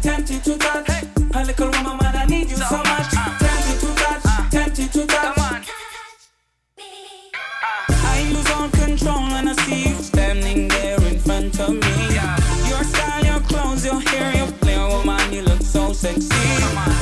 Tempted 0.00 0.44
to 0.44 0.56
touch, 0.56 0.88
a 1.34 1.44
little 1.44 1.70
woman, 1.70 1.96
man, 1.98 2.16
I 2.16 2.24
need 2.26 2.50
you 2.50 2.56
so 2.56 2.76
much. 2.76 3.10
Tempted 3.10 3.80
to 3.82 3.88
touch, 4.00 4.50
tempted 4.50 4.92
to 4.92 5.06
touch. 5.06 5.68
I 8.12 8.30
lose 8.32 8.50
all 8.52 8.68
control 8.70 9.22
when 9.32 9.48
I 9.48 9.54
see 9.64 9.88
you 9.88 9.96
standing 9.96 10.68
there 10.68 11.02
in 11.02 11.18
front 11.18 11.58
of 11.58 11.70
me. 11.70 11.96
Your 12.70 12.84
style, 12.84 13.24
your 13.24 13.40
clothes, 13.40 13.84
your 13.84 14.00
hair, 14.00 14.46
your 14.64 14.88
woman, 14.88 15.32
you 15.32 15.42
look 15.42 15.62
so 15.62 15.92
sexy. 15.92 16.99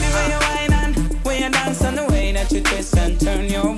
Twist 2.62 2.96
and 2.96 3.20
turn 3.20 3.44
your 3.46 3.77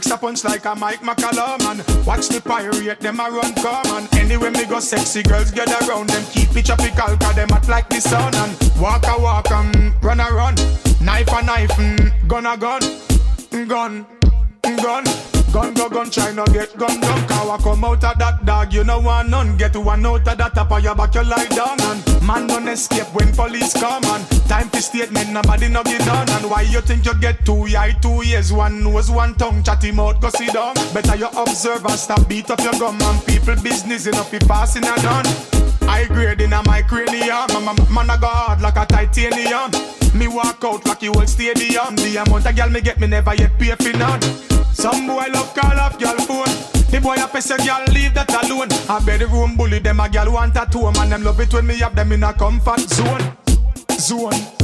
lyrics 0.00 0.10
a 0.10 0.16
punch 0.16 0.44
like 0.44 0.64
a 0.64 0.74
Mike 0.74 1.00
McCallum. 1.00 1.60
And 1.62 2.06
watch 2.06 2.28
the 2.28 2.40
pirate, 2.40 3.00
them 3.00 3.20
a 3.20 3.30
run 3.30 3.54
come. 3.54 3.86
And 3.86 4.14
anywhere 4.14 4.50
me 4.50 4.64
go, 4.64 4.80
sexy 4.80 5.22
girls 5.22 5.50
gather 5.50 5.78
around 5.86 6.08
them. 6.08 6.24
Keep 6.32 6.56
it 6.56 6.66
tropical, 6.66 7.16
cause 7.16 7.34
them 7.34 7.48
hot 7.48 7.68
like 7.68 7.88
the 7.88 8.00
sun. 8.00 8.34
And 8.34 8.80
walk 8.80 9.04
a 9.06 9.20
walk, 9.20 9.50
and 9.50 9.94
run 10.02 10.20
a 10.20 10.30
run. 10.30 10.54
Knife 11.00 11.28
a 11.28 11.42
knife, 11.42 11.70
mm, 11.70 12.28
gun 12.28 12.46
a 12.46 12.56
gun, 12.56 12.82
gun, 13.68 14.06
gun. 14.62 15.39
Gun 15.52 15.74
go 15.74 15.88
gun, 15.88 16.08
try 16.10 16.30
no 16.32 16.44
get 16.46 16.76
gun 16.76 17.00
down 17.00 17.18
I 17.50 17.58
come 17.60 17.84
out 17.84 18.04
of 18.04 18.18
that 18.18 18.44
dog, 18.44 18.72
you 18.72 18.84
know 18.84 19.00
want 19.00 19.30
none. 19.30 19.56
Get 19.56 19.76
one 19.76 20.06
out 20.06 20.28
of 20.28 20.38
that 20.38 20.54
top 20.54 20.70
of 20.70 20.84
your 20.84 20.94
back, 20.94 21.12
you 21.16 21.24
lie 21.24 21.46
down 21.46 21.80
And 21.80 22.24
man 22.24 22.46
don't 22.46 22.68
escape 22.68 23.12
when 23.12 23.32
police 23.32 23.72
come 23.72 24.04
And 24.04 24.24
time 24.46 24.68
for 24.68 24.80
statement, 24.80 25.30
nobody 25.30 25.68
no 25.68 25.82
get 25.82 26.06
done 26.06 26.28
And 26.30 26.48
why 26.48 26.62
you 26.62 26.80
think 26.80 27.04
you 27.04 27.14
get 27.18 27.44
two 27.44 27.66
eye, 27.76 27.96
two 28.00 28.22
ears 28.22 28.52
One 28.52 28.84
nose, 28.84 29.10
one 29.10 29.34
tongue, 29.34 29.64
chatty 29.64 29.90
mouth, 29.90 30.20
go 30.20 30.30
sit 30.30 30.52
down. 30.52 30.74
Better 30.94 31.16
you 31.16 31.26
observe 31.36 31.84
and 31.84 31.98
stop 31.98 32.28
beat 32.28 32.48
up 32.48 32.60
your 32.60 32.74
gum 32.74 33.02
And 33.02 33.26
people 33.26 33.56
business 33.56 34.06
enough, 34.06 34.30
be 34.30 34.38
passing 34.38 34.84
a 34.84 34.94
done 35.02 35.26
High 35.82 36.06
grade 36.06 36.42
in 36.42 36.52
a 36.52 36.62
my 36.62 36.82
cranium 36.82 37.50
Man, 37.50 37.76
a 37.76 37.90
man, 37.90 38.10
I 38.10 38.16
go 38.20 38.28
hard 38.28 38.60
like 38.60 38.76
a 38.76 38.86
titanium. 38.86 39.72
Me 40.14 40.28
walk 40.28 40.62
out 40.62 40.86
like 40.86 41.02
you 41.02 41.12
whole 41.12 41.26
stadium. 41.26 41.96
The 41.96 42.22
amount 42.24 42.46
of 42.46 42.54
girl 42.54 42.70
me 42.70 42.80
get, 42.80 43.00
me 43.00 43.08
never 43.08 43.34
yet 43.34 43.58
pay 43.58 43.74
for 43.74 43.96
none 43.96 44.49
some 44.72 45.06
boy 45.06 45.26
love 45.32 45.54
call 45.54 45.78
off 45.78 45.98
girl 45.98 46.16
phone. 46.26 46.70
The 46.90 47.00
boy 47.00 47.16
pay 47.16 47.38
a 47.38 47.56
girl 47.58 47.84
leave 47.94 48.14
that 48.14 48.30
alone. 48.44 48.68
I 48.88 49.04
bet 49.04 49.20
the 49.20 49.26
room 49.26 49.56
bully 49.56 49.78
them 49.78 50.00
a 50.00 50.08
girl 50.08 50.32
want 50.32 50.56
a 50.56 50.66
two 50.70 50.90
man 50.92 51.10
them 51.10 51.22
love 51.22 51.40
it 51.40 51.52
when 51.52 51.66
me 51.66 51.78
have 51.78 51.94
them 51.94 52.12
in 52.12 52.22
a 52.24 52.32
comfort 52.32 52.80
zone, 52.80 53.36
zone, 53.98 54.59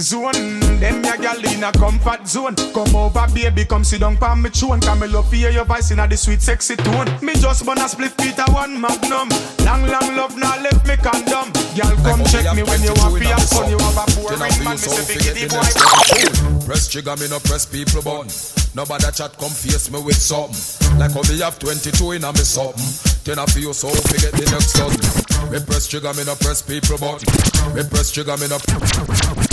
zone. 0.00 0.60
Them 0.80 1.04
ya 1.04 1.16
gal 1.16 1.44
in 1.44 1.62
a 1.62 1.72
comfort 1.72 2.26
zone. 2.26 2.54
Come 2.72 2.96
over, 2.96 3.26
baby, 3.34 3.64
come 3.64 3.84
sit 3.84 4.00
down 4.00 4.16
pa 4.16 4.34
me 4.34 4.50
throne. 4.50 4.80
Come 4.80 5.00
me 5.00 5.06
love 5.08 5.30
hear 5.30 5.50
your 5.50 5.64
voice 5.64 5.90
in 5.90 5.98
a 5.98 6.08
the 6.08 6.16
sweet, 6.16 6.42
sexy 6.42 6.76
tone. 6.76 7.06
Me 7.22 7.34
just 7.34 7.66
wanna 7.66 7.88
split 7.88 8.16
Peter 8.16 8.44
one 8.50 8.80
magnum. 8.80 9.28
Long, 9.64 9.86
long 9.86 10.16
love 10.16 10.36
now 10.36 10.60
left 10.62 10.86
me 10.86 10.96
condom. 10.96 11.52
Girl, 11.76 11.96
come 12.02 12.24
check 12.24 12.48
me 12.56 12.62
when 12.62 12.82
you 12.82 12.94
want 12.96 13.22
have 13.22 13.48
fun. 13.48 13.70
You 13.70 13.78
have 13.78 13.98
a 13.98 14.06
boring 14.16 14.38
man, 14.38 14.50
me 14.64 14.76
say 14.76 15.04
biggie 15.06 15.34
the 15.36 15.46
boy. 15.48 16.66
Press 16.66 16.88
trigger, 16.88 17.16
me 17.16 17.28
no 17.28 17.38
press 17.40 17.66
people 17.66 18.02
button. 18.02 18.30
Nobody 18.74 19.10
chat 19.12 19.36
come 19.36 19.50
face 19.50 19.90
me 19.90 20.00
with 20.00 20.16
something. 20.16 20.98
Like 20.98 21.12
how 21.12 21.22
me 21.22 21.38
have 21.40 21.58
22 21.58 22.12
in 22.12 22.24
a 22.24 22.32
me 22.32 22.40
something. 22.40 23.10
Then 23.24 23.38
I 23.38 23.46
feel 23.46 23.74
so 23.74 23.88
forget 23.88 24.32
the 24.32 24.46
next 24.50 24.78
one. 24.78 25.52
Me 25.52 25.58
press 25.58 25.88
trigger, 25.88 26.14
me 26.14 26.24
no 26.24 26.34
press 26.36 26.62
people 26.62 26.96
button. 26.96 27.74
Me 27.74 27.82
press 27.82 28.10
trigger, 28.10 28.36
me 28.36 28.48
no. 28.48 29.49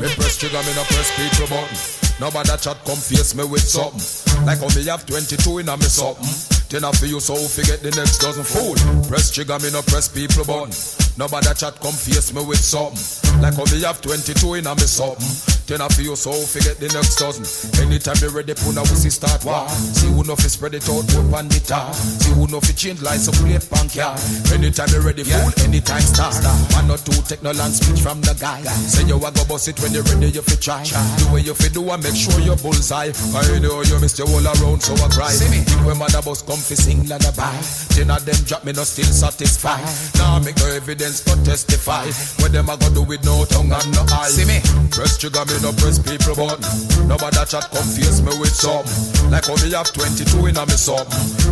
Me 0.00 0.08
press 0.14 0.36
trigger, 0.38 0.62
me 0.62 0.74
no 0.74 0.84
press 0.84 1.10
people 1.16 1.48
button. 1.48 1.76
Nobody 2.20 2.50
chat 2.58 2.78
come 2.84 2.98
face 2.98 3.34
me 3.34 3.44
with 3.44 3.62
something. 3.62 4.46
Like 4.46 4.58
how 4.58 4.68
me 4.74 4.84
have 4.86 5.06
22 5.06 5.58
in 5.58 5.68
a 5.68 5.76
me 5.76 5.84
something. 5.84 6.26
Then 6.68 6.84
I 6.84 6.92
feel 6.92 7.20
so 7.20 7.34
forget 7.34 7.82
the 7.82 7.90
next 7.96 8.18
dozen 8.18 8.44
fool. 8.44 8.74
Press 9.08 9.30
trigger, 9.30 9.58
me 9.58 9.70
no 9.70 9.82
press 9.82 10.08
people 10.08 10.44
button. 10.44 11.07
Nobody 11.18 11.52
chat 11.54 11.74
come 11.80 11.98
face 11.98 12.32
me 12.32 12.44
with 12.46 12.62
something. 12.62 13.42
Like 13.42 13.54
how 13.54 13.66
me 13.74 13.82
have 13.82 14.00
22 14.00 14.54
in 14.54 14.66
a 14.68 14.74
me 14.74 14.86
something. 14.86 15.58
Then 15.66 15.82
I 15.82 15.88
feel 15.88 16.16
so 16.16 16.32
forget 16.32 16.78
the 16.78 16.88
next 16.94 17.18
dozen. 17.18 17.44
Anytime 17.82 18.16
you 18.22 18.30
ready, 18.30 18.54
put 18.54 18.78
a 18.78 18.86
see 18.94 19.10
start 19.10 19.44
war. 19.44 19.68
See 19.68 20.08
who 20.08 20.24
know 20.24 20.38
fi 20.38 20.48
spread 20.48 20.72
it 20.72 20.88
out, 20.88 21.04
put 21.10 21.28
on 21.34 21.50
the 21.50 21.60
tar. 21.60 21.92
See 21.92 22.32
who 22.32 22.46
know 22.46 22.62
fi 22.62 22.72
change 22.72 23.02
lines, 23.02 23.26
so 23.26 23.34
play 23.36 23.58
punk 23.58 23.98
yeah. 23.98 24.16
Anytime 24.54 24.88
you 24.94 25.02
ready, 25.02 25.26
fool, 25.26 25.52
anytime 25.66 26.00
start. 26.00 26.38
Man 26.72 26.86
not 26.88 27.04
two 27.04 27.18
take 27.26 27.42
no 27.42 27.50
land 27.52 27.74
speech 27.74 28.00
from 28.00 28.22
the 28.22 28.32
guy. 28.38 28.62
Say 28.88 29.04
you 29.04 29.18
a 29.18 29.28
go 29.28 29.44
bust 29.44 29.68
it 29.68 29.76
when 29.82 29.92
you 29.92 30.06
ready, 30.06 30.30
you 30.30 30.40
fi 30.40 30.56
try. 30.56 30.82
The 30.86 31.28
way 31.34 31.42
you 31.42 31.52
fi 31.52 31.68
do, 31.68 31.84
and 31.84 32.00
make 32.00 32.16
sure 32.16 32.38
you 32.40 32.56
bullseye. 32.56 33.10
I 33.10 33.58
know 33.58 33.82
you 33.82 33.98
miss 34.00 34.16
your 34.16 34.30
all 34.30 34.46
around, 34.46 34.80
so 34.80 34.94
I 34.96 35.10
cry. 35.10 35.34
See 35.34 35.50
Think 35.50 35.68
when 35.84 35.98
mother 35.98 36.22
bus 36.22 36.40
come 36.46 36.62
fi 36.62 36.78
sing 36.78 37.04
lullaby. 37.10 37.52
Ten 37.92 38.08
of 38.08 38.24
them 38.24 38.40
drop 38.48 38.64
me 38.64 38.72
no 38.72 38.88
still 38.88 39.12
satisfied. 39.12 39.84
Now 40.16 40.40
make 40.40 40.56
no 40.56 40.72
evidence 40.72 41.07
to 41.24 41.32
testify. 41.44 42.04
What 42.42 42.52
them 42.52 42.68
a 42.68 42.76
go 42.76 42.88
do 42.92 43.02
with 43.02 43.24
no 43.24 43.44
tongue 43.48 43.72
and 43.72 43.88
no 43.94 44.02
eye. 44.12 44.28
See 44.28 44.44
me, 44.44 44.60
press 44.92 45.16
trigger 45.16 45.44
me 45.48 45.56
no 45.64 45.72
press 45.80 45.98
people 45.98 46.36
button. 46.36 46.60
Nobody 47.08 47.40
chat 47.48 47.66
confuse 47.72 48.20
me 48.20 48.32
with 48.38 48.52
some. 48.54 48.84
Like 49.32 49.46
how 49.48 49.56
me 49.64 49.72
have 49.72 49.88
22 49.92 50.52
in 50.52 50.56
a 50.56 50.64
me. 50.68 50.76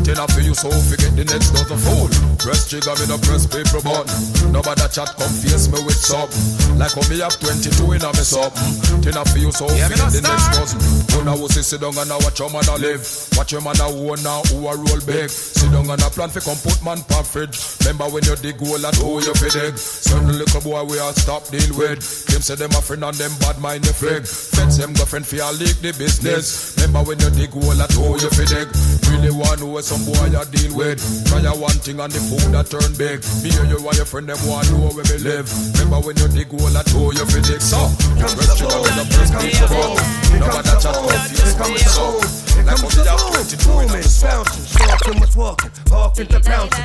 Ten 0.05 0.19
I 0.21 0.27
feel 0.37 0.45
you 0.53 0.55
so 0.55 0.69
forget 0.71 1.13
the 1.17 1.25
next 1.25 1.51
dozen 1.57 1.79
fool. 1.81 2.09
Press 2.39 2.69
trigger 2.69 2.95
me 3.01 3.05
no 3.09 3.17
press 3.25 3.49
people 3.49 3.81
button. 3.81 4.09
Nobody 4.53 4.87
chat 4.93 5.11
confuse 5.17 5.69
me 5.73 5.81
with 5.89 5.99
some. 5.99 6.29
Like 6.77 6.93
how 6.93 7.05
me 7.09 7.21
have 7.25 7.37
22 7.41 7.97
in 7.97 8.05
a 8.05 8.11
me. 8.13 8.25
Ten 9.01 9.17
I 9.17 9.25
feel 9.33 9.49
you 9.49 9.53
so 9.53 9.67
Yeah, 9.73 9.89
forget 9.89 10.13
the 10.13 10.23
next 10.23 10.45
star. 10.53 10.61
dozen. 10.61 10.81
When 11.17 11.29
I 11.29 11.35
was 11.35 11.57
sit 11.57 11.81
down 11.81 11.97
and 11.97 12.11
watch 12.23 12.39
your 12.39 12.51
man 12.53 12.69
a 12.69 12.77
live. 12.77 13.03
Watch 13.37 13.53
your 13.53 13.61
man 13.65 13.81
a 13.81 13.89
own 13.89 14.23
now 14.23 14.43
who 14.53 14.69
a 14.69 14.77
roll 14.77 15.01
big. 15.07 15.31
Sit 15.31 15.73
down 15.73 15.89
and 15.91 16.03
a 16.03 16.09
plan 16.13 16.29
fi 16.31 16.41
come 16.41 16.59
put 16.63 16.79
man 16.85 17.01
pa 17.09 17.23
fridge. 17.23 17.57
Remember 17.81 18.07
when 18.13 18.23
you 18.25 18.37
dig 18.37 18.59
hole 18.61 18.85
and 18.85 18.97
who 18.97 19.19
you 19.25 19.35
dig. 19.49 19.79
Certain 19.79 20.33
little 20.39 20.61
boy 20.61 20.85
we 20.85 20.99
all 20.99 21.13
stop 21.13 21.47
deal 21.49 21.73
with. 21.77 22.01
Them 22.27 22.43
say 22.43 22.55
them 22.55 22.71
a 22.73 22.81
friend 22.81 23.05
and 23.05 23.17
them 23.17 23.33
bad 23.41 23.59
mind 23.59 23.85
the 23.85 23.93
frig. 23.93 24.27
Feds 24.27 24.79
them 24.79 24.93
girlfriend 24.95 25.27
fi 25.27 25.39
a 25.39 25.53
leak 25.53 25.79
the 25.81 25.93
business. 25.97 26.75
Remember 26.77 27.03
when 27.07 27.19
you 27.21 27.31
dig 27.31 27.51
hole 27.51 27.77
and 27.77 27.93
who 27.93 28.17
you 28.19 28.31
fi 28.31 28.45
dig. 28.45 28.69
Really 29.11 29.33
want 29.33 29.61
know 29.61 29.81
some 29.81 30.05
boy 30.05 30.31
you 30.33 30.45
deal 30.51 30.73
with. 30.77 31.01
Try 31.29 31.43
a 31.45 31.53
one 31.55 31.79
thing 31.85 32.01
and 32.01 32.13
the 32.13 32.21
food 32.21 32.53
that 32.55 32.71
turn 32.71 32.93
big. 32.97 33.23
Me 33.43 33.51
and 33.61 33.71
you 33.71 33.79
and 33.79 33.97
your 33.97 34.09
friend 34.09 34.29
them 34.29 34.41
want 34.47 34.71
know 34.73 34.91
where 34.91 35.07
we 35.07 35.19
live. 35.23 35.47
Remember 35.79 36.01
when 36.03 36.17
you 36.17 36.29
dig 36.29 36.51
hole 36.51 36.73
and 36.73 36.89
who 36.91 37.13
you 37.15 37.27
fi 37.27 37.41
dig. 37.43 37.63
So, 37.63 37.81
press 38.19 38.57
trigger 38.59 38.81
with 38.81 39.03
a 39.03 39.05
press 39.11 39.31
people. 39.37 39.95
Nobody 40.39 40.73
chat 40.81 40.97
confused. 40.97 41.59
me 41.71 41.79
so. 41.85 42.07
Like 42.21 42.46
me 42.57 42.65
have 42.65 42.81
22 42.81 43.71
in 43.71 43.91
a 43.91 43.93
me 43.93 44.03
bouncing, 44.23 44.65
stalking 44.65 45.21
what's 45.21 45.37
walking, 45.37 45.71
hawking 45.89 46.27
to 46.29 46.41
pouncing, 46.41 46.85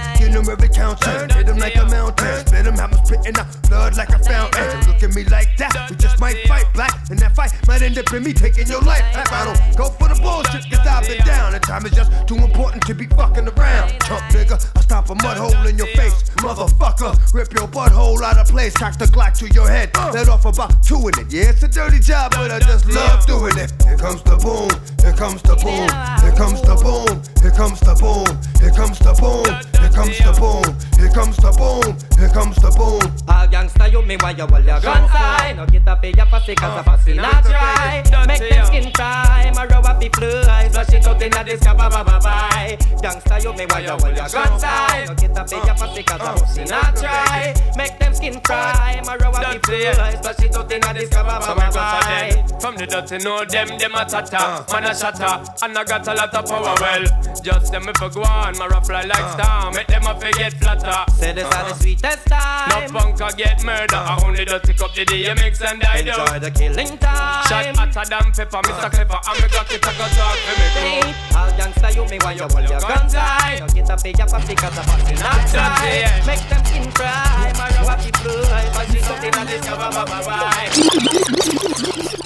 every 0.51 0.69
counting, 0.69 1.29
hit 1.35 1.45
them 1.45 1.57
like 1.57 1.75
a 1.75 1.85
mountain, 1.85 2.45
spit 2.45 2.65
them, 2.65 2.75
have 2.75 2.91
them 2.91 3.05
spitting 3.05 3.37
out. 3.37 3.47
Blood 3.69 3.95
like 3.95 4.09
a 4.09 4.19
fountain. 4.19 4.79
Look 4.87 5.03
at 5.03 5.15
me 5.15 5.23
like 5.25 5.55
that, 5.57 5.87
we 5.89 5.95
just 5.95 6.19
might 6.19 6.37
fight 6.47 6.65
black, 6.73 7.09
and 7.09 7.19
that 7.19 7.35
fight. 7.35 7.51
Might 7.67 7.81
end 7.81 7.97
up 7.97 8.11
in 8.13 8.23
me 8.23 8.33
taking 8.33 8.67
your 8.67 8.81
life. 8.81 9.03
If 9.15 9.31
I 9.31 9.45
don't 9.45 9.77
go 9.77 9.89
for 9.89 10.09
the 10.09 10.19
bullshit, 10.21 10.69
cause 10.69 10.85
I've 10.85 11.07
been 11.07 11.23
down, 11.25 11.53
and 11.53 11.63
time 11.63 11.85
is 11.85 11.93
just 11.93 12.11
too 12.27 12.35
important 12.35 12.85
to 12.87 12.93
be 12.93 13.07
fucking 13.07 13.47
around. 13.47 13.89
Chump 14.03 14.23
nigga, 14.35 14.59
I 14.75 14.81
stop 14.81 15.09
a 15.09 15.15
mud 15.15 15.37
hole 15.37 15.67
in 15.67 15.77
your 15.77 15.91
face, 15.95 16.23
motherfucker, 16.43 17.15
rip 17.33 17.53
your 17.53 17.67
butthole 17.67 18.21
out 18.21 18.37
of 18.37 18.47
place, 18.47 18.73
cock 18.73 18.97
the 18.97 19.05
Glock 19.05 19.37
to 19.39 19.47
your 19.53 19.67
head, 19.67 19.91
let 20.13 20.27
off 20.29 20.45
about 20.45 20.83
two 20.83 21.07
in 21.07 21.13
it. 21.19 21.31
Yeah, 21.31 21.49
it's 21.49 21.63
a 21.63 21.67
dirty 21.67 21.99
job, 21.99 22.31
but 22.31 22.51
I 22.51 22.59
just 22.59 22.87
love 22.87 23.25
doing 23.25 23.57
it. 23.57 23.71
Here 23.83 23.97
comes 23.97 24.21
the 24.23 24.37
boom, 24.37 24.69
here 25.01 25.15
comes 25.15 25.41
the 25.41 25.55
boom, 25.61 25.89
here 26.21 26.35
comes 26.35 26.61
the 26.61 26.75
boom, 26.75 27.21
here 27.41 27.51
comes 27.51 27.79
the 27.79 27.93
boom, 27.95 28.27
here 28.59 28.71
comes 28.71 28.99
the 28.99 29.13
boom, 29.15 29.45
here 29.79 29.89
comes 29.89 30.17
the 30.17 30.31
boom, 30.37 30.65
here 30.97 31.09
comes 31.13 31.37
the 31.37 31.51
boom, 31.57 31.97
here 32.17 32.29
comes 32.29 32.55
the 32.57 32.71
boom. 32.77 33.21
A 33.27 33.47
gangsta 33.47 33.91
you 33.91 34.01
me 34.01 34.17
why 34.17 34.31
you 34.31 34.45
hold 34.45 34.65
your 34.65 34.79
gun 34.79 35.09
side 35.09 35.57
No 35.57 35.65
get 35.65 35.87
up 35.87 36.03
your 36.03 36.25
pussy 36.25 36.55
cause 36.55 36.79
a 36.79 36.83
pussy 36.83 37.17
oh. 37.17 37.21
not 37.21 37.43
dry. 37.43 38.03
Make 38.27 38.49
them 38.49 38.65
skin 38.65 38.91
cry. 38.93 39.51
My 39.55 39.65
up 39.65 39.99
the 39.99 40.09
fly 40.09 40.69
Flush 40.69 40.93
it 40.93 41.07
out 41.07 41.21
in 41.21 41.33
a 41.33 41.43
disco 41.43 41.75
bye 41.75 41.89
bye 41.89 42.03
bye 42.03 42.77
Gangsta 43.01 43.43
you 43.43 43.53
me 43.53 43.65
why 43.69 43.79
you 43.79 43.89
hold 43.89 44.15
your 44.15 44.29
gun 44.29 44.59
side 44.59 45.07
No 45.07 45.15
get 45.15 45.37
up 45.37 45.51
your 45.51 45.75
pussy 45.75 46.03
cause 46.03 46.21
a 46.21 46.39
pussy 46.39 46.63
not 46.65 46.95
dry. 46.95 47.53
Make 47.75 47.99
them 47.99 48.13
skin 48.13 48.39
cry. 48.41 49.01
My 49.05 49.15
up 49.15 49.33
the 49.33 49.59
fly 49.65 50.11
Flush 50.21 50.39
it 50.39 50.55
out 50.55 50.71
in 50.71 50.83
a 50.83 50.93
disco 50.93 51.23
bye 51.23 51.39
bye 51.39 51.55
bye 51.55 51.71
bye 51.71 52.45
From 52.59 52.75
the 52.77 52.85
dirty 52.85 53.17
know 53.23 53.45
them, 53.45 53.77
them 53.77 53.95
a 53.95 54.05
tata 54.05 54.37
uh. 54.37 54.65
Man 54.73 54.85
a 54.85 54.95
shatter, 54.95 55.43
and 55.61 55.77
I 55.77 55.83
got 55.83 56.07
a 56.07 56.13
lot 56.13 56.33
of 56.33 56.45
power 56.45 56.75
well 56.79 57.03
Just 57.43 57.71
them 57.71 57.87
if 57.89 58.01
I 58.01 58.09
go 58.09 58.23
on, 58.23 58.57
my 58.57 58.67
rough 58.67 58.87
fly 58.87 59.03
like 59.03 59.19
uh. 59.19 59.33
star 59.33 59.71
Make 59.71 59.87
them 59.87 60.07
a 60.07 60.19
forget 60.19 60.53
flatter. 60.53 61.11
Say 61.13 61.33
this 61.33 61.45
are 61.45 61.69
the 61.69 61.75
sweetest 61.75 62.27
time. 62.27 62.69
No 62.69 62.99
punk 62.99 63.19
a 63.21 63.35
get 63.35 63.63
murder 63.63 63.95
I 63.95 64.21
only 64.25 64.45
just 64.45 64.65
pick 64.65 64.81
up 64.81 64.93
the 64.93 65.05
DMX 65.05 65.61
and 65.61 65.83
I 65.83 66.01
do 66.01 66.09
Enjoy 66.09 66.39
the 66.39 66.51
killing 66.51 66.97
time. 66.97 67.45
Shot 67.47 67.65
hotter 67.75 68.05
than 68.09 68.31
pepper, 68.31 68.61
Mr. 68.63 68.89
Clever 68.91 69.19
And 69.27 69.37
me 69.41 69.47
got 69.49 69.71
it, 69.71 69.85
I 69.85 69.91
got 69.97 70.11
talk 70.15 70.37
for 70.41 70.55
me 70.57 70.67
crew 70.75 71.13
All 71.37 71.51
gangsta 71.57 71.89
you 71.95 72.05
me 72.09 72.17
why 72.21 72.33
you 72.33 72.47
hold 72.47 72.69
your 72.69 72.81
gun 72.81 73.07
tight. 73.09 73.59
No 73.59 73.67
get 73.67 73.89
up 73.89 74.05
in 74.05 74.15
your 74.15 74.27
pussy 74.27 74.55
cause 74.55 74.77
a 74.77 74.83
pussy 74.87 75.15
not 75.19 75.41
dry 75.51 76.21
Make 76.25 76.43
them 76.49 76.65
skin 76.65 76.91
cry. 76.91 77.51
My 77.57 77.69
row 77.77 77.89
up 77.91 77.99
the 77.99 78.11
fly 78.17 78.65
Flush 78.73 78.95
it 78.95 79.03
out 79.09 79.23
in 79.23 79.35
a 79.35 79.43
disco 79.45 79.75
bye 79.75 79.89
bye 79.91 80.05
bye 80.05 80.23
bye. 80.25 80.69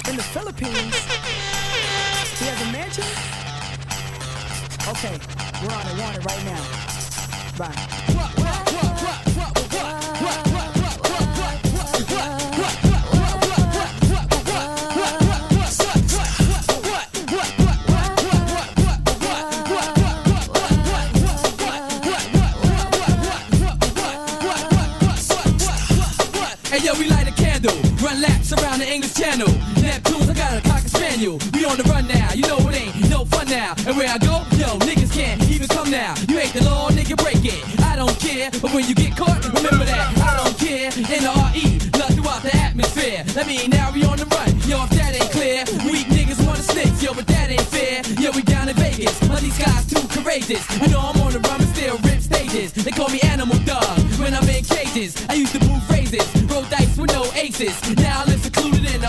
In 0.08 0.16
the 0.16 0.22
Philippines, 0.22 0.94
he 2.38 2.44
has 2.46 2.60
a 2.60 2.72
mansion. 2.72 3.04
Okay, 4.88 5.18
we're 5.62 5.74
on 5.74 5.86
it, 5.86 6.00
on 6.02 6.14
it 6.14 6.24
right 6.24 6.44
now. 6.44 6.62
We 26.98 27.10
light 27.10 27.28
a 27.28 27.32
candle, 27.32 27.74
run 28.00 28.22
laps 28.22 28.52
around 28.52 28.78
the 28.78 28.90
English 28.90 29.14
Channel. 29.14 29.48
Neptunes, 29.82 30.30
I 30.30 30.34
got 30.34 30.64
a 30.64 30.65
We 31.16 31.64
on 31.64 31.78
the 31.78 31.88
run 31.88 32.06
now, 32.06 32.28
you 32.34 32.42
know 32.42 32.58
it 32.68 32.76
ain't 32.76 33.08
no 33.08 33.24
fun 33.24 33.48
now. 33.48 33.72
And 33.88 33.96
where 33.96 34.06
I 34.06 34.18
go, 34.18 34.44
yo, 34.60 34.76
niggas 34.84 35.10
can't 35.16 35.40
even 35.48 35.66
come 35.66 35.90
now. 35.90 36.12
You 36.28 36.38
ain't 36.38 36.52
the 36.52 36.62
law, 36.62 36.90
nigga, 36.90 37.16
break 37.16 37.40
it. 37.40 37.56
I 37.80 37.96
don't 37.96 38.12
care, 38.20 38.50
but 38.60 38.74
when 38.74 38.84
you 38.86 38.94
get 38.94 39.16
caught, 39.16 39.42
remember 39.48 39.86
that. 39.88 40.12
I 40.12 40.36
don't 40.44 40.58
care. 40.60 40.92
N 40.92 41.24
R 41.24 41.50
E, 41.56 41.80
love 41.96 42.12
throughout 42.12 42.42
the 42.42 42.54
atmosphere. 42.56 43.24
That 43.32 43.46
mean 43.46 43.70
now 43.70 43.92
we 43.92 44.04
on 44.04 44.18
the 44.18 44.26
run. 44.26 44.60
Yo, 44.68 44.84
if 44.84 44.90
that 44.92 45.16
ain't 45.16 45.32
clear, 45.32 45.64
weak 45.88 46.04
niggas 46.12 46.36
wanna 46.46 46.60
snakes, 46.60 47.02
yo, 47.02 47.14
but 47.14 47.26
that 47.28 47.48
ain't 47.48 47.64
fair. 47.64 48.04
Yo, 48.20 48.30
we 48.36 48.42
down 48.42 48.68
in 48.68 48.76
Vegas, 48.76 49.16
but 49.26 49.40
these 49.40 49.56
guys 49.56 49.88
too 49.88 50.04
courageous. 50.12 50.68
You 50.84 50.88
know 50.92 51.00
I'm 51.00 51.16
on 51.24 51.32
the 51.32 51.40
run, 51.48 51.64
but 51.64 51.68
still 51.72 51.96
rip 52.04 52.20
stages. 52.20 52.76
They 52.76 52.92
call 52.92 53.08
me 53.08 53.20
Animal 53.24 53.56
Dog 53.64 53.96
when 54.20 54.34
I'm 54.34 54.44
in 54.52 54.62
cages. 54.68 55.16
I 55.30 55.40
used 55.40 55.56
to 55.56 55.64
move 55.64 55.82
phrases, 55.88 56.28
roll 56.44 56.68
dice 56.68 56.92
with 57.00 57.08
no 57.16 57.24
aces. 57.32 57.72
Now 57.96 58.20
I 58.20 58.28
live 58.28 58.44
secluded 58.44 58.84
in 58.84 59.00
the 59.00 59.08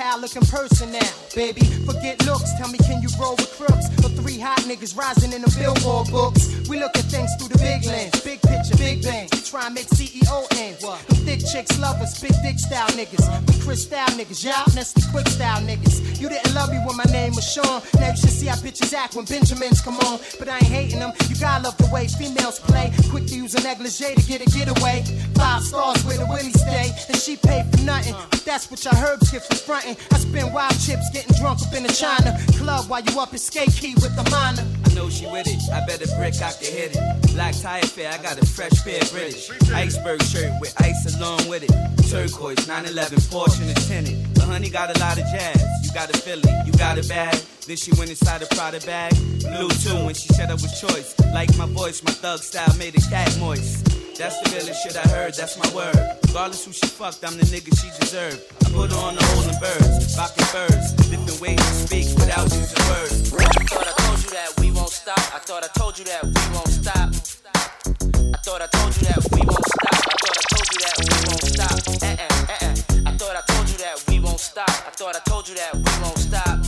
how 0.00 0.16
I 0.16 0.26
in 0.34 0.46
person 0.46 0.92
now. 0.92 1.12
Baby, 1.34 1.60
forget 1.84 2.24
looks, 2.26 2.52
tell 2.58 2.68
me 2.68 2.78
can 2.78 3.02
you 3.02 3.08
roll 3.20 3.36
with 3.36 3.52
crooks? 3.52 3.86
Or 4.02 4.08
three 4.08 4.38
hot 4.38 4.60
niggas 4.60 4.96
rising 4.96 5.32
in 5.32 5.42
the 5.42 5.52
billboard 5.58 6.10
books. 6.10 6.68
We 6.68 6.80
look 6.80 6.96
at 6.96 7.04
things 7.04 7.30
through 7.36 7.48
the 7.48 7.58
big 7.58 7.84
lens, 7.84 8.18
big 8.24 8.40
picture, 8.40 8.76
big 8.76 9.02
bang. 9.02 9.28
We 9.32 9.40
try 9.40 9.66
and 9.66 9.74
make 9.74 9.86
CEO 9.88 10.46
ends. 10.58 10.80
Them 10.80 11.20
thick 11.28 11.40
chicks 11.44 11.78
love 11.78 12.00
us, 12.00 12.18
big 12.20 12.32
dick 12.42 12.58
style 12.58 12.88
niggas. 12.96 13.22
We 13.48 13.60
Chris 13.60 13.84
style 13.84 14.08
niggas, 14.16 14.42
y'all 14.42 14.64
that's 14.72 14.92
the 14.92 15.06
quick 15.12 15.28
style 15.28 15.60
niggas. 15.62 16.20
You 16.20 16.28
didn't 16.28 16.54
love 16.54 16.70
me 16.70 16.78
when 16.86 16.96
my 16.96 17.08
name 17.12 17.34
was 17.34 17.44
Sean. 17.44 17.82
Now 18.00 18.10
you 18.10 18.16
should 18.16 18.30
see 18.30 18.46
how 18.46 18.56
bitches 18.56 18.92
act 18.94 19.14
when 19.14 19.26
Benjamins 19.26 19.80
come 19.80 19.98
on. 20.08 20.18
But 20.38 20.48
I 20.48 20.56
ain't 20.56 20.72
hating 20.72 20.98
them, 20.98 21.12
you 21.28 21.36
gotta 21.36 21.64
love 21.64 21.76
the 21.76 21.88
way 21.92 22.08
females 22.08 22.58
play. 22.58 22.92
Quick 23.10 23.26
to 23.26 23.36
use 23.36 23.54
a 23.54 23.62
negligee 23.62 24.14
to 24.14 24.22
get 24.26 24.40
a 24.40 24.48
getaway. 24.50 25.04
Five 25.34 25.62
stars 25.62 26.02
where 26.04 26.18
the 26.18 26.26
Willie 26.26 26.52
stay, 26.52 26.90
and 27.08 27.16
she 27.16 27.36
paid 27.36 27.66
for 27.70 27.82
nothing. 27.84 28.14
But 28.30 28.44
that's 28.44 28.70
what 28.70 28.84
your 28.84 28.94
herbs 28.94 29.30
get 29.30 29.44
for 29.44 29.56
frontin'. 29.56 29.89
I 30.10 30.18
spend 30.18 30.52
wild 30.52 30.78
chips 30.78 31.10
getting 31.10 31.34
drunk 31.36 31.60
up 31.62 31.74
in 31.74 31.82
the 31.82 31.92
China 31.92 32.38
club 32.58 32.88
while 32.88 33.02
you 33.02 33.18
up 33.20 33.32
in 33.32 33.38
skate 33.38 33.72
key 33.72 33.94
with 33.94 34.14
the 34.16 34.28
minor. 34.30 34.64
I 34.84 34.94
know 34.94 35.08
she 35.10 35.26
with 35.26 35.46
it. 35.46 35.60
I 35.72 35.84
bet 35.86 36.02
a 36.02 36.08
brick 36.16 36.34
I 36.42 36.52
can 36.52 36.72
hit 36.72 36.96
it. 36.96 37.32
Black 37.34 37.54
tire 37.60 37.82
fair, 37.82 38.12
I 38.12 38.18
got 38.18 38.40
a 38.40 38.46
fresh 38.46 38.84
pair 38.84 39.00
British. 39.10 39.50
Iceberg 39.72 40.22
shirt 40.22 40.52
with 40.60 40.74
ice 40.80 41.16
along 41.16 41.48
with 41.48 41.62
it. 41.62 41.72
Turquoise 42.10 42.66
911 42.66 43.18
Porsche 43.30 43.66
and 43.66 43.76
tinted. 43.88 44.34
The 44.34 44.42
honey 44.42 44.70
got 44.70 44.94
a 44.94 44.98
lot 45.00 45.18
of 45.18 45.24
jazz. 45.30 45.62
You 45.82 45.92
got 45.92 46.10
a 46.14 46.18
Philly, 46.18 46.52
you 46.66 46.72
got 46.72 46.98
a 46.98 47.06
bag. 47.08 47.36
Then 47.66 47.76
she 47.76 47.92
went 47.98 48.10
inside 48.10 48.42
a 48.42 48.46
Prada 48.46 48.80
bag. 48.80 49.12
Blue 49.40 49.68
too 49.68 50.04
when 50.04 50.14
she 50.14 50.28
said 50.34 50.50
I 50.50 50.54
was 50.54 50.80
choice. 50.80 51.14
Like 51.32 51.56
my 51.56 51.66
voice, 51.66 52.02
my 52.02 52.12
thug 52.12 52.40
style 52.40 52.74
made 52.78 52.96
a 52.96 53.00
cat 53.10 53.36
moist. 53.38 53.99
That's 54.20 54.36
the 54.44 54.52
realest 54.52 54.82
shit 54.82 54.96
I 55.00 55.08
heard, 55.16 55.32
that's 55.32 55.56
my 55.56 55.64
word. 55.72 55.96
Regardless 56.28 56.66
who 56.66 56.72
she 56.76 56.84
fucked, 56.92 57.24
I'm 57.24 57.40
the 57.40 57.48
nigga 57.48 57.72
she 57.72 57.88
deserved. 58.04 58.52
I 58.60 58.68
put 58.68 58.92
on 58.92 59.16
the 59.16 59.24
holding 59.32 59.56
birds, 59.56 60.12
rocking 60.12 60.44
birds, 60.52 60.92
different 61.08 61.40
ways 61.40 61.56
to 61.56 61.88
speak 61.88 62.04
without 62.20 62.44
using 62.52 62.84
words. 62.92 63.32
I 63.32 63.64
thought 63.64 63.88
I 63.88 63.96
told 63.96 64.20
you 64.20 64.30
that 64.36 64.52
we 64.60 64.72
won't 64.76 64.92
stop. 64.92 65.16
I 65.32 65.40
thought 65.40 65.64
I 65.64 65.72
told 65.72 65.96
you 65.96 66.04
that 66.04 66.20
we 66.28 66.44
won't 66.52 66.68
stop. 66.68 67.08
I 67.08 68.38
thought 68.44 68.60
I 68.60 68.68
told 68.68 68.92
you 68.92 69.08
that 69.08 69.24
we 69.32 69.40
won't 69.40 69.64
stop. 69.72 69.96
I 69.96 70.12
thought 70.20 70.36
I 70.36 70.44
told 70.52 70.68
you 70.68 70.78
that 70.84 70.96
we 71.00 71.16
won't 71.24 71.46
stop. 71.48 71.80
Uh 71.80 72.12
uh 72.12 72.28
uh 72.28 72.60
uh. 72.60 73.08
I 73.08 73.12
thought 73.16 73.36
I 73.40 73.42
told 73.48 73.66
you 73.72 73.78
that 73.80 73.96
we 74.04 74.20
won't 74.20 74.40
stop. 74.40 74.68
I 74.68 74.92
thought 75.00 75.16
I 75.16 75.22
told 75.24 75.48
you 75.48 75.54
that 75.56 75.72
we 75.80 75.92
won't 76.04 76.20
stop. 76.20 76.60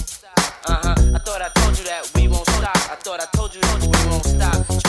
Uh 0.64 0.80
huh. 0.88 0.96
I 1.12 1.20
thought 1.20 1.42
I 1.44 1.52
told 1.60 1.76
you 1.76 1.84
that 1.84 2.08
we 2.16 2.32
won't 2.32 2.48
stop. 2.48 2.80
I 2.88 2.96
thought 2.96 3.20
I 3.20 3.28
told 3.36 3.52
you 3.52 3.60
that 3.60 3.84
we 3.84 4.08
won't 4.08 4.24
stop. 4.24 4.81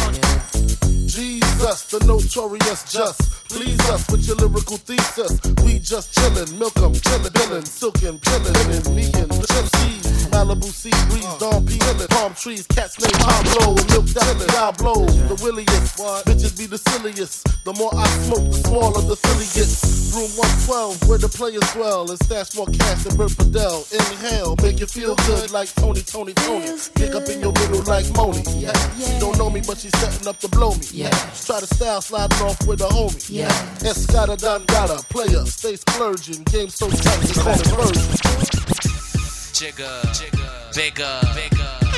Jesus, 1.64 1.84
the 1.86 2.00
notorious 2.06 2.84
just. 2.92 3.48
Please 3.48 3.80
us 3.90 4.10
with 4.12 4.28
your 4.28 4.36
lyrical 4.36 4.76
thesis. 4.76 5.40
We 5.64 5.80
just 5.80 6.12
chillin', 6.12 6.60
milk 6.60 6.76
'em, 6.78 6.92
chillin', 6.92 7.32
billin', 7.32 7.66
silkin', 7.66 8.20
pillin', 8.20 8.56
and 8.76 8.96
me 8.96 9.06
and 9.16 9.32
the 9.32 9.48
seas. 9.48 10.28
Malibu 10.28 10.68
sea 10.68 10.92
breeze, 11.08 11.24
dawn 11.40 11.66
peelin', 11.66 12.08
palm 12.10 12.34
trees, 12.34 12.68
cats 12.68 13.00
named 13.00 13.16
Pablo, 13.16 13.76
milk 13.96 14.08
that 14.12 14.36
Diablo, 14.48 15.06
the 15.32 15.40
williest. 15.42 15.96
Bitches 16.28 16.58
be 16.58 16.66
the 16.66 16.78
silliest. 16.78 17.48
The 17.64 17.72
more 17.74 17.92
I 17.96 18.08
smoke, 18.28 18.44
the 18.52 18.60
smaller 18.68 19.02
the 19.02 19.16
Philly 19.16 19.48
gets. 19.56 20.12
Room 20.14 20.30
112, 20.36 21.08
where 21.08 21.18
the 21.18 21.30
players 21.30 21.64
dwell, 21.74 22.10
and 22.12 22.20
stash 22.24 22.54
more 22.56 22.68
cash 22.68 23.04
than 23.04 23.16
Bert 23.16 23.32
Fidel. 23.32 23.86
Inhale, 23.94 24.56
make 24.62 24.80
you 24.80 24.86
feel 24.88 25.16
good 25.32 25.50
like 25.52 25.74
Tony, 25.76 26.02
Tony, 26.02 26.34
Tony. 26.34 26.68
Kick 26.96 27.16
up 27.16 27.30
in 27.30 27.40
your 27.40 27.53
middle 27.68 27.84
like 27.84 28.10
Moni. 28.16 28.44
Yeah. 28.60 28.74
She 28.98 29.20
don't 29.20 29.38
know 29.38 29.50
me, 29.50 29.62
but 29.66 29.78
she's 29.78 29.98
setting 30.00 30.28
up 30.28 30.38
to 30.40 30.48
blow 30.50 30.72
me. 30.72 30.86
Yeah. 30.92 31.10
Try 31.46 31.60
to 31.60 31.68
style 31.68 32.02
sliding 32.02 32.42
off 32.42 32.66
with 32.68 32.82
a 32.82 32.88
homie. 32.88 33.30
Yeah. 33.30 33.48
Escada 33.80 34.38
Dangada, 34.38 34.98
player, 35.10 35.46
stay 35.46 35.76
splurging. 35.76 36.44
Game 36.46 36.70
so 36.70 36.90
tight, 36.90 37.20
they 37.22 37.34
call 37.42 37.54
it 37.54 37.68
version. 37.68 38.04
Jigger, 39.54 40.02
bigger, 40.74 41.20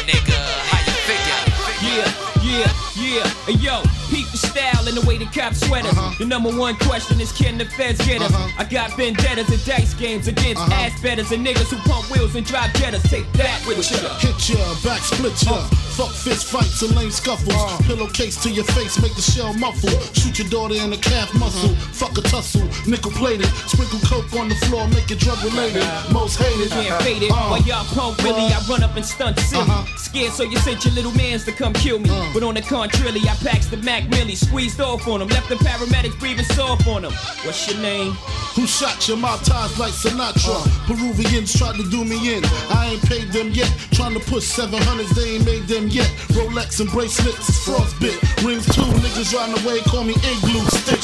nigga, 0.05 0.39
how 0.70 0.80
you 0.86 0.95
figure? 1.07 1.41
Yeah, 1.82 2.34
yeah, 2.45 2.69
yeah. 2.95 3.27
Hey, 3.49 3.57
yo, 3.57 3.81
peep 4.09 4.29
the 4.31 4.37
style 4.37 4.87
and 4.87 4.95
the 4.95 5.05
way 5.05 5.17
the 5.17 5.25
cops 5.25 5.65
sweat 5.65 5.85
us. 5.85 5.97
Uh-huh. 5.97 6.15
The 6.19 6.25
number 6.25 6.49
one 6.49 6.75
question 6.77 7.19
is 7.19 7.31
can 7.31 7.57
the 7.57 7.65
feds 7.65 7.99
get 8.05 8.21
us? 8.21 8.31
Uh-huh. 8.31 8.61
I 8.61 8.63
got 8.65 8.95
vendettas 8.95 9.49
and 9.49 9.63
dice 9.65 9.93
games 9.93 10.27
against 10.27 10.61
uh-huh. 10.61 10.85
ass 10.85 11.01
betters 11.01 11.31
and 11.31 11.45
niggas 11.45 11.73
who 11.73 11.77
pump 11.89 12.09
wheels 12.11 12.35
and 12.35 12.45
drive 12.45 12.71
jettas. 12.73 13.03
Take 13.09 13.31
that 13.33 13.65
with 13.67 13.81
ya. 13.89 13.97
hit 14.21 14.37
ya, 14.49 14.61
back 14.83 15.01
split 15.01 15.35
ya. 15.43 15.57
Uh. 15.57 15.67
Fuck 15.95 16.11
fist 16.11 16.47
fights 16.47 16.81
and 16.81 16.95
lame 16.95 17.11
scuffles. 17.11 17.55
Uh. 17.55 17.77
Pillowcase 17.87 18.41
to 18.43 18.49
your 18.49 18.65
face, 18.77 19.01
make 19.01 19.15
the 19.15 19.21
shell 19.21 19.53
muffle. 19.53 19.89
Shoot 20.13 20.39
your 20.39 20.49
daughter 20.49 20.75
in 20.75 20.89
the 20.89 20.97
calf 20.97 21.33
muscle. 21.35 21.73
Fuck 21.93 22.17
a 22.17 22.21
tussle, 22.21 22.67
nickel 22.85 23.11
plated. 23.11 23.47
Sprinkle 23.67 23.99
coke 24.05 24.33
on 24.35 24.49
the 24.49 24.55
floor, 24.67 24.87
make 24.89 25.09
it 25.09 25.19
drug 25.19 25.41
related. 25.43 25.83
Most 26.11 26.37
hated. 26.37 26.69
Can't 26.71 27.01
fade 27.01 27.23
it. 27.23 27.31
Uh, 27.31 27.49
While 27.49 27.63
y'all 27.63 27.85
pump 27.95 28.21
Willie, 28.23 28.51
I 28.51 28.59
run 28.69 28.83
up 28.83 28.95
and 28.95 29.05
stunt 29.05 29.39
silly. 29.39 29.65
Scared, 29.97 30.33
so 30.33 30.43
you 30.43 30.57
sent 30.59 30.83
your 30.85 30.93
little 30.93 31.13
mans 31.13 31.45
to 31.45 31.51
come 31.51 31.73
kill 31.73 31.99
me. 31.99 32.09
Uh. 32.09 32.34
But 32.36 32.43
on 32.43 32.55
the 32.55 32.61
contrary, 32.61 33.21
I 33.21 33.33
packs 33.36 33.67
the 33.67 33.77
Mac 33.77 34.09
Millie, 34.09 34.36
squeezed 34.36 34.81
off 34.81 35.07
on 35.07 35.21
him, 35.21 35.29
left 35.29 35.47
the 35.47 35.55
paramedics 35.55 36.19
breathing 36.19 36.43
soft 36.43 36.86
on 36.86 37.05
him. 37.05 37.13
What's 37.45 37.71
your 37.71 37.81
name? 37.81 38.11
Who 38.59 38.67
shot 38.67 39.07
your 39.07 39.15
mouth 39.15 39.41
ties 39.45 39.79
like 39.79 39.93
Sinatra? 39.93 40.51
Uh. 40.51 40.86
Peruvians 40.86 41.57
tried 41.57 41.77
to 41.77 41.89
do 41.89 42.03
me 42.03 42.36
in. 42.36 42.43
I 42.69 42.89
ain't 42.91 43.01
paid 43.03 43.31
them 43.31 43.51
yet. 43.51 43.73
Trying 43.93 44.15
to 44.15 44.19
push 44.19 44.43
700s, 44.51 45.15
they 45.15 45.36
ain't 45.36 45.45
made 45.45 45.63
them 45.63 45.88
yet. 45.88 46.07
Rolex 46.36 46.81
and 46.81 46.89
bracelets 46.89 47.47
is 47.47 47.55
frostbit. 47.55 48.19
Rings 48.45 48.65
two, 48.65 48.81
niggas 48.81 49.33
riding 49.33 49.55
away, 49.63 49.79
call 49.83 50.03
me 50.03 50.15
igloo. 50.15 50.59
Stick 50.75 50.99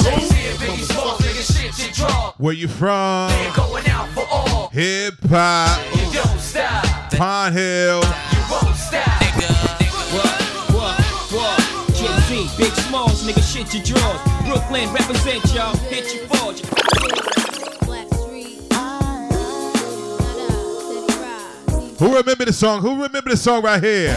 Where 2.40 2.54
you 2.54 2.68
from? 2.68 3.32
Going 3.56 3.88
out 3.88 4.10
for 4.10 4.28
all. 4.30 4.68
Hip 4.74 5.16
hop. 5.30 5.80
You. 5.96 7.18
Pine 7.18 7.54
Hill. 7.54 8.31
What? 12.42 12.58
Big 12.58 12.74
Smalls, 12.74 13.24
nigga, 13.24 13.44
shit 13.44 13.74
your 13.74 13.84
drawers. 13.84 14.22
Brooklyn, 14.46 14.92
represent 14.94 15.54
y'all, 15.54 15.76
hit 15.78 16.14
your 16.16 16.28
forge. 16.28 16.62
Who 22.00 22.16
remember 22.16 22.46
the 22.46 22.54
song? 22.54 22.82
Who 22.82 23.04
remember 23.04 23.30
the 23.30 23.38
song 23.38 23.62
right 23.64 23.82
here? 23.82 24.14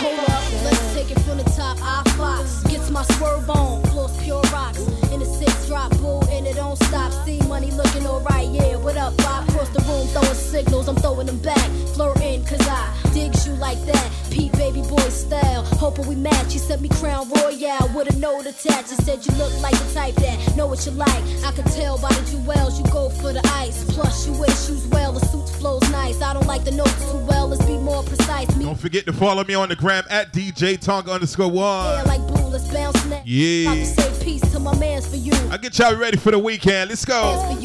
Hold 0.00 0.18
up, 0.18 0.64
let's 0.64 0.94
take 0.94 1.10
it 1.10 1.20
from 1.20 1.38
the 1.38 1.44
top. 1.56 1.78
I 1.80 2.02
fox 2.18 2.62
gets 2.64 2.90
my 2.90 3.02
swerve 3.04 3.48
on, 3.48 3.82
floors 3.82 3.87
pure 4.28 4.42
rocks. 4.52 4.86
In 5.12 5.20
the 5.20 5.24
six 5.24 5.66
drop, 5.66 5.90
bull, 5.98 6.22
and 6.28 6.46
it 6.46 6.56
don't 6.56 6.76
stop. 6.84 7.10
See 7.24 7.40
money 7.48 7.70
looking 7.70 8.06
alright, 8.06 8.48
yeah. 8.50 8.76
What 8.76 8.96
up? 8.98 9.14
I 9.20 9.44
cross 9.52 9.70
the 9.70 9.80
room, 9.88 10.06
throwing 10.08 10.34
signals, 10.34 10.86
I'm 10.86 10.96
throwing 10.96 11.26
them 11.26 11.38
back. 11.38 11.68
Flirting, 11.94 12.44
cause 12.44 12.60
I 12.68 12.94
digs 13.14 13.46
you 13.46 13.54
like 13.54 13.80
that. 13.86 14.06
Pete 14.30 14.52
baby 14.52 14.82
boy 14.82 15.08
style, 15.08 15.64
hoping 15.82 16.06
we 16.06 16.14
match. 16.14 16.52
You 16.52 16.60
sent 16.60 16.82
me 16.82 16.90
crown 16.90 17.30
royale 17.30 17.90
with 17.94 18.14
a 18.14 18.18
note 18.18 18.46
attached. 18.46 18.90
You 18.90 18.98
said 19.06 19.24
you 19.24 19.32
look 19.36 19.52
like 19.62 19.76
the 19.78 19.94
type 19.94 20.14
that 20.16 20.56
know 20.56 20.66
what 20.66 20.84
you 20.84 20.92
like. 20.92 21.22
I 21.44 21.52
could 21.52 21.66
tell 21.72 21.98
by 21.98 22.12
the 22.12 22.24
jewels, 22.30 22.78
you 22.78 22.84
go 22.92 23.08
for 23.08 23.32
the 23.32 23.40
ice. 23.54 23.84
Plus, 23.94 24.26
you 24.26 24.32
wear 24.34 24.50
shoes 24.50 24.86
well, 24.88 25.12
the 25.12 25.24
suit 25.26 25.48
flows 25.58 25.88
nice. 25.90 26.20
I 26.20 26.34
don't 26.34 26.46
like 26.46 26.64
the 26.64 26.72
notes 26.72 27.10
too 27.10 27.18
well, 27.30 27.48
let's 27.48 27.64
be 27.64 27.78
more 27.78 28.02
precise. 28.02 28.54
Me 28.56 28.66
Don't 28.66 28.78
forget 28.78 29.06
to 29.06 29.12
follow 29.14 29.42
me 29.44 29.54
on 29.54 29.70
the 29.70 29.76
gram 29.76 30.04
at 30.10 30.34
DJ 30.34 30.76
Tonka 30.78 31.10
underscore 31.10 31.50
one. 31.50 32.04
like 32.06 32.20
blue, 32.26 32.34
let's 32.34 32.37
bounce 32.72 33.04
now. 33.06 33.22
Yeah. 33.24 33.72
About 33.72 33.74
to 33.76 33.86
say 33.86 34.24
peace 34.24 34.52
to 34.52 34.58
my 34.58 34.76
mans 34.78 35.06
for 35.06 35.16
you. 35.16 35.32
I 35.50 35.56
get 35.56 35.78
y'all 35.78 35.96
ready 35.96 36.16
for 36.16 36.30
the 36.30 36.38
weekend. 36.38 36.90
Let's 36.90 37.04
go. 37.04 37.58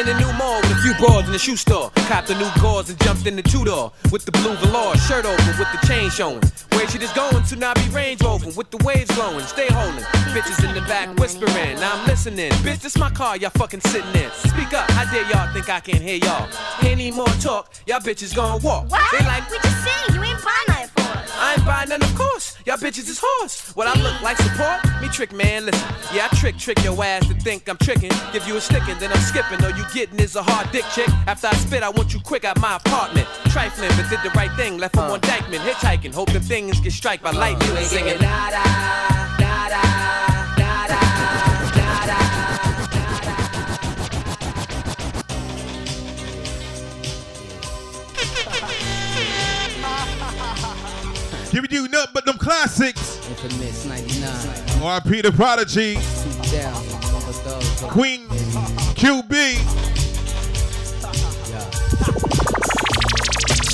In 0.00 0.06
the 0.06 0.14
new 0.14 0.32
mall 0.32 0.56
with 0.62 0.70
a 0.70 0.76
few 0.76 0.94
broads 0.94 1.26
in 1.26 1.32
the 1.32 1.38
shoe 1.38 1.56
store. 1.56 1.90
Copped 2.08 2.28
the 2.28 2.34
new 2.34 2.48
gauze 2.62 2.88
and 2.88 2.98
jumped 3.00 3.26
in 3.26 3.36
the 3.36 3.42
two 3.42 3.66
door. 3.66 3.92
With 4.10 4.24
the 4.24 4.32
blue 4.32 4.56
velour, 4.56 4.96
shirt 4.96 5.26
open 5.26 5.46
with 5.58 5.68
the 5.72 5.86
chain 5.86 6.08
showing. 6.08 6.40
Where 6.72 6.88
she 6.88 6.96
just 6.96 7.14
going 7.14 7.44
to 7.44 7.56
not 7.56 7.76
be 7.76 7.86
Range 7.90 8.18
Rover 8.22 8.48
with 8.56 8.70
the 8.70 8.78
waves 8.82 9.10
glowing. 9.14 9.44
Stay 9.44 9.68
holding. 9.68 10.02
Bitches 10.32 10.66
in 10.66 10.74
the 10.74 10.80
back 10.88 11.14
whispering. 11.18 11.74
Now 11.78 12.00
I'm 12.00 12.06
listening. 12.06 12.50
Bitch, 12.64 12.80
this 12.80 12.96
my 12.96 13.10
car, 13.10 13.36
y'all 13.36 13.50
fucking 13.50 13.82
sitting 13.82 14.14
in. 14.14 14.30
Speak 14.30 14.72
up, 14.72 14.90
how 14.92 15.04
dare 15.12 15.28
y'all 15.28 15.52
think 15.52 15.68
I 15.68 15.80
can't 15.80 16.00
hear 16.00 16.16
y'all? 16.16 16.48
Any 16.82 17.10
more 17.10 17.28
talk, 17.44 17.70
y'all 17.86 18.00
bitches 18.00 18.34
gonna 18.34 18.56
walk. 18.64 18.90
What? 18.90 19.02
They 19.12 19.26
like, 19.26 19.50
we 19.50 19.58
just 19.58 19.84
seen 19.84 20.14
you 20.14 20.22
ain't 20.22 20.42
buying 20.42 20.68
nothing 20.68 20.88
for 20.96 21.18
us. 21.18 21.30
I 21.36 21.54
ain't 21.58 21.66
buying 21.66 21.88
none, 21.90 22.02
of 22.02 22.14
course. 22.14 22.49
Y'all 22.70 22.78
bitches 22.78 23.10
is 23.10 23.20
horse. 23.20 23.74
What 23.74 23.88
I 23.88 24.00
look 24.00 24.22
like 24.22 24.36
support? 24.36 24.78
Me 25.02 25.08
trick 25.08 25.32
man, 25.32 25.66
listen. 25.66 25.88
Yeah, 26.14 26.28
I 26.30 26.36
trick 26.36 26.56
trick 26.56 26.80
your 26.84 27.02
ass 27.02 27.26
to 27.26 27.34
think 27.34 27.68
I'm 27.68 27.76
tricking. 27.78 28.12
Give 28.32 28.46
you 28.46 28.58
a 28.58 28.60
sticking, 28.60 28.96
then 29.00 29.10
I'm 29.10 29.18
skipping. 29.22 29.60
All 29.64 29.72
you 29.72 29.84
getting 29.92 30.20
is 30.20 30.36
a 30.36 30.42
hard 30.44 30.70
dick 30.70 30.84
chick. 30.94 31.08
After 31.26 31.48
I 31.48 31.54
spit, 31.54 31.82
I 31.82 31.90
want 31.90 32.14
you 32.14 32.20
quick 32.20 32.44
out 32.44 32.60
my 32.60 32.76
apartment. 32.76 33.26
Trifling, 33.46 33.90
but 33.96 34.08
did 34.08 34.20
the 34.22 34.30
right 34.36 34.52
thing. 34.52 34.78
Left 34.78 34.94
him 34.94 35.02
on 35.02 35.18
uh. 35.18 35.18
Dyckman, 35.18 35.58
hitchhiking. 35.58 36.14
Hope 36.14 36.30
them 36.30 36.42
things 36.42 36.78
get 36.78 36.92
strike 36.92 37.24
by 37.24 37.32
lightning. 37.32 37.76
Ain't 37.76 37.86
singing. 37.86 38.04
getting 38.04 38.22
nada, 38.22 38.62
Giving 51.50 51.70
you 51.72 51.88
nothing 51.88 52.12
but 52.14 52.24
them 52.24 52.38
classics. 52.38 53.16
Infamous 53.28 53.84
99. 53.84 54.30
RP 54.80 55.22
the 55.22 55.32
Prodigy. 55.32 55.94
2000. 55.94 57.90
Queen 57.90 58.28
QB. 58.94 59.89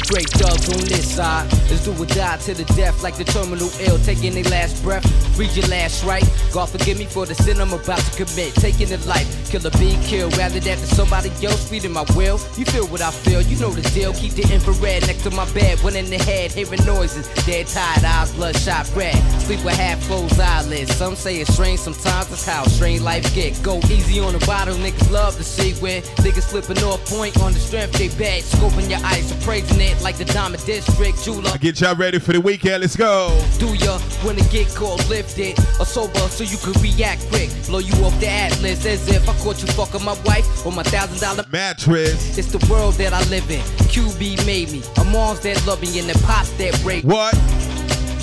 Straight 0.06 0.30
thugs 0.38 0.68
on 0.70 0.86
this 0.86 1.16
side. 1.16 1.50
Let's 1.66 1.84
do 1.84 1.90
or 1.90 2.06
die 2.06 2.36
to 2.46 2.54
the 2.54 2.64
death 2.78 3.02
like 3.02 3.16
the 3.16 3.24
terminal 3.24 3.68
ill. 3.80 3.98
Taking 3.98 4.34
their 4.34 4.44
last 4.44 4.80
breath. 4.84 5.04
Read 5.36 5.50
your 5.56 5.66
last 5.66 6.04
right. 6.04 6.22
God 6.52 6.70
forgive 6.70 6.96
me 6.96 7.06
for 7.06 7.26
the 7.26 7.34
sin 7.34 7.60
I'm 7.60 7.72
about 7.72 7.98
to 7.98 8.24
commit. 8.24 8.54
Taking 8.54 8.86
the 8.86 8.98
life. 9.08 9.26
Killer 9.50 9.70
being 9.80 10.00
killed. 10.02 10.36
Rather 10.38 10.60
than 10.60 10.78
to 10.78 10.86
somebody 10.86 11.30
else 11.44 11.68
feeding 11.68 11.90
my 11.90 12.04
will. 12.14 12.38
You 12.56 12.64
feel 12.66 12.86
what 12.86 13.02
I 13.02 13.10
feel. 13.10 13.42
You 13.42 13.58
know 13.58 13.70
the 13.70 13.82
deal. 13.90 14.14
Keep 14.14 14.34
the 14.34 14.46
infrared 14.54 15.04
next 15.08 15.24
to 15.24 15.30
my 15.32 15.44
bed. 15.52 15.82
One 15.82 15.96
in 15.96 16.06
the 16.06 16.18
head. 16.18 16.52
Hearing 16.52 16.86
noises. 16.86 17.26
Dead 17.44 17.66
tired 17.66 18.04
eyes. 18.04 18.30
Bloodshot 18.30 18.88
red. 18.94 19.18
Sleep 19.42 19.64
with 19.64 19.74
half 19.74 20.00
closed 20.06 20.38
eyelids. 20.38 20.94
Some 20.94 21.16
say 21.16 21.38
it's 21.40 21.52
strange. 21.52 21.80
Sometimes 21.80 22.30
it's 22.30 22.46
how 22.46 22.62
strange 22.66 23.00
life 23.00 23.34
get. 23.34 23.60
Go 23.60 23.78
easy 23.90 24.20
on 24.20 24.34
the 24.34 24.46
bottle. 24.46 24.76
Niggas 24.76 25.10
love 25.10 25.34
to 25.36 25.42
see 25.42 25.72
where 25.82 26.00
niggas 26.22 26.46
slipping 26.46 26.78
off 26.84 27.04
point 27.06 27.36
on 27.40 27.52
the 27.52 27.58
strength 27.58 27.98
they 27.98 28.06
bet. 28.06 28.44
Scoping 28.44 28.88
your 28.88 29.04
eyes. 29.04 29.32
Appraising 29.32 29.80
it 29.80 29.95
like 30.02 30.16
the 30.16 30.24
Diamond 30.24 30.64
District 30.64 31.22
jeweler. 31.22 31.56
Get 31.58 31.80
y'all 31.80 31.94
ready 31.94 32.18
for 32.18 32.32
the 32.32 32.40
weekend. 32.40 32.82
Let's 32.82 32.96
go. 32.96 33.28
Do 33.58 33.74
ya 33.74 33.98
when 34.22 34.38
it 34.38 34.50
get 34.50 34.68
cold 34.68 35.06
lifted 35.08 35.58
or 35.78 35.86
sober 35.86 36.18
so 36.30 36.44
you 36.44 36.58
can 36.58 36.80
react 36.82 37.26
quick? 37.28 37.50
Blow 37.66 37.78
you 37.78 37.92
off 38.04 38.18
the 38.20 38.28
atlas 38.28 38.84
as 38.86 39.08
if 39.08 39.28
I 39.28 39.34
caught 39.42 39.60
you 39.62 39.68
fucking 39.68 40.04
my 40.04 40.18
wife 40.24 40.64
or 40.66 40.72
my 40.72 40.82
thousand 40.82 41.20
dollar 41.20 41.44
mattress. 41.50 42.38
It's 42.38 42.52
the 42.52 42.64
world 42.70 42.94
that 42.94 43.12
I 43.12 43.22
live 43.28 43.50
in. 43.50 43.60
QB 43.88 44.46
made 44.46 44.70
me. 44.72 44.82
A 44.98 45.04
moms 45.04 45.40
that 45.40 45.64
love 45.66 45.80
me 45.80 45.98
and 45.98 46.08
the 46.08 46.18
pops 46.24 46.50
that 46.58 46.80
break. 46.82 47.04
What? 47.04 47.34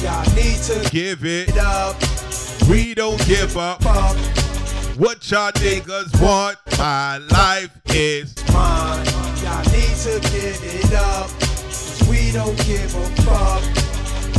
Y'all 0.01 0.23
need 0.35 0.57
to 0.63 0.89
give 0.91 1.25
it 1.25 1.57
up. 1.57 1.95
We 2.69 2.93
don't 2.93 3.23
give 3.25 3.57
up. 3.57 3.83
What 4.97 5.29
y'all 5.31 5.51
niggas 5.53 6.21
want? 6.21 6.57
My 6.77 7.17
life 7.17 7.71
is 7.87 8.35
mine. 8.53 9.05
Y'all 9.41 9.63
need 9.71 9.95
to 10.03 10.19
give 10.31 10.59
it 10.61 10.93
up. 10.93 11.42
We 12.09 12.31
don't 12.31 12.57
give 12.65 12.95
a 12.95 13.05
fuck. 13.23 13.63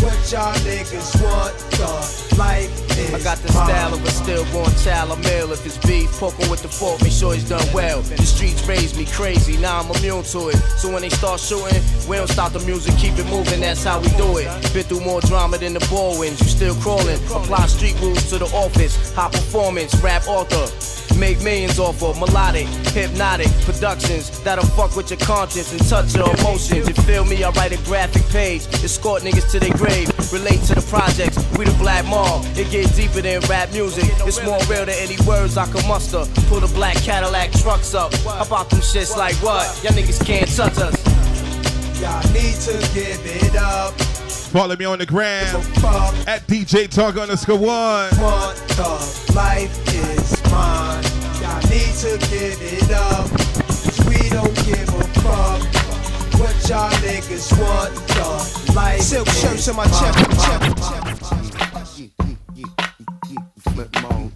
What 0.03 0.24
y'all 0.35 0.53
niggas 0.66 1.14
want, 1.22 1.55
the 1.78 2.37
life 2.37 2.99
is 2.99 3.14
I 3.14 3.22
got 3.22 3.39
the 3.39 3.53
style 3.53 3.95
of 3.95 4.05
a 4.05 4.11
stillborn 4.11 4.74
child. 4.82 5.12
I'm 5.12 5.22
ill 5.39 5.53
if 5.53 5.64
it's 5.64 5.78
beef. 5.87 6.11
Him 6.18 6.51
with 6.51 6.62
the 6.62 6.68
fork, 6.68 7.01
make 7.03 7.12
sure 7.12 7.35
he's 7.35 7.49
done 7.49 7.64
well. 7.72 8.03
The 8.03 8.26
streets 8.26 8.66
raised 8.66 8.97
me 8.97 9.05
crazy, 9.07 9.57
now 9.59 9.80
I'm 9.80 9.91
immune 9.95 10.24
to 10.35 10.49
it. 10.49 10.57
So 10.78 10.93
when 10.93 11.03
they 11.03 11.11
start 11.11 11.39
shooting, 11.39 11.80
we 12.09 12.16
don't 12.16 12.28
stop 12.28 12.53
the 12.53 12.59
music, 12.66 12.97
keep 12.97 13.16
it 13.16 13.26
moving, 13.26 13.61
that's 13.61 13.85
how 13.85 14.01
we 14.01 14.09
do 14.16 14.39
it. 14.39 14.49
Been 14.74 14.82
through 14.82 15.05
more 15.05 15.20
drama 15.20 15.59
than 15.59 15.74
the 15.74 15.87
Baldwins, 15.89 16.41
you 16.41 16.49
still 16.49 16.74
crawling. 16.82 17.22
Apply 17.30 17.66
street 17.66 17.95
rules 18.01 18.28
to 18.30 18.39
the 18.39 18.47
office, 18.47 19.14
high 19.14 19.30
performance, 19.30 19.95
rap 20.03 20.26
author. 20.26 20.66
Make 21.18 21.41
millions 21.43 21.78
off 21.78 22.03
of 22.03 22.18
melodic, 22.18 22.66
hypnotic 22.91 23.47
productions 23.62 24.43
that'll 24.43 24.66
fuck 24.74 24.97
with 24.97 25.11
your 25.11 25.20
conscience 25.20 25.70
and 25.70 25.89
touch 25.89 26.12
your 26.16 26.28
emotions. 26.39 26.89
You 26.89 26.95
feel 27.05 27.24
me? 27.24 27.45
I 27.45 27.51
write 27.51 27.70
a 27.70 27.80
graphic 27.85 28.26
page, 28.30 28.66
escort 28.82 29.22
niggas 29.22 29.49
to 29.53 29.61
their 29.61 29.72
grave, 29.74 30.09
relate 30.33 30.61
to 30.68 30.75
the 30.75 30.87
projects. 30.89 31.37
We 31.59 31.64
the 31.64 31.77
black 31.79 32.05
mob, 32.07 32.45
it 32.57 32.70
get 32.70 32.95
deeper 32.95 33.20
than 33.20 33.41
rap 33.49 33.72
music. 33.72 34.05
It's 34.27 34.43
more 34.45 34.59
real 34.68 34.87
than 34.87 34.97
any 34.99 35.16
words 35.27 35.57
I 35.57 35.66
can 35.66 35.87
muster. 35.89 36.25
Pull 36.49 36.61
the 36.61 36.72
black 36.75 36.97
Cadillac 36.97 37.53
trucks 37.53 37.95
up, 37.95 38.14
how 38.14 38.45
about 38.45 38.70
them 38.70 38.81
shits 38.81 39.16
like 39.16 39.35
what? 39.37 39.66
Y'all 39.83 39.93
niggas 39.93 40.25
can't 40.25 40.49
touch 40.55 40.79
us. 40.79 40.95
Y'all 42.01 42.22
need 42.33 42.55
to 42.66 42.72
give 42.95 43.20
it 43.25 43.57
up. 43.57 43.95
Follow 44.55 44.77
me 44.77 44.85
on 44.85 44.99
the 44.99 45.07
gram 45.07 45.57
at 46.29 46.47
DJ 46.47 46.87
Tonka 46.87 47.22
underscore 47.22 47.59
one. 47.59 48.11
Want 48.20 48.57
the 48.77 49.33
life 49.35 49.77
is 49.95 50.43
mine. 50.53 51.03
Y'all 51.43 51.61
need 51.68 51.95
to 51.97 52.18
give 52.31 52.61
it 52.61 52.91
up. 52.93 53.29
Cause 53.66 54.01
we 54.07 54.29
don't 54.29 54.55
give 54.64 54.89
a 54.89 55.03
fuck. 55.20 55.74
What 56.45 56.68
y'all 56.68 56.90
niggas 57.01 57.59
want 57.59 57.95
the 58.07 58.72
life 58.74 59.01
Silk 59.01 59.26
shirts 59.28 59.66
on 59.68 59.76
my 59.76 59.84
mine. 59.86 59.95
chest, 59.95 60.18
chest, 60.45 60.68
Flip 63.72 63.88
mode. 64.03 64.32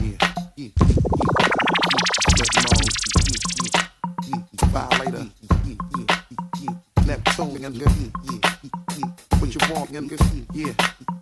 Yeah, 0.00 0.16
yeah, 0.56 0.70
Flip 2.30 2.52
mode. 2.56 2.88
Violator. 4.72 5.24
Neptune, 7.04 7.60
nigga. 7.60 7.84
What 9.40 9.48
you 9.54 9.60
want, 9.74 9.88
nigga? 9.92 10.16
Yeah. 10.54 11.19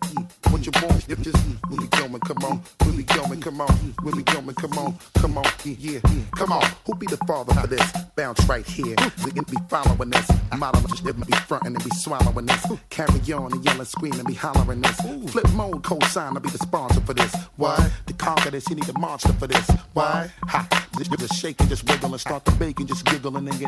You 0.69 0.87
want? 0.87 1.09
If 1.09 1.21
just 1.23 1.43
we 1.71 1.87
going? 1.87 2.19
Come 2.19 2.43
on, 2.43 2.61
we 2.95 3.01
going? 3.03 3.41
Come 3.41 3.61
on, 3.61 3.95
we 4.03 4.21
going? 4.21 4.53
Come 4.53 4.77
on, 4.77 4.99
come 5.15 5.37
on, 5.39 5.45
yeah, 5.65 5.99
come 6.35 6.51
on. 6.51 6.63
Who 6.85 6.93
be 6.95 7.07
the 7.07 7.17
father 7.25 7.55
for 7.55 7.65
this? 7.65 7.91
Bounce 8.15 8.43
right 8.47 8.65
here. 8.65 8.95
We 9.25 9.31
can 9.31 9.45
be 9.45 9.57
following 9.67 10.11
this. 10.11 10.29
Model 10.59 10.81
just 10.89 11.03
be 11.03 11.37
fronting 11.47 11.75
and 11.75 11.83
be 11.83 11.89
swallowing 11.95 12.45
this. 12.45 12.65
Carry 12.89 13.33
on 13.33 13.53
and 13.53 13.63
yelling, 13.65 13.85
screaming, 13.85 14.25
be 14.25 14.33
hollering 14.33 14.81
this. 14.81 14.99
Flip 15.31 15.49
mode, 15.53 15.83
co-sign 15.83 16.33
to 16.33 16.39
be 16.39 16.49
the 16.49 16.57
sponsor 16.57 17.01
for 17.01 17.13
this. 17.13 17.33
Why? 17.55 17.89
To 18.07 18.13
conquer 18.13 18.51
this, 18.51 18.69
you 18.69 18.75
need 18.75 18.89
a 18.89 18.99
monster 18.99 19.33
for 19.33 19.47
this. 19.47 19.71
Why? 19.93 20.29
Ha! 20.43 20.67
Just, 20.97 21.17
just 21.17 21.35
shake 21.35 21.59
and 21.61 21.69
just 21.69 21.89
wiggle 21.89 22.11
and 22.11 22.19
start 22.19 22.43
the 22.43 22.51
bacon, 22.51 22.87
just 22.87 23.05
giggling 23.05 23.47
and 23.47 23.57
get 23.57 23.67